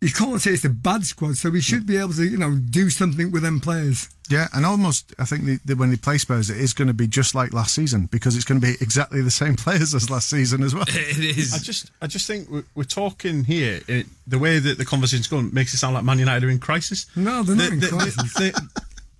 you 0.00 0.10
can't 0.10 0.38
say 0.40 0.50
it's 0.50 0.64
a 0.66 0.68
bad 0.70 1.04
squad, 1.04 1.36
so 1.38 1.48
we 1.48 1.62
should 1.62 1.86
be 1.86 1.96
able 1.96 2.12
to, 2.12 2.24
you 2.24 2.36
know, 2.36 2.54
do 2.56 2.90
something 2.90 3.30
with 3.32 3.42
them 3.42 3.58
players. 3.58 4.08
Yeah, 4.28 4.48
and 4.52 4.66
almost 4.66 5.14
I 5.18 5.24
think 5.24 5.44
the, 5.44 5.58
the, 5.64 5.76
when 5.76 5.88
they 5.90 5.96
play 5.96 6.18
Spurs, 6.18 6.50
it 6.50 6.58
is 6.58 6.74
going 6.74 6.88
to 6.88 6.94
be 6.94 7.06
just 7.06 7.34
like 7.34 7.54
last 7.54 7.74
season 7.74 8.06
because 8.10 8.36
it's 8.36 8.44
going 8.44 8.60
to 8.60 8.66
be 8.66 8.74
exactly 8.82 9.22
the 9.22 9.30
same 9.30 9.54
players 9.64 9.94
as 9.94 10.10
last 10.10 10.28
season 10.28 10.62
as 10.62 10.74
well. 10.74 10.84
it 10.88 11.38
is. 11.38 11.54
I 11.54 11.58
just, 11.58 11.90
I 12.02 12.06
just 12.06 12.26
think 12.26 12.50
we're, 12.50 12.64
we're 12.74 12.84
talking 12.84 13.44
here. 13.44 13.80
It, 13.88 14.06
the 14.26 14.38
way 14.38 14.58
that 14.58 14.76
the 14.76 14.84
conversation's 14.84 15.26
going 15.28 15.54
makes 15.54 15.72
it 15.72 15.78
sound 15.78 15.94
like 15.94 16.04
Man 16.04 16.18
United 16.18 16.46
are 16.46 16.50
in 16.50 16.58
crisis. 16.58 17.06
No, 17.16 17.42
they're 17.42 17.56
not 17.56 17.68
They- 17.68 17.72
in 17.74 17.80
they- 17.80 17.88
crisis. 17.88 18.34
They, 18.34 18.52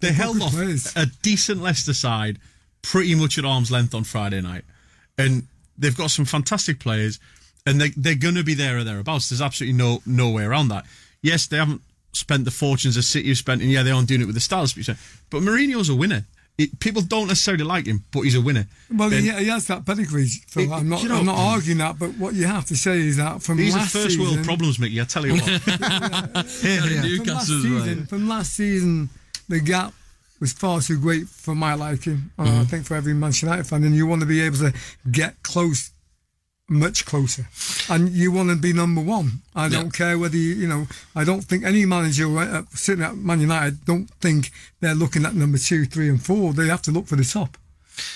they, 0.01 0.13
held 0.13 0.43
off 0.43 0.53
players. 0.53 0.93
a 0.97 1.07
decent 1.23 1.63
Leicester 1.63 1.95
side, 1.95 2.39
pretty 2.85 3.15
much 3.15 3.39
at 3.39 3.45
arm's 3.45 3.71
length 3.71 3.95
on 3.95 4.05
Friday 4.05 4.41
night, 4.41 4.65
and 5.19 5.47
they've 5.77 5.97
got 5.97 6.11
some 6.11 6.25
fantastic 6.25 6.79
players, 6.79 7.19
and 7.67 7.81
they 7.81 7.89
they're 7.97 8.15
going 8.15 8.37
to 8.37 8.45
be 8.45 8.55
there 8.55 8.79
or 8.79 8.85
thereabouts. 8.85 9.29
There's 9.31 9.43
absolutely 9.43 9.77
no 9.79 10.03
no 10.07 10.31
way 10.31 10.45
around 10.45 10.69
that. 10.69 10.85
Yes, 11.23 11.47
they 11.47 11.57
haven't 11.57 11.81
spent 12.13 12.45
the 12.45 12.51
fortunes 12.51 12.95
that 12.95 13.03
City 13.03 13.29
have 13.29 13.39
spent, 13.39 13.63
and 13.63 13.71
yeah, 13.71 13.83
they 13.83 13.91
aren't 13.91 14.07
doing 14.09 14.21
it 14.21 14.27
with 14.27 14.35
the 14.37 14.41
stars. 14.41 14.75
But 15.31 15.43
Mourinho's 15.43 15.89
a 15.89 15.95
winner. 15.97 16.25
It, 16.57 16.79
people 16.79 17.03
don't 17.03 17.27
necessarily 17.27 17.65
like 17.65 17.87
him, 17.87 18.05
but 18.13 18.21
he's 18.21 18.37
a 18.37 18.41
winner. 18.41 18.67
Well, 18.89 19.11
he, 19.11 19.29
And 19.29 19.41
he 19.41 19.49
has 19.49 19.67
that 19.67 19.85
pedigree. 19.85 20.29
So 20.47 20.61
It- 20.61 20.71
I'm 20.71 20.89
not, 20.89 21.03
you 21.03 21.09
know- 21.09 21.17
I'm 21.19 21.27
not 21.27 21.37
arguing 21.37 21.79
that, 21.79 21.99
but 21.99 22.17
what 22.17 22.35
you 22.35 22.47
have 22.47 22.65
to 22.67 22.77
say 22.77 23.01
is 23.01 23.17
that 23.17 23.43
from 23.43 23.57
these 23.57 23.75
are 23.75 23.79
last 23.79 23.93
first 23.93 24.11
season, 24.11 24.23
world 24.37 24.45
problems, 24.47 24.79
Mickey. 24.79 25.01
I 25.01 25.05
tell 25.05 25.27
you 25.27 25.33
what. 25.33 25.43
Here, 25.43 25.59
Got 25.59 26.47
here. 26.47 27.01
a 27.01 27.03
new- 27.03 27.17
from 27.17 27.27
last 27.27 27.49
Newcastle 27.49 27.57
as 27.59 27.65
well. 27.65 27.81
season, 27.85 28.07
from 28.07 28.29
last 28.29 28.53
season, 28.55 29.11
the 29.49 29.59
gap 29.61 29.95
was 30.41 30.53
far 30.53 30.81
too 30.81 30.99
great 31.01 31.29
for 31.29 31.55
my 31.55 31.75
liking. 31.75 32.31
And 32.39 32.49
Mm-hmm. 32.49 32.61
I 32.61 32.65
think 32.65 32.87
for 32.87 32.95
every 32.97 33.15
Manchester 33.15 33.47
United 33.47 33.67
fan, 33.67 33.85
and 33.85 33.95
you 33.95 34.07
want 34.07 34.21
to 34.23 34.27
be 34.27 34.41
able 34.43 34.59
to 34.59 34.73
get 35.11 35.43
close, 35.43 35.91
much 36.69 37.05
closer, 37.05 37.47
and 37.89 38.09
you 38.11 38.33
want 38.33 38.51
to 38.51 38.57
be 38.57 38.73
number 38.73 39.01
one. 39.01 39.43
I 39.55 39.69
don't 39.69 39.93
care 39.93 40.19
whether 40.19 40.37
you, 40.37 40.55
you 40.55 40.67
know. 40.69 40.87
I 41.15 41.25
don't 41.25 41.43
think 41.43 41.65
any 41.65 41.85
manager 41.87 42.27
uh, 42.39 42.63
sitting 42.71 43.05
at 43.05 43.17
Man 43.17 43.41
United 43.41 43.85
don't 43.85 44.09
think 44.21 44.51
they're 44.81 44.95
looking 44.95 45.25
at 45.25 45.35
number 45.35 45.59
two, 45.59 45.85
three, 45.87 46.09
and 46.09 46.23
four. 46.23 46.53
They 46.53 46.67
have 46.69 46.83
to 46.83 46.91
look 46.91 47.07
for 47.07 47.17
the 47.17 47.25
top. 47.25 47.57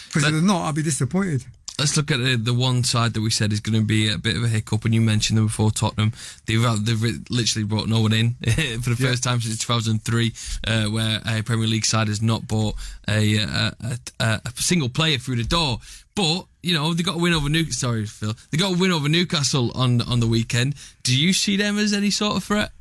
Because 0.08 0.24
if 0.24 0.32
they're 0.32 0.40
not, 0.42 0.64
I'll 0.64 0.72
be 0.72 0.82
disappointed. 0.82 1.44
Let's 1.78 1.96
look 1.96 2.10
at 2.10 2.18
the, 2.18 2.36
the 2.36 2.54
one 2.54 2.82
side 2.84 3.14
that 3.14 3.20
we 3.20 3.30
said 3.30 3.52
is 3.52 3.60
going 3.60 3.78
to 3.78 3.84
be 3.84 4.10
a 4.10 4.18
bit 4.18 4.36
of 4.36 4.42
a 4.42 4.48
hiccup, 4.48 4.84
and 4.84 4.94
you 4.94 5.00
mentioned 5.00 5.38
them 5.38 5.46
before. 5.46 5.70
Tottenham, 5.70 6.12
they've 6.46 6.64
uh, 6.64 6.76
they've 6.80 7.30
literally 7.30 7.64
brought 7.64 7.88
no 7.88 8.00
one 8.00 8.12
in 8.12 8.34
for 8.82 8.90
the 8.90 8.96
first 8.98 9.22
time 9.22 9.40
since 9.40 9.58
2003, 9.58 10.32
uh, 10.66 10.84
where 10.86 11.20
a 11.26 11.42
Premier 11.42 11.66
League 11.66 11.84
side 11.84 12.08
has 12.08 12.20
not 12.20 12.46
bought 12.48 12.74
a 13.08 13.36
a, 13.36 13.74
a, 13.80 13.98
a 14.20 14.40
a 14.44 14.50
single 14.56 14.88
player 14.88 15.18
through 15.18 15.36
the 15.36 15.44
door. 15.44 15.78
But 16.14 16.46
you 16.62 16.74
know 16.74 16.94
they 16.94 17.02
got 17.02 17.16
a 17.16 17.18
win 17.18 17.32
over 17.32 17.48
New. 17.48 17.70
Sorry, 17.70 18.06
Phil. 18.06 18.34
They 18.50 18.58
got 18.58 18.74
a 18.74 18.78
win 18.78 18.92
over 18.92 19.08
Newcastle 19.08 19.70
on 19.74 20.00
on 20.02 20.20
the 20.20 20.26
weekend. 20.26 20.74
Do 21.04 21.16
you 21.16 21.32
see 21.32 21.56
them 21.56 21.78
as 21.78 21.92
any 21.92 22.10
sort 22.10 22.36
of 22.36 22.44
threat? 22.44 22.72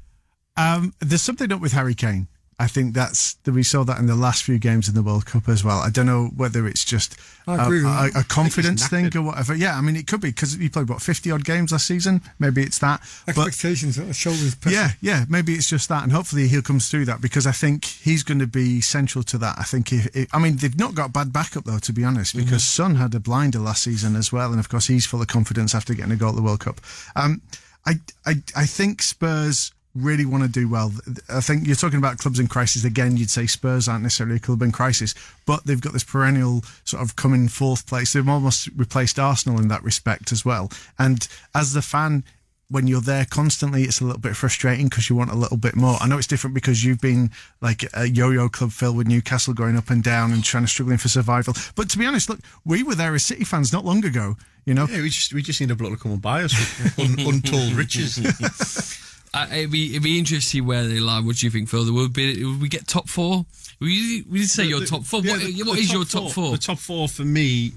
Um, 0.56 0.94
there's 1.00 1.22
something 1.22 1.52
up 1.52 1.62
with 1.62 1.74
Harry 1.74 1.94
Kane. 1.94 2.28
I 2.60 2.66
think 2.66 2.96
that's 2.96 3.36
that 3.44 3.54
we 3.54 3.62
saw 3.62 3.84
that 3.84 4.00
in 4.00 4.08
the 4.08 4.16
last 4.16 4.44
few 4.44 4.58
games 4.58 4.90
in 4.90 4.96
the 4.96 5.04
World 5.04 5.28
Cup 5.28 5.48
as 5.48 5.64
well. 5.64 5.78
I 5.78 5.92
don't 5.92 6.08
know 6.08 6.32
whether 6.36 6.66
it's 6.66 6.84
just 6.84 7.16
a, 7.46 7.52
a, 7.52 8.10
a 8.16 8.24
confidence 8.24 8.88
thing 8.88 9.16
or 9.16 9.22
whatever. 9.22 9.54
Yeah, 9.54 9.78
I 9.78 9.82
mean 9.82 9.96
it 9.96 10.08
could 10.08 10.22
be 10.22 10.30
because 10.30 10.54
he 10.54 10.68
played 10.68 10.90
what 10.90 11.00
50 11.00 11.30
odd 11.30 11.46
games 11.46 11.72
last 11.72 11.86
season. 11.86 12.20
Maybe 12.40 12.64
it's 12.64 12.80
that. 12.80 13.02
Expectations, 13.28 14.00
uh, 14.00 14.12
shoulders 14.12 14.56
pressure. 14.56 14.76
yeah, 14.76 14.90
yeah, 15.02 15.26
maybe 15.30 15.54
it's 15.54 15.70
just 15.70 15.88
that, 15.90 16.02
and 16.02 16.12
hopefully 16.12 16.48
he'll 16.48 16.64
come 16.64 16.80
through 16.80 17.06
that 17.06 17.22
because 17.22 17.46
I 17.46 17.52
think 17.52 17.86
he's 17.86 18.24
going 18.24 18.40
to 18.40 18.48
be 18.48 18.82
central 18.82 19.24
to 19.26 19.38
that. 19.38 19.56
I 19.60 19.64
think 19.64 19.94
if, 19.94 20.16
if 20.16 20.34
I 20.34 20.40
mean 20.40 20.58
they've 20.58 20.80
not 20.80 20.96
got 20.96 21.14
bad 21.14 21.32
backup 21.32 21.66
though, 21.66 21.78
to 21.78 21.94
be 21.94 22.04
honest, 22.04 22.36
because 22.36 22.64
Son 22.64 22.96
had 22.96 23.14
a 23.14 23.20
blinder 23.20 23.60
last 23.60 23.84
season 23.84 24.16
as 24.16 24.34
well, 24.34 24.50
and 24.50 24.60
of 24.60 24.68
course 24.68 24.88
he's 24.88 25.06
full 25.06 25.22
of 25.22 25.28
confidence 25.28 25.76
after 25.76 25.94
getting 25.94 26.12
a 26.12 26.16
goal 26.16 26.30
at 26.30 26.36
the 26.36 26.42
World 26.42 26.62
Cup. 26.62 26.82
Um, 27.16 27.44
I, 27.86 28.00
I, 28.26 28.34
I 28.56 28.66
think 28.66 29.02
Spurs 29.02 29.72
really 29.98 30.26
want 30.26 30.44
to 30.44 30.50
do 30.50 30.68
well. 30.70 30.92
I 31.30 31.42
think 31.42 31.68
you're 31.68 31.76
talking 31.76 32.00
about 32.00 32.18
clubs 32.18 32.40
in 32.40 32.48
crisis 32.48 32.84
again. 32.84 33.18
You'd 33.18 33.30
say 33.30 33.48
Spurs 33.48 33.88
aren't 33.88 34.04
necessarily 34.04 34.38
a 34.38 34.40
club 34.40 34.62
in 34.62 34.72
crisis, 34.72 35.14
but 35.46 35.66
they've 35.66 35.82
got 35.82 35.94
this 35.94 36.04
perennial 36.04 36.64
sort 36.84 37.04
of 37.04 37.16
coming 37.16 37.48
fourth 37.48 37.88
place. 37.88 38.14
They've 38.14 38.28
almost 38.28 38.70
replaced 38.76 39.20
Arsenal 39.20 39.60
in 39.60 39.68
that 39.70 39.84
respect 39.84 40.32
as 40.32 40.46
well. 40.46 40.72
And 40.98 41.28
as 41.54 41.74
the 41.74 41.82
fan, 41.82 42.24
when 42.70 42.88
you're 42.88 43.02
there 43.02 43.26
constantly, 43.26 43.84
it's 43.84 44.02
a 44.02 44.06
little 44.06 44.20
bit 44.20 44.36
frustrating 44.36 44.88
because 44.88 45.10
you 45.10 45.16
want 45.16 45.32
a 45.32 45.36
little 45.36 45.58
bit 45.58 45.76
more. 45.76 45.98
I 46.02 46.08
know 46.08 46.18
it's 46.18 46.28
different 46.28 46.54
because 46.54 46.84
you've 46.84 47.00
been 47.00 47.32
like 47.62 47.86
a 47.94 48.08
yo-yo 48.08 48.50
club, 48.50 48.72
Phil, 48.72 48.94
with 48.94 49.08
Newcastle 49.08 49.54
going 49.54 49.78
up 49.78 49.90
and 49.90 50.04
down 50.04 50.34
and 50.34 50.44
trying 50.44 50.64
to 50.64 50.68
struggling 50.68 50.98
for 50.98 51.08
survival. 51.08 51.54
But 51.76 51.90
to 51.92 51.98
be 51.98 52.06
honest, 52.06 52.30
look, 52.30 52.40
we 52.66 52.84
were 52.84 52.96
there 52.96 53.16
as 53.16 53.26
City 53.26 53.46
fans 53.46 53.72
not 53.72 53.86
long 53.86 54.04
ago. 54.04 54.36
You 54.66 54.74
know, 54.74 54.86
Yeah, 54.86 55.02
we 55.02 55.10
just 55.10 55.34
we 55.34 55.42
just 55.42 55.62
need 55.62 55.72
a 55.72 55.76
bloke 55.76 55.94
to 55.94 55.98
come 55.98 56.12
and 56.12 56.22
buy 56.22 56.44
us 56.44 56.54
with 56.98 57.00
un, 57.20 57.26
untold 57.26 57.72
riches. 57.72 58.18
Uh, 59.34 59.48
it'd 59.52 59.72
be 59.72 59.92
it'd 59.92 60.04
be 60.04 60.18
interesting 60.18 60.40
to 60.40 60.46
see 60.48 60.62
where 60.62 60.88
they 60.88 61.00
lie. 61.00 61.20
What 61.20 61.36
do 61.38 61.46
you 61.46 61.52
think, 61.52 61.70
Phil? 61.70 61.92
Would 61.94 62.14
be 62.14 62.44
would 62.46 62.62
we 62.62 62.70
get 62.70 62.88
top 62.88 63.08
four? 63.10 63.46
We 63.80 64.24
we 64.30 64.40
did 64.40 64.50
say 64.50 64.66
your 64.66 64.86
top 64.86 65.04
four. 65.04 65.22
Yeah, 65.22 65.34
what 65.34 65.42
the- 65.42 65.64
what 65.64 65.76
the 65.76 65.82
is 65.82 65.92
your 65.94 66.06
top 66.06 66.32
four? 66.32 66.52
The 66.52 66.58
top 66.58 66.80
four 66.80 67.08
for 67.08 67.24
me, 67.24 67.74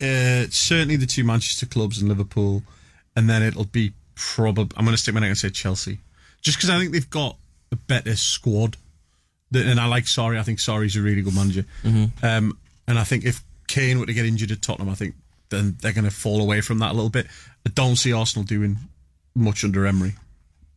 uh, 0.00 0.46
certainly 0.50 0.96
the 0.96 1.06
two 1.06 1.24
Manchester 1.24 1.66
clubs 1.66 2.00
and 2.00 2.08
Liverpool, 2.08 2.62
and 3.16 3.28
then 3.28 3.42
it'll 3.42 3.64
be 3.64 3.92
probably. 4.14 4.68
I'm 4.76 4.84
going 4.84 4.96
to 4.96 5.02
stick 5.02 5.14
my 5.14 5.20
neck 5.20 5.28
and 5.30 5.38
say 5.38 5.50
Chelsea, 5.50 5.98
just 6.42 6.56
because 6.58 6.70
I 6.70 6.78
think 6.78 6.92
they've 6.92 7.10
got 7.10 7.36
a 7.72 7.76
better 7.76 8.16
squad. 8.16 8.76
That- 9.50 9.66
And 9.66 9.78
I 9.80 9.86
like 9.86 10.06
Sorry. 10.08 10.38
I 10.38 10.42
think 10.42 10.58
Sarri's 10.58 10.96
a 10.96 11.02
really 11.02 11.22
good 11.22 11.34
manager. 11.34 11.64
Mm-hmm. 11.82 12.24
Um, 12.24 12.58
and 12.88 12.98
I 12.98 13.04
think 13.04 13.24
if 13.24 13.42
Kane 13.68 13.98
were 13.98 14.06
to 14.06 14.12
get 14.14 14.26
injured 14.26 14.50
at 14.50 14.62
Tottenham, 14.62 14.88
I 14.88 14.94
think 14.94 15.14
then 15.50 15.76
they're 15.80 15.92
going 15.92 16.04
to 16.06 16.10
fall 16.10 16.40
away 16.40 16.60
from 16.60 16.78
that 16.78 16.92
a 16.92 16.94
little 16.94 17.10
bit. 17.10 17.26
I 17.66 17.70
don't 17.70 17.96
see 17.96 18.12
Arsenal 18.12 18.44
doing 18.44 18.78
much 19.34 19.62
under 19.64 19.86
Emery. 19.86 20.14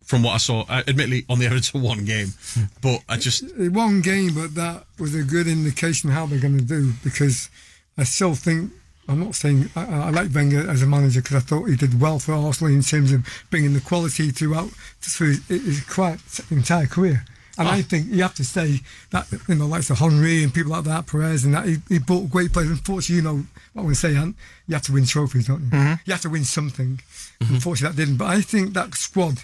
From 0.08 0.24
what 0.24 0.34
I 0.34 0.38
saw, 0.38 0.64
uh, 0.70 0.84
admittedly 0.88 1.26
on 1.30 1.38
the 1.38 1.46
evidence 1.46 1.74
of 1.74 1.82
one 1.82 2.06
game, 2.06 2.28
hmm. 2.54 2.64
but 2.82 3.04
I 3.10 3.18
just 3.18 3.44
one 3.58 4.02
game, 4.02 4.34
but 4.34 4.56
that 4.56 4.86
was 4.98 5.14
a 5.14 5.22
good 5.22 5.48
indication 5.48 6.10
how 6.10 6.26
they're 6.26 6.40
going 6.40 6.58
to 6.58 6.64
do 6.64 6.94
because 7.04 7.50
I 7.98 8.04
still 8.04 8.36
think. 8.36 8.72
I'm 9.10 9.22
not 9.22 9.36
saying 9.36 9.70
I, 9.74 9.86
I 9.86 10.10
like 10.10 10.34
Wenger 10.36 10.70
as 10.70 10.82
a 10.82 10.86
manager 10.86 11.22
because 11.22 11.38
I 11.38 11.40
thought 11.40 11.66
he 11.66 11.78
did 11.78 12.02
well 12.02 12.20
for 12.20 12.34
Arsenal 12.34 12.74
in 12.74 12.82
terms 12.82 13.14
of 13.14 13.26
bringing 13.50 13.74
the 13.74 13.80
quality 13.80 14.32
throughout 14.32 14.70
through 15.00 15.36
his, 15.48 15.48
his 15.48 15.84
quite 15.86 16.20
entire 16.52 16.88
career. 16.88 17.24
And 17.58 17.68
I 17.68 17.80
ah. 17.80 17.82
think 17.82 18.08
you 18.10 18.22
have 18.22 18.36
to 18.36 18.46
say 18.46 18.82
that 19.12 19.28
you 19.48 19.56
know, 19.56 19.66
like 19.66 19.84
the 19.84 19.96
Henry 19.96 20.44
and 20.44 20.54
people 20.54 20.72
like 20.72 20.84
that, 20.84 21.08
Pires, 21.08 21.44
and 21.44 21.54
that 21.56 21.66
he, 21.66 21.78
he 21.90 22.00
brought 22.00 22.30
great 22.30 22.54
players. 22.54 22.70
Unfortunately, 22.70 23.16
you 23.16 23.22
know 23.22 23.46
what 23.74 23.84
I 23.84 23.88
to 23.88 23.96
say, 23.96 24.16
Ant, 24.16 24.36
you 24.68 24.76
have 24.76 24.84
to 24.84 24.94
win 24.94 25.06
trophies, 25.06 25.48
don't 25.48 25.62
you? 25.64 25.70
Mm-hmm. 25.70 25.94
You 26.06 26.14
have 26.14 26.22
to 26.22 26.30
win 26.30 26.44
something. 26.44 27.02
Mm-hmm. 27.40 27.56
Unfortunately, 27.56 27.96
that 27.96 28.02
didn't. 28.02 28.18
But 28.18 28.28
I 28.28 28.42
think 28.42 28.74
that 28.74 28.94
squad 28.94 29.44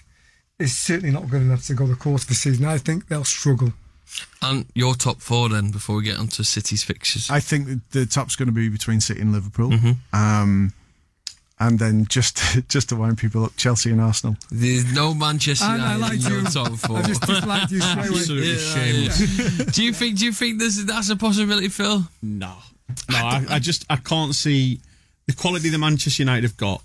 is 0.59 0.75
certainly 0.75 1.11
not 1.11 1.29
good 1.29 1.41
enough 1.41 1.65
to 1.67 1.73
go 1.73 1.85
the 1.87 1.95
course 1.95 2.23
of 2.23 2.29
the 2.29 2.35
season. 2.35 2.65
I 2.65 2.77
think 2.77 3.07
they'll 3.07 3.23
struggle. 3.23 3.73
and 4.41 4.65
your 4.75 4.93
top 4.95 5.21
four 5.21 5.49
then 5.49 5.71
before 5.71 5.97
we 5.97 6.03
get 6.03 6.17
onto 6.17 6.43
City's 6.43 6.83
fixtures. 6.83 7.29
I 7.29 7.39
think 7.39 7.81
the 7.91 8.05
top's 8.05 8.35
going 8.35 8.47
to 8.47 8.51
be 8.53 8.69
between 8.69 9.01
City 9.01 9.21
and 9.21 9.31
Liverpool. 9.33 9.71
Mm-hmm. 9.71 10.15
Um, 10.15 10.73
and 11.59 11.79
then 11.79 12.05
just 12.07 12.37
just 12.67 12.89
to 12.89 12.95
wind 12.95 13.17
people 13.17 13.45
up, 13.45 13.55
Chelsea 13.57 13.91
and 13.91 14.01
Arsenal. 14.01 14.35
There's 14.51 14.91
no 14.93 15.13
Manchester 15.13 15.65
And 15.65 15.81
I 15.81 15.95
like 15.95 16.13
in 16.13 16.21
your 16.21 16.39
you. 16.41 16.45
top 16.45 16.73
four. 16.73 16.97
I 16.97 17.01
just 17.03 17.21
disliked 17.21 17.71
you 17.71 17.79
straight 17.81 18.07
away. 18.09 18.17
absolutely 18.19 18.51
Yeah, 18.51 18.57
shameless. 18.57 19.59
yeah. 19.59 19.65
Do 19.71 19.83
you 19.83 19.93
think? 19.93 20.17
Do 20.19 20.25
you 20.25 20.31
think 20.33 20.59
there's 20.59 20.83
that's 20.85 21.09
a 21.09 21.15
possibility, 21.15 21.69
Phil? 21.69 22.03
No, 22.21 22.55
no, 23.09 23.17
I, 23.17 23.45
I 23.49 23.59
just 23.59 23.85
I 23.89 23.95
can't 23.97 24.35
see 24.35 24.81
the 25.27 25.33
quality 25.33 25.69
that 25.69 25.77
Manchester 25.77 26.21
United 26.23 26.43
have 26.43 26.57
got. 26.57 26.81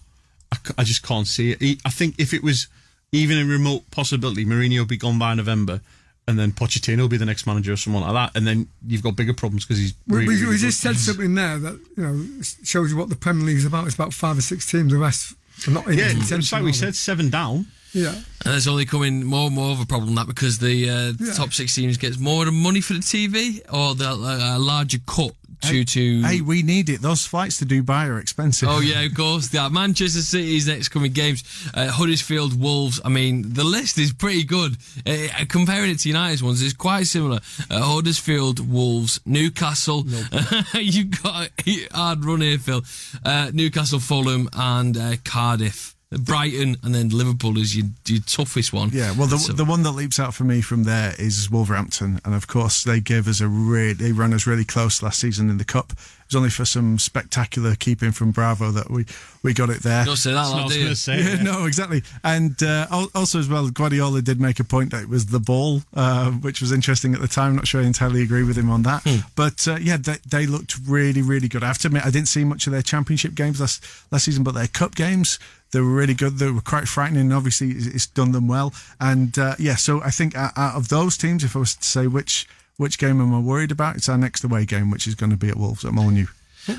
I 0.78 0.84
just 0.84 1.02
can't 1.02 1.26
see 1.26 1.52
it. 1.52 1.78
I 1.84 1.90
think 1.90 2.14
if 2.18 2.32
it 2.32 2.42
was 2.42 2.68
even 3.12 3.38
a 3.38 3.44
remote 3.44 3.90
possibility, 3.90 4.44
Mourinho 4.44 4.78
will 4.80 4.86
be 4.86 4.96
gone 4.96 5.18
by 5.18 5.34
November, 5.34 5.80
and 6.26 6.38
then 6.38 6.52
Pochettino 6.52 6.98
will 6.98 7.08
be 7.08 7.16
the 7.16 7.24
next 7.24 7.46
manager 7.46 7.72
or 7.72 7.76
someone 7.76 8.02
like 8.02 8.12
that, 8.12 8.36
and 8.36 8.46
then 8.46 8.68
you've 8.86 9.02
got 9.02 9.16
bigger 9.16 9.32
problems 9.34 9.64
because 9.64 9.78
he's. 9.78 9.94
We, 10.06 10.18
really, 10.18 10.28
we, 10.28 10.34
really 10.40 10.52
we 10.52 10.58
just 10.58 10.80
said 10.80 10.96
something 10.96 11.34
there 11.34 11.58
that 11.58 11.80
you 11.96 12.02
know 12.02 12.42
shows 12.64 12.90
you 12.90 12.96
what 12.96 13.08
the 13.08 13.16
Premier 13.16 13.44
League 13.46 13.56
is 13.56 13.64
about. 13.64 13.86
It's 13.86 13.94
about 13.94 14.12
five 14.12 14.36
or 14.36 14.42
six 14.42 14.70
teams. 14.70 14.92
The 14.92 14.98
rest 14.98 15.34
are 15.66 15.70
not 15.70 15.86
in 15.88 15.98
Yeah, 15.98 16.08
contention, 16.10 16.38
it's 16.40 16.52
like 16.52 16.62
we 16.62 16.72
said, 16.72 16.94
seven 16.94 17.30
down. 17.30 17.66
Yeah, 17.94 18.14
And 18.44 18.54
it's 18.54 18.66
only 18.66 18.84
coming 18.84 19.24
more 19.24 19.46
and 19.46 19.54
more 19.54 19.70
of 19.72 19.80
a 19.80 19.86
problem 19.86 20.14
that 20.16 20.26
because 20.26 20.58
the 20.58 20.90
uh, 20.90 21.12
Yeah. 21.18 21.32
top 21.32 21.54
six 21.54 21.74
teams 21.74 21.96
gets 21.96 22.18
more 22.18 22.44
money 22.50 22.82
for 22.82 22.92
the 22.92 22.98
TV 23.00 23.62
or 23.72 23.94
the 23.94 24.10
uh, 24.10 24.56
a 24.56 24.58
larger 24.58 24.98
cut 25.06 25.32
due 25.60 25.84
to. 25.84 26.22
Hey, 26.22 26.40
we 26.40 26.62
need 26.62 26.88
it. 26.88 27.00
Those 27.00 27.26
flights 27.26 27.58
to 27.58 27.66
Dubai 27.66 28.08
are 28.08 28.18
expensive. 28.18 28.68
Oh 28.68 28.80
yeah, 28.80 29.00
of 29.02 29.14
course. 29.14 29.52
Yeah, 29.52 29.68
Manchester 29.68 30.20
City's 30.20 30.68
next 30.68 30.88
coming 30.88 31.12
games, 31.12 31.44
uh, 31.74 31.88
Huddersfield, 31.88 32.58
Wolves. 32.58 33.00
I 33.04 33.08
mean, 33.08 33.52
the 33.54 33.64
list 33.64 33.98
is 33.98 34.12
pretty 34.12 34.44
good. 34.44 34.76
Uh, 35.06 35.44
comparing 35.48 35.90
it 35.90 35.98
to 36.00 36.08
United's 36.08 36.42
ones, 36.42 36.62
it's 36.62 36.74
quite 36.74 37.06
similar. 37.06 37.40
Uh, 37.70 37.80
Huddersfield, 37.80 38.60
Wolves, 38.68 39.20
Newcastle. 39.26 40.04
You've 40.74 41.22
got 41.22 41.50
a 41.66 41.88
hard 41.92 42.24
run 42.24 42.40
here, 42.40 42.58
Phil. 42.58 42.82
Uh, 43.24 43.50
Newcastle, 43.52 44.00
Fulham, 44.00 44.48
and 44.54 44.96
uh, 44.96 45.16
Cardiff. 45.24 45.97
Brighton 46.10 46.76
and 46.82 46.94
then 46.94 47.10
Liverpool 47.10 47.58
is 47.58 47.76
your, 47.76 47.86
your 48.06 48.20
toughest 48.26 48.72
one. 48.72 48.88
Yeah, 48.92 49.12
well, 49.16 49.26
the, 49.26 49.38
So- 49.38 49.52
the 49.52 49.64
one 49.64 49.82
that 49.82 49.92
leaps 49.92 50.18
out 50.18 50.34
for 50.34 50.44
me 50.44 50.62
from 50.62 50.84
there 50.84 51.14
is 51.18 51.50
Wolverhampton, 51.50 52.20
and 52.24 52.34
of 52.34 52.46
course 52.46 52.82
they 52.82 52.98
gave 53.00 53.28
us 53.28 53.40
a 53.42 53.48
really, 53.48 53.92
they 53.92 54.12
ran 54.12 54.32
us 54.32 54.46
really 54.46 54.64
close 54.64 55.02
last 55.02 55.20
season 55.20 55.50
in 55.50 55.58
the 55.58 55.64
cup. 55.66 55.92
It 55.92 56.34
was 56.34 56.36
only 56.36 56.50
for 56.50 56.64
some 56.66 56.98
spectacular 56.98 57.74
keeping 57.74 58.12
from 58.12 58.32
Bravo 58.32 58.70
that 58.70 58.90
we 58.90 59.06
we 59.42 59.54
got 59.54 59.70
it 59.70 59.82
there. 59.82 60.04
don't 60.04 60.16
say 60.16 60.32
that, 60.32 60.42
That's 60.42 60.50
what 60.50 60.58
I 60.58 60.60
loud, 60.60 60.64
was 60.64 60.72
do 60.74 60.78
going 60.80 60.88
you? 60.88 60.94
to 60.94 61.00
say. 61.00 61.18
Yeah, 61.22 61.34
yeah. 61.36 61.42
no, 61.58 61.64
exactly. 61.66 62.02
And 62.24 62.62
uh, 62.62 62.86
also, 63.14 63.38
as 63.38 63.48
well, 63.48 63.68
Guardiola 63.70 64.20
did 64.20 64.38
make 64.40 64.60
a 64.60 64.64
point 64.64 64.90
that 64.90 65.02
it 65.02 65.08
was 65.08 65.26
the 65.26 65.40
ball, 65.40 65.82
uh, 65.94 66.30
which 66.32 66.60
was 66.60 66.70
interesting 66.72 67.14
at 67.14 67.20
the 67.22 67.28
time. 67.28 67.50
I'm 67.50 67.56
Not 67.56 67.66
sure 67.68 67.80
I 67.80 67.84
entirely 67.86 68.22
agree 68.22 68.42
with 68.44 68.56
him 68.58 68.68
on 68.70 68.82
that. 68.82 69.06
But 69.36 69.66
uh, 69.68 69.76
yeah, 69.80 69.96
they, 69.96 70.16
they 70.28 70.46
looked 70.46 70.74
really, 70.86 71.22
really 71.22 71.48
good. 71.48 71.62
I 71.64 71.68
have 71.68 71.78
to 71.78 71.86
admit, 71.88 72.04
I 72.04 72.10
didn't 72.10 72.28
see 72.28 72.44
much 72.44 72.66
of 72.66 72.72
their 72.74 72.82
championship 72.82 73.34
games 73.34 73.58
last, 73.60 73.82
last 74.10 74.24
season, 74.24 74.42
but 74.44 74.52
their 74.54 74.66
cup 74.68 74.94
games, 74.96 75.38
they 75.70 75.80
were 75.80 75.92
really 75.92 76.14
good. 76.14 76.38
They 76.38 76.50
were 76.50 76.60
quite 76.60 76.88
frightening. 76.88 77.22
and 77.22 77.32
Obviously, 77.32 77.70
it's, 77.70 77.86
it's 77.86 78.06
done 78.06 78.32
them 78.32 78.48
well. 78.48 78.72
And 79.00 79.38
uh, 79.38 79.54
yeah, 79.58 79.76
so 79.76 80.02
I 80.02 80.10
think 80.10 80.34
out, 80.36 80.52
out 80.56 80.76
of 80.76 80.88
those 80.88 81.16
teams, 81.16 81.44
if 81.44 81.54
I 81.54 81.58
was 81.60 81.74
to 81.76 81.84
say 81.84 82.06
which 82.06 82.48
which 82.76 82.98
game 82.98 83.20
am 83.20 83.34
I 83.34 83.40
worried 83.40 83.72
about, 83.72 83.96
it's 83.96 84.08
our 84.08 84.18
next 84.18 84.44
away 84.44 84.64
game, 84.64 84.90
which 84.90 85.06
is 85.06 85.14
going 85.14 85.30
to 85.30 85.36
be 85.36 85.48
at 85.48 85.56
Wolves. 85.56 85.84
I'm 85.84 85.98
on 85.98 86.16
you. 86.16 86.28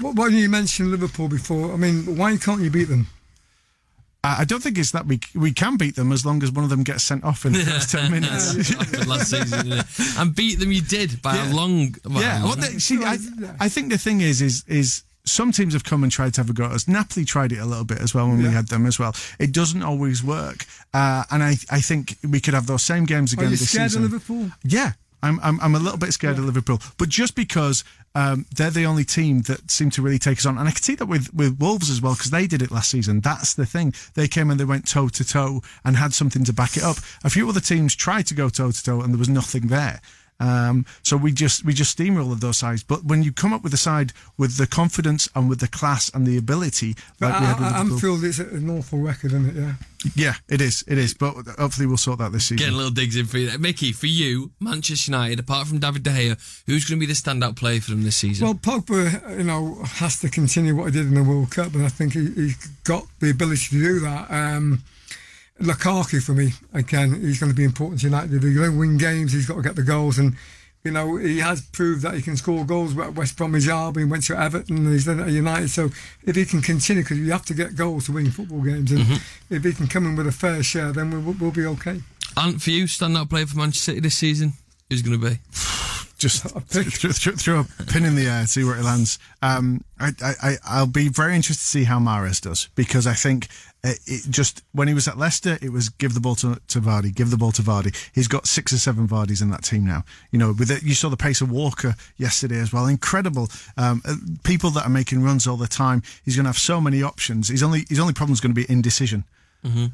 But 0.01 0.15
when 0.15 0.33
you 0.33 0.49
mention 0.49 0.91
Liverpool 0.91 1.27
before, 1.27 1.73
I 1.73 1.75
mean, 1.75 2.15
why 2.15 2.37
can't 2.37 2.61
you 2.61 2.69
beat 2.69 2.85
them? 2.85 3.07
I 4.23 4.41
I 4.41 4.43
don't 4.45 4.61
think 4.61 4.77
it's 4.77 4.91
that 4.91 5.05
we 5.05 5.19
we 5.35 5.51
can 5.51 5.77
beat 5.77 5.95
them 5.95 6.11
as 6.11 6.25
long 6.25 6.43
as 6.43 6.51
one 6.51 6.63
of 6.63 6.69
them 6.69 6.83
gets 6.83 7.03
sent 7.03 7.23
off 7.23 7.45
in 7.45 7.53
the 7.53 7.59
first 7.59 7.91
ten 7.91 8.11
minutes. 8.11 8.53
That's 8.53 8.75
what 8.75 8.87
happened 8.87 9.07
last 9.07 9.29
season, 9.29 9.69
didn't 9.69 10.17
and 10.17 10.35
beat 10.35 10.59
them. 10.59 10.71
You 10.71 10.81
did 10.81 11.21
by 11.21 11.37
a 11.37 11.53
long. 11.53 11.95
Well, 12.05 12.21
yeah, 12.21 12.41
a 12.41 12.45
well, 12.45 12.55
they, 12.55 12.79
see, 12.79 13.03
I, 13.03 13.17
I 13.59 13.69
think 13.69 13.91
the 13.91 13.97
thing 13.97 14.21
is, 14.21 14.41
is, 14.41 14.63
is 14.67 15.03
some 15.30 15.51
teams 15.51 15.73
have 15.73 15.84
come 15.84 16.03
and 16.03 16.11
tried 16.11 16.34
to 16.36 16.41
have 16.41 16.49
a 16.49 16.53
go 16.53 16.65
at 16.65 16.71
us. 16.71 16.88
Napoli 16.88 17.25
tried 17.25 17.51
it 17.51 17.59
a 17.59 17.65
little 17.65 17.86
bit 17.86 17.99
as 17.99 18.13
well 18.13 18.27
when 18.27 18.39
we 18.39 18.49
had 18.49 18.67
them 18.67 18.86
as 18.86 18.99
well. 18.99 19.15
It 19.39 19.51
doesn't 19.51 19.84
always 19.84 20.23
work, 20.23 20.65
uh, 20.93 21.23
and 21.32 21.43
I, 21.43 21.55
I 21.69 21.82
think 21.82 22.15
we 22.27 22.39
could 22.39 22.53
have 22.53 22.67
those 22.67 22.84
same 22.84 23.05
games 23.05 23.34
Are 23.34 23.38
again 23.38 23.51
you 23.51 23.57
this 23.57 23.69
scared 23.69 23.91
season. 23.91 24.05
of 24.05 24.11
Liverpool? 24.11 24.51
Yeah, 24.63 24.93
I'm, 25.21 25.39
I'm, 25.41 25.59
I'm 25.59 25.75
a 25.75 25.80
little 25.80 25.97
bit 25.97 26.13
scared 26.13 26.38
of 26.38 26.45
Liverpool, 26.45 26.80
but 26.97 27.09
just 27.09 27.36
because 27.36 27.84
um, 28.15 28.45
they're 28.55 28.71
the 28.71 28.86
only 28.86 29.03
team 29.03 29.41
that 29.43 29.69
seem 29.69 29.89
to 29.91 30.01
really 30.01 30.19
take 30.19 30.38
us 30.38 30.45
on, 30.45 30.57
and 30.57 30.67
I 30.67 30.71
can 30.71 30.82
see 30.82 30.95
that 30.95 31.05
with, 31.05 31.34
with 31.34 31.59
Wolves 31.59 31.89
as 31.89 32.01
well 32.01 32.13
because 32.13 32.32
they 32.32 32.47
did 32.47 32.61
it 32.61 32.71
last 32.71 32.89
season. 32.89 33.19
That's 33.21 33.53
the 33.53 33.65
thing; 33.65 33.93
they 34.15 34.27
came 34.27 34.49
and 34.49 34.59
they 34.59 34.65
went 34.65 34.88
toe 34.88 35.09
to 35.09 35.25
toe 35.25 35.61
and 35.84 35.97
had 35.97 36.13
something 36.13 36.43
to 36.45 36.53
back 36.53 36.77
it 36.77 36.84
up. 36.84 36.97
A 37.23 37.30
few 37.30 37.47
other 37.49 37.59
teams 37.59 37.95
tried 37.95 38.27
to 38.27 38.34
go 38.34 38.49
toe 38.49 38.71
to 38.71 38.84
toe, 38.84 39.01
and 39.01 39.13
there 39.13 39.19
was 39.19 39.30
nothing 39.30 39.67
there. 39.67 40.01
Um, 40.39 40.85
so 41.03 41.17
we 41.17 41.31
just 41.31 41.65
we 41.65 41.73
just 41.73 41.97
steamrolled 41.97 42.39
those 42.39 42.57
sides. 42.57 42.83
But 42.83 43.03
when 43.03 43.23
you 43.23 43.31
come 43.31 43.53
up 43.53 43.63
with 43.63 43.73
a 43.73 43.77
side 43.77 44.13
with 44.37 44.57
the 44.57 44.67
confidence 44.67 45.27
and 45.35 45.49
with 45.49 45.59
the 45.59 45.67
class 45.67 46.09
and 46.13 46.25
the 46.25 46.37
ability, 46.37 46.95
like 47.19 47.33
But 47.33 47.39
we 47.41 47.45
had 47.45 47.59
with 47.59 47.67
I, 47.67 47.69
I, 47.69 47.83
Liverpool, 47.83 48.13
Anfield 48.13 48.23
is 48.23 48.39
an 48.39 48.69
awful 48.69 48.99
record, 48.99 49.33
isn't 49.33 49.49
it? 49.49 49.55
Yeah. 49.55 49.73
yeah, 50.15 50.33
it 50.47 50.61
is, 50.61 50.83
it 50.87 50.97
is. 50.97 51.13
But 51.13 51.35
hopefully 51.57 51.87
we'll 51.87 51.97
sort 51.97 52.19
that 52.19 52.31
this 52.31 52.45
season. 52.45 52.57
Getting 52.57 52.75
a 52.75 52.77
little 52.77 52.91
digs 52.91 53.17
in 53.17 53.25
for 53.25 53.37
you. 53.37 53.57
Mickey, 53.57 53.91
for 53.91 54.07
you, 54.07 54.51
Manchester 54.59 55.11
United, 55.11 55.39
apart 55.39 55.67
from 55.67 55.79
David 55.79 56.03
De 56.03 56.09
Gea, 56.11 56.63
who's 56.67 56.85
going 56.85 56.99
to 56.99 57.05
be 57.05 57.11
the 57.11 57.19
standout 57.19 57.57
player 57.57 57.81
for 57.81 57.91
them 57.91 58.03
this 58.03 58.15
season? 58.15 58.45
Well, 58.45 58.55
Pogba, 58.55 59.37
you 59.37 59.43
know, 59.43 59.81
has 59.83 60.19
to 60.21 60.29
continue 60.29 60.75
what 60.75 60.85
he 60.85 60.91
did 60.91 61.07
in 61.07 61.15
the 61.15 61.23
World 61.23 61.51
Cup, 61.51 61.73
and 61.73 61.83
I 61.85 61.89
think 61.89 62.13
he, 62.13 62.31
he's 62.31 62.55
got 62.83 63.05
the 63.19 63.29
ability 63.29 63.65
to 63.71 63.79
do 63.79 63.99
that. 63.99 64.31
Um, 64.31 64.83
Lukaku, 65.60 66.24
for 66.24 66.34
me, 66.34 66.53
again, 66.74 67.20
he's 67.22 67.39
going 67.39 67.51
to 67.51 67.55
be 67.55 67.64
important 67.64 68.01
to 68.01 68.07
United. 68.07 68.34
If 68.34 68.41
they're 68.41 68.53
going 68.53 68.72
to 68.72 68.78
win 68.78 68.97
games, 68.97 69.34
he's 69.34 69.45
got 69.45 69.55
to 69.55 69.62
get 69.62 69.76
the 69.76 69.84
goals, 69.84 70.18
and 70.18 70.36
you 70.84 70.91
know, 70.91 71.18
he 71.18 71.39
has 71.39 71.62
proved 71.62 72.03
that 72.03 72.14
he 72.14 72.22
can 72.22 72.38
score 72.38 72.66
goals 72.66 72.97
at 72.97 73.14
West 73.14 73.36
Bromwich 73.36 73.68
Albion, 73.68 74.10
went 74.10 74.24
to 74.26 74.39
Everton, 74.39 74.78
and 74.78 74.88
he's 74.88 75.05
done 75.05 75.20
it 75.20 75.24
at 75.24 75.30
United. 75.30 75.70
So 75.70 75.89
if 76.24 76.36
he 76.36 76.45
can 76.45 76.62
continue, 76.62 77.03
because 77.03 77.20
you 77.20 77.32
have 77.32 77.45
to 77.45 77.53
get 77.53 77.76
goals 77.76 78.05
to 78.05 78.14
win 78.14 78.32
football 78.32 78.62
games, 78.62 78.91
and 78.91 79.01
mm-hmm. 79.01 79.53
if 79.53 79.64
he 79.64 79.74
can 79.74 79.88
come 79.88 80.05
in 80.05 80.16
with 80.16 80.28
a 80.28 80.32
fair 80.32 80.64
share, 80.64 80.93
then 80.93 81.12
we'll, 81.12 81.36
we'll 81.39 81.51
be 81.51 81.66
okay. 81.66 82.01
and 82.38 82.62
for 82.62 82.70
you, 82.70 82.86
standout 82.86 83.30
player 83.30 83.45
for 83.45 83.57
Manchester 83.57 83.91
City 83.91 83.99
this 83.99 84.16
season, 84.16 84.53
who's 84.89 85.01
going 85.01 85.20
to 85.20 85.30
be? 85.30 85.39
just 86.20 86.45
A 86.45 86.59
pick. 86.61 86.88
throw, 86.93 87.11
throw, 87.11 87.34
throw 87.34 87.59
a 87.80 87.84
pin 87.86 88.05
in 88.05 88.15
the 88.15 88.28
air, 88.28 88.45
see 88.45 88.63
where 88.63 88.78
it 88.78 88.84
lands. 88.84 89.17
Um, 89.41 89.84
I, 89.99 90.11
I, 90.22 90.34
I- 90.43 90.57
I'll 90.65 90.86
be 90.88 91.07
very 91.09 91.36
interested 91.36 91.63
to 91.63 91.70
see 91.70 91.84
how 91.86 91.99
Mahrez 91.99 92.41
does 92.41 92.70
because 92.76 93.07
I 93.07 93.13
think 93.13 93.47
uh, 93.84 93.93
it 94.05 94.24
just 94.30 94.61
when 94.74 94.88
he 94.89 94.93
was 94.93 95.07
at 95.07 95.17
Leicester, 95.17 95.57
it 95.61 95.72
was 95.72 95.88
give 95.89 96.13
the 96.13 96.20
ball 96.20 96.36
to, 96.36 96.59
to 96.67 96.82
Vardy, 96.82 97.15
give 97.15 97.32
the 97.32 97.38
ball 97.38 97.53
to 97.53 97.61
Vardy. 97.61 97.95
He's 98.13 98.28
got 98.28 98.45
six 98.45 98.74
or 98.74 98.78
seven 98.78 99.07
Vardys 99.07 99.41
in 99.41 99.49
that 99.51 99.63
team 99.63 99.86
now. 99.86 100.03
You 100.32 100.39
know, 100.39 100.53
with 100.59 100.70
it, 100.70 100.84
you 100.84 100.93
saw 100.93 101.07
the 101.09 101.15
pace 101.17 101.39
of 101.41 101.49
Walker 101.49 101.95
yesterday 102.17 102.59
as 102.59 102.74
well. 102.74 102.86
Incredible. 102.88 103.47
Um, 103.78 104.01
uh, 104.05 104.15
people 104.43 104.70
that 104.72 104.84
are 104.86 104.89
making 104.89 105.24
runs 105.24 105.47
all 105.47 105.55
the 105.57 105.67
time. 105.67 106.03
He's 106.26 106.36
going 106.36 106.43
to 106.43 106.49
have 106.49 106.57
so 106.57 106.82
many 106.82 107.01
options. 107.01 107.47
His 107.47 107.63
only 107.63 107.86
his 107.88 107.99
only 107.99 108.13
problem 108.13 108.34
is 108.34 108.41
going 108.41 108.53
to 108.53 108.61
be 108.61 108.70
indecision. 108.72 109.24
It's 109.63 109.91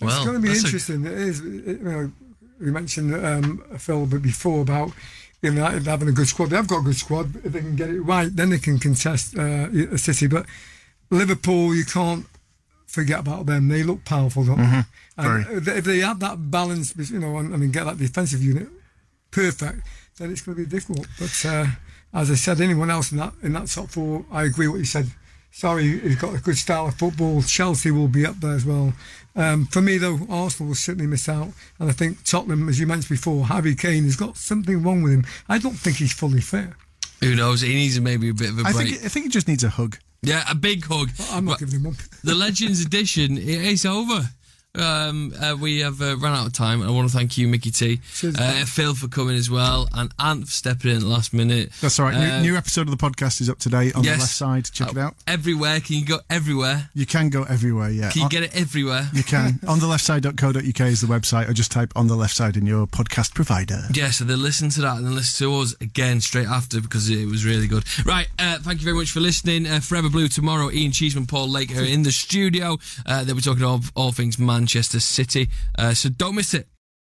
Well, 0.00 0.24
going 0.24 0.36
to 0.36 0.42
be 0.42 0.48
that's 0.48 0.62
a- 0.62 0.66
interesting. 0.66 1.06
It 1.06 1.12
is. 1.12 1.40
It, 1.40 1.78
you 1.78 1.84
know, 1.84 2.12
we 2.58 2.70
mentioned 2.72 3.14
um, 3.14 3.62
Phil 3.78 4.02
a 4.02 4.06
bit 4.06 4.22
before 5.40 5.52
about 5.52 5.72
United 5.72 5.86
having 5.86 6.08
a 6.08 6.12
good 6.12 6.28
squad. 6.28 6.50
They've 6.50 6.66
got 6.66 6.80
a 6.80 6.84
good 6.84 6.96
squad. 6.96 7.36
If 7.44 7.52
they 7.52 7.60
can 7.60 7.76
get 7.76 7.90
it 7.90 8.00
right, 8.00 8.34
then 8.34 8.50
they 8.50 8.58
can 8.58 8.78
contest 8.78 9.36
uh, 9.36 9.96
City. 9.96 10.26
But 10.26 10.46
Liverpool, 11.10 11.74
you 11.74 11.84
can't 11.84 12.26
forget 12.86 13.20
about 13.20 13.46
them. 13.46 13.68
They 13.68 13.82
look 13.82 14.04
powerful, 14.04 14.44
don't 14.44 14.58
they? 14.58 14.82
And 15.18 15.68
if 15.68 15.84
they 15.84 15.98
have 16.00 16.20
that 16.20 16.50
balance, 16.50 16.94
you 17.10 17.18
know, 17.18 17.38
and, 17.38 17.54
and 17.54 17.72
get 17.72 17.84
that 17.84 17.98
defensive 17.98 18.42
unit 18.42 18.68
perfect, 19.30 19.86
then 20.18 20.30
it's 20.30 20.42
going 20.42 20.56
to 20.56 20.64
be 20.64 20.68
difficult. 20.68 21.06
But 21.18 21.44
uh, 21.46 21.66
as 22.12 22.30
I 22.30 22.34
said, 22.34 22.60
anyone 22.60 22.90
else 22.90 23.12
in 23.12 23.18
that 23.18 23.34
in 23.42 23.52
that 23.54 23.68
top 23.68 23.88
four, 23.90 24.24
I 24.30 24.44
agree 24.44 24.68
what 24.68 24.78
you 24.78 24.84
said. 24.84 25.10
Sarri, 25.56 26.02
he's 26.02 26.16
got 26.16 26.34
a 26.34 26.38
good 26.38 26.58
style 26.58 26.88
of 26.88 26.94
football. 26.96 27.40
Chelsea 27.42 27.90
will 27.90 28.08
be 28.08 28.26
up 28.26 28.38
there 28.40 28.52
as 28.54 28.66
well. 28.66 28.92
Um, 29.34 29.64
for 29.66 29.80
me, 29.80 29.96
though, 29.96 30.18
Arsenal 30.28 30.68
will 30.68 30.74
certainly 30.74 31.06
miss 31.06 31.28
out. 31.30 31.48
And 31.78 31.88
I 31.88 31.92
think 31.92 32.24
Tottenham, 32.24 32.68
as 32.68 32.78
you 32.78 32.86
mentioned 32.86 33.08
before, 33.18 33.46
Harry 33.46 33.74
Kane 33.74 34.04
has 34.04 34.16
got 34.16 34.36
something 34.36 34.82
wrong 34.82 35.02
with 35.02 35.12
him. 35.14 35.24
I 35.48 35.58
don't 35.58 35.72
think 35.74 35.96
he's 35.96 36.12
fully 36.12 36.42
fit. 36.42 36.68
Who 37.20 37.34
knows? 37.34 37.62
He 37.62 37.72
needs 37.74 37.98
maybe 37.98 38.28
a 38.28 38.34
bit 38.34 38.50
of 38.50 38.58
a 38.58 38.62
I 38.66 38.72
break. 38.72 38.88
think 38.88 39.04
I 39.04 39.08
think 39.08 39.24
he 39.24 39.30
just 39.30 39.48
needs 39.48 39.64
a 39.64 39.70
hug. 39.70 39.96
yeah, 40.22 40.44
a 40.50 40.54
big 40.54 40.84
hug. 40.84 41.10
I'm 41.32 41.46
not 41.46 41.52
But 41.52 41.60
giving 41.60 41.76
him 41.76 41.84
one. 41.84 41.96
the 42.22 42.34
Legends 42.34 42.80
edition 42.84 43.38
it 43.38 43.48
is 43.48 43.86
over. 43.86 44.28
Um, 44.78 45.32
uh, 45.40 45.56
we 45.58 45.80
have 45.80 46.00
uh, 46.00 46.16
run 46.16 46.32
out 46.34 46.46
of 46.46 46.52
time, 46.52 46.82
I 46.82 46.90
want 46.90 47.08
to 47.10 47.16
thank 47.16 47.38
you, 47.38 47.48
Mickey 47.48 47.70
T, 47.70 48.00
uh. 48.38 48.64
Phil 48.66 48.94
for 48.94 49.08
coming 49.08 49.36
as 49.36 49.50
well, 49.50 49.88
and 49.94 50.12
Ant 50.18 50.46
for 50.46 50.50
stepping 50.52 50.90
in 50.90 50.96
at 50.98 51.02
the 51.02 51.08
last 51.08 51.32
minute. 51.32 51.70
That's 51.80 51.98
all 51.98 52.06
right. 52.06 52.14
Uh, 52.14 52.40
new, 52.40 52.52
new 52.52 52.56
episode 52.56 52.82
of 52.88 52.90
the 52.90 52.96
podcast 52.96 53.40
is 53.40 53.48
up 53.50 53.58
today 53.58 53.92
on 53.92 54.04
yes. 54.04 54.16
the 54.16 54.20
left 54.20 54.32
side. 54.32 54.64
Check 54.72 54.90
it 54.92 54.96
Uh, 54.98 55.00
out. 55.00 55.14
Everywhere, 55.26 55.80
can 55.80 55.96
you 55.96 56.04
go 56.04 56.18
everywhere? 56.30 56.90
You 56.94 57.06
can 57.06 57.28
go 57.30 57.44
everywhere. 57.44 57.90
Yeah, 57.90 58.10
Can 58.10 58.20
you 58.20 58.24
On- 58.24 58.30
get 58.30 58.42
it 58.42 58.56
everywhere? 58.56 59.08
You 59.12 59.22
can. 59.24 59.58
on 59.68 59.78
the 59.80 59.86
left 59.86 60.04
side.co.uk 60.04 60.80
is 60.80 61.00
the 61.00 61.06
website, 61.06 61.48
or 61.48 61.52
just 61.52 61.70
type 61.72 61.92
on 61.96 62.06
the 62.06 62.16
left 62.16 62.34
side 62.36 62.56
in 62.56 62.66
your 62.66 62.86
podcast 62.86 63.34
provider. 63.34 63.82
Yeah, 63.92 64.10
so 64.10 64.24
they 64.24 64.34
listen 64.36 64.68
to 64.70 64.80
that 64.82 64.96
and 64.98 65.06
then 65.06 65.14
listen 65.14 65.46
to 65.46 65.54
us 65.60 65.74
again 65.80 66.20
straight 66.20 66.46
after 66.48 66.80
because 66.80 67.08
it 67.08 67.26
was 67.26 67.44
really 67.44 67.66
good. 67.66 67.84
Right, 68.04 68.28
uh, 68.38 68.58
thank 68.58 68.80
you 68.80 68.84
very 68.84 68.96
much 68.96 69.10
for 69.10 69.20
listening. 69.20 69.66
Uh, 69.66 69.80
Forever 69.80 70.08
Blue 70.08 70.28
tomorrow. 70.28 70.70
Ian 70.70 70.92
Cheeseman, 70.92 71.26
Paul 71.26 71.48
Lake 71.48 71.74
are 71.76 71.82
in 71.84 72.02
the 72.02 72.12
studio. 72.12 72.78
Uh, 73.04 73.24
they'll 73.24 73.34
be 73.36 73.40
talking 73.42 73.64
all, 73.64 73.80
all 73.94 74.12
things 74.12 74.38
Manchester 74.66 74.98
City. 74.98 75.48
Uh, 75.78 75.94
so 75.94 76.08
don't 76.08 76.34
miss 76.34 76.52
it. 76.52 76.66